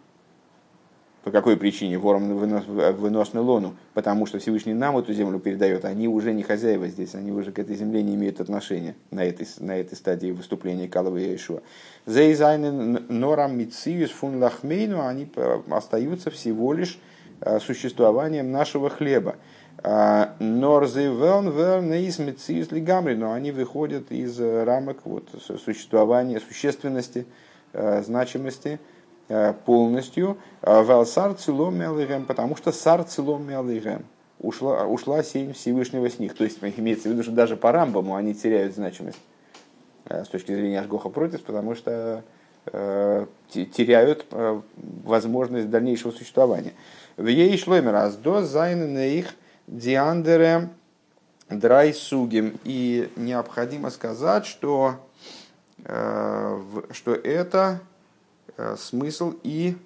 По 1.24 1.30
какой 1.30 1.56
причине? 1.56 1.98
Вором 1.98 2.36
вынос, 2.36 2.66
вынос 2.66 3.32
лону. 3.34 3.76
Потому 3.94 4.26
что 4.26 4.40
Всевышний 4.40 4.74
нам 4.74 4.98
эту 4.98 5.12
землю 5.12 5.38
передает. 5.38 5.84
Они 5.84 6.08
уже 6.08 6.32
не 6.32 6.42
хозяева 6.42 6.88
здесь, 6.88 7.14
они 7.14 7.30
уже 7.30 7.52
к 7.52 7.60
этой 7.60 7.76
земле 7.76 8.02
не 8.02 8.16
имеют 8.16 8.40
отношения 8.40 8.96
на 9.12 9.24
этой, 9.24 9.46
на 9.58 9.76
этой 9.78 9.94
стадии 9.94 10.32
выступления 10.32 10.88
Калова 10.88 11.18
и 11.18 11.34
Ишуа. 11.34 11.62
Зейзайнен 12.06 13.06
норам 13.08 13.56
мициус 13.56 14.10
фун 14.10 14.42
лахмейну, 14.42 15.06
они 15.06 15.30
остаются 15.70 16.30
всего 16.30 16.72
лишь 16.72 16.98
э, 17.40 17.60
существованием 17.60 18.50
нашего 18.50 18.90
хлеба. 18.90 19.36
А, 19.84 20.34
Норзы 20.40 21.04
велн 21.04 21.50
велн 21.50 21.92
из 21.92 22.18
мициус 22.18 22.72
лигамри, 22.72 23.14
но 23.14 23.32
они 23.32 23.52
выходят 23.52 24.10
из 24.10 24.40
рамок 24.40 24.98
вот, 25.04 25.28
существования, 25.64 26.40
существенности, 26.40 27.26
э, 27.72 28.02
значимости– 28.02 28.80
Э, 28.91 28.91
полностью 29.64 30.38
э, 30.60 30.82
Валсар 30.82 31.34
целом 31.34 31.78
мялыгем, 31.78 32.26
потому 32.26 32.56
что 32.56 32.72
сар 32.72 33.04
целом 33.04 33.46
мялыгем. 33.46 34.04
Ушла, 34.40 34.84
ушла 34.84 35.22
сень 35.22 35.52
Всевышнего 35.52 36.10
с 36.10 36.18
них. 36.18 36.34
То 36.36 36.44
есть 36.44 36.58
имеется 36.60 37.08
в 37.08 37.12
виду, 37.12 37.22
что 37.22 37.32
даже 37.32 37.56
по 37.56 37.72
Рамбаму 37.72 38.16
они 38.16 38.34
теряют 38.34 38.74
значимость 38.74 39.20
э, 40.06 40.24
с 40.24 40.28
точки 40.28 40.52
зрения 40.52 40.80
Ашгоха 40.80 41.08
против, 41.08 41.42
потому 41.42 41.74
что 41.74 42.24
теряют 42.64 44.24
возможность 45.04 45.68
дальнейшего 45.68 46.12
существования. 46.12 46.74
В 47.16 47.26
ей 47.26 47.58
шломер 47.58 47.90
раз 47.90 48.14
до 48.14 48.44
зайны 48.44 48.86
на 48.86 49.04
их 49.04 49.34
диандере 49.66 50.68
драйсугим. 51.50 52.60
И 52.62 53.10
необходимо 53.16 53.90
сказать, 53.90 54.46
что, 54.46 55.00
что 55.84 57.14
это 57.14 57.80
Э, 57.82 57.91
смысл 58.76 59.34
и 59.42 59.76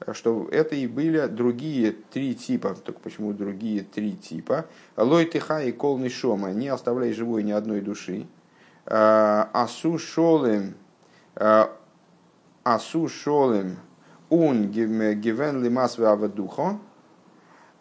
э, 0.00 0.12
что 0.12 0.48
это 0.50 0.74
и 0.74 0.86
были 0.86 1.26
другие 1.26 1.92
три 1.92 2.34
типа. 2.34 2.74
Только 2.74 3.00
почему 3.00 3.32
другие 3.32 3.82
три 3.82 4.16
типа? 4.16 4.66
Лой 4.96 5.26
тиха 5.26 5.62
и 5.62 5.72
колный 5.72 6.10
шома. 6.10 6.52
Не 6.52 6.68
оставляй 6.68 7.12
живой 7.12 7.42
ни 7.42 7.52
одной 7.52 7.80
души. 7.80 8.26
Э, 8.86 9.46
асу 9.52 9.98
шолем. 9.98 10.74
Асу 12.64 13.08
шолем. 13.08 13.78
Ун 14.28 14.70
гивен 14.70 15.62
лимас 15.62 15.98
авадухо. 15.98 16.78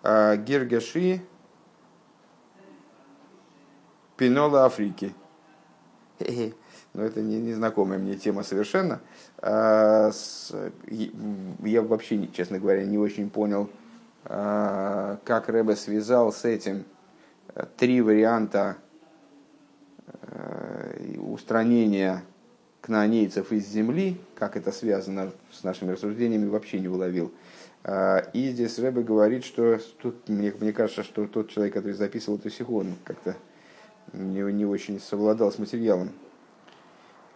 Гиргаши. 0.04 1.22
Пинола 4.18 4.66
Африки 4.66 5.16
но 6.94 7.04
это 7.04 7.22
не 7.22 7.40
незнакомая 7.40 8.00
мне 8.00 8.16
тема 8.16 8.44
совершенно. 8.44 9.02
А, 9.42 10.12
я 11.64 11.82
вообще, 11.82 12.28
честно 12.28 12.60
говоря, 12.60 12.84
не 12.86 12.98
очень 12.98 13.30
понял, 13.30 13.70
а, 14.26 15.18
как 15.24 15.50
Рэбе 15.50 15.76
связал 15.76 16.32
с 16.32 16.46
этим 16.46 16.86
э, 17.56 17.66
три 17.76 18.02
варианта 18.02 18.78
э, 20.06 21.18
устранения 21.20 22.24
кнаанейцев 22.82 23.52
из 23.52 23.68
земли, 23.68 24.22
как 24.36 24.58
это 24.58 24.72
связано 24.72 25.32
с 25.52 25.64
нашими 25.64 25.92
рассуждениями, 25.92 26.48
вообще 26.48 26.80
не 26.80 26.88
уловил. 26.88 27.32
А, 27.84 28.20
и 28.34 28.52
здесь 28.52 28.78
Рэбе 28.78 29.02
говорит, 29.02 29.44
что 29.44 29.80
тут, 30.00 30.30
мне, 30.30 30.54
мне 30.60 30.72
кажется, 30.72 31.04
что 31.04 31.26
тот 31.26 31.50
человек, 31.50 31.74
который 31.74 31.94
записывал 31.94 32.38
эту 32.38 32.52
сиху, 32.52 32.86
как-то 33.04 33.36
не, 34.14 34.42
не 34.54 34.66
очень 34.66 35.00
совладал 35.00 35.52
с 35.52 35.58
материалом. 35.58 36.12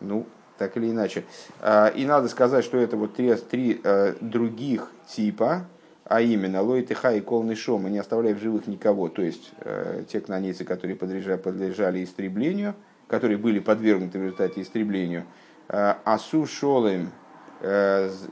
Ну, 0.01 0.27
так 0.57 0.77
или 0.77 0.89
иначе. 0.89 1.23
А, 1.61 1.87
и 1.87 2.05
надо 2.05 2.27
сказать, 2.27 2.63
что 2.63 2.77
это 2.77 2.97
вот 2.97 3.15
три, 3.15 3.33
три 3.35 3.81
э, 3.83 4.15
других 4.21 4.89
типа, 5.07 5.65
а 6.05 6.21
именно 6.21 6.61
Лой 6.61 6.83
Теха 6.83 7.13
и 7.13 7.21
Колный 7.21 7.55
Шома, 7.55 7.89
не 7.89 7.97
оставляя 7.97 8.35
в 8.35 8.39
живых 8.39 8.67
никого, 8.67 9.09
то 9.09 9.21
есть 9.21 9.51
э, 9.59 10.03
те 10.07 10.21
кнонейцы, 10.21 10.63
которые 10.63 10.95
подлежали, 10.95 11.37
подлежали 11.37 12.03
истреблению, 12.03 12.75
которые 13.07 13.37
были 13.37 13.59
подвергнуты 13.59 14.19
в 14.19 14.23
результате 14.23 14.61
истреблению, 14.61 15.25
э, 15.69 15.95
Асу 16.03 16.45
Шолем, 16.45 17.11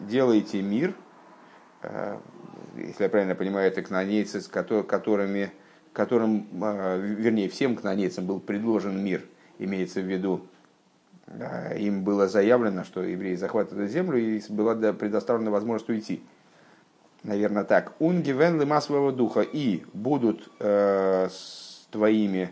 делайте 0.01 0.61
мир, 0.61 0.93
если 2.75 3.03
я 3.03 3.09
правильно 3.09 3.33
понимаю, 3.33 3.69
это 3.69 3.81
кнонейцы, 3.81 4.41
с 4.41 4.47
которыми, 4.47 5.51
которым, 5.93 6.45
вернее, 6.51 7.49
всем 7.49 7.75
кнонейцам 7.77 8.27
был 8.27 8.41
предложен 8.41 9.03
мир, 9.03 9.23
имеется 9.57 10.01
в 10.01 10.05
виду 10.05 10.45
им 11.77 12.03
было 12.03 12.27
заявлено, 12.27 12.83
что 12.83 13.01
евреи 13.01 13.35
захватывают 13.35 13.91
землю, 13.91 14.19
и 14.19 14.41
была 14.49 14.75
предоставлена 14.93 15.51
возможность 15.51 15.89
уйти. 15.89 16.21
Наверное, 17.23 17.63
так. 17.63 17.93
Унгивен 17.99 18.59
лима 18.59 18.81
своего 18.81 19.11
духа. 19.11 19.41
И 19.41 19.83
будут 19.93 20.51
э, 20.59 21.29
с 21.29 21.87
твоими, 21.89 22.51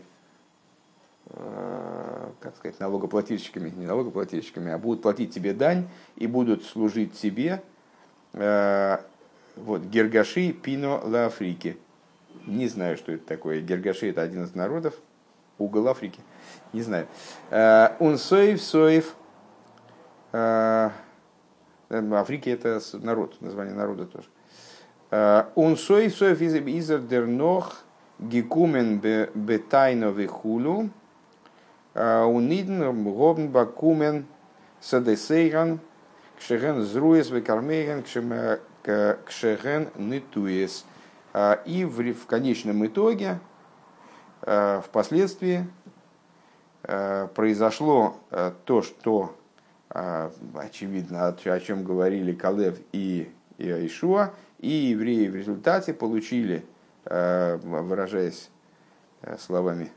э, 1.28 2.30
как 2.39 2.55
сказать, 2.55 2.80
налогоплательщиками, 2.80 3.69
не 3.69 3.86
налогоплательщиками, 3.86 4.72
а 4.72 4.78
будут 4.78 5.01
платить 5.01 5.34
тебе 5.34 5.53
дань 5.53 5.89
и 6.15 6.26
будут 6.26 6.63
служить 6.63 7.13
тебе 7.13 7.61
э, 8.34 8.97
вот, 9.57 9.82
Гергаши 9.84 10.53
Пино 10.53 11.01
Ла 11.03 11.26
Африки. 11.26 11.78
Не 12.47 12.69
знаю, 12.69 12.95
что 12.95 13.11
это 13.11 13.26
такое. 13.26 13.59
Гергаши 13.59 14.09
это 14.09 14.22
один 14.22 14.45
из 14.45 14.55
народов, 14.55 14.95
угол 15.62 15.88
Африки 15.88 16.20
не 16.74 16.82
знаю. 16.82 17.07
Он 17.99 18.18
соев, 18.18 18.62
соев. 18.62 19.16
В 20.32 20.91
Африке 21.89 22.51
это 22.51 22.80
народ, 22.93 23.41
название 23.41 23.76
народа 23.76 24.05
тоже. 24.05 24.30
Он 25.55 25.76
соев, 25.78 26.16
соев 26.16 26.41
из 26.41 26.55
изер 26.55 26.99
дернох 26.99 27.84
гекумен 28.20 28.99
бетайно 28.99 30.12
вихулу. 30.12 30.89
Униден 31.93 33.03
гобн 33.03 33.49
бакумен 33.49 34.26
садесейган 34.80 35.80
кшеген 36.39 36.82
зруес 36.82 37.30
векармейган 37.30 38.03
кшеген 39.26 39.89
нитуес. 39.97 40.86
И 41.66 41.86
в 41.86 42.26
конечном 42.26 42.86
итоге, 42.86 43.39
впоследствии, 44.42 45.68
Э, 46.84 47.28
произошло 47.36 48.18
э, 48.32 48.52
то, 48.66 48.82
что 48.82 49.36
э, 49.92 50.32
очевидно, 50.56 51.28
о 51.28 51.60
чем 51.60 51.84
говорили 51.84 52.34
Калев 52.34 52.80
и 52.92 53.32
Ишуа, 53.60 54.34
и 54.58 54.70
евреи 54.70 55.28
в 55.28 55.36
результате 55.36 55.94
получили, 55.94 56.66
выражаясь 57.04 58.50
словами 59.39 59.92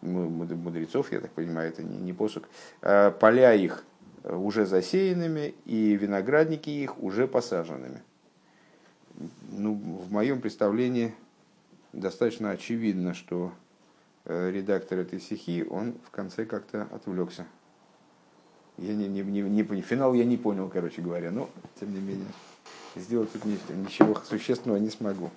мудрецов, 0.00 1.12
я 1.12 1.20
так 1.20 1.30
понимаю, 1.30 1.70
это 1.70 1.82
не, 1.82 1.96
не 1.96 2.12
посук, 2.12 2.48
поля 2.80 3.54
их 3.54 3.84
уже 4.24 4.64
засеянными 4.66 5.54
и 5.66 5.94
виноградники 5.96 6.70
их 6.70 7.02
уже 7.02 7.26
посаженными. 7.26 8.02
Ну, 9.52 9.74
в 9.74 10.10
моем 10.10 10.40
представлении 10.40 11.14
достаточно 11.94 12.50
очевидно, 12.50 13.14
что 13.14 13.52
Э, 14.26 14.50
редактор 14.50 15.00
этой 15.00 15.20
стихи, 15.20 15.66
он 15.68 15.96
в 16.02 16.10
конце 16.10 16.46
как-то 16.46 16.88
отвлекся. 16.90 17.46
Я 18.78 18.94
не, 18.94 19.06
не, 19.06 19.20
не, 19.20 19.42
не, 19.42 19.82
финал 19.82 20.14
я 20.14 20.24
не 20.24 20.38
понял, 20.38 20.70
короче 20.70 21.02
говоря, 21.02 21.30
но 21.30 21.50
тем 21.78 21.92
не 21.92 22.00
менее. 22.00 22.26
сделать 22.96 23.30
тут 23.32 23.44
ничего 23.44 24.14
существенного 24.24 24.78
не 24.78 24.88
смогу. 24.88 25.30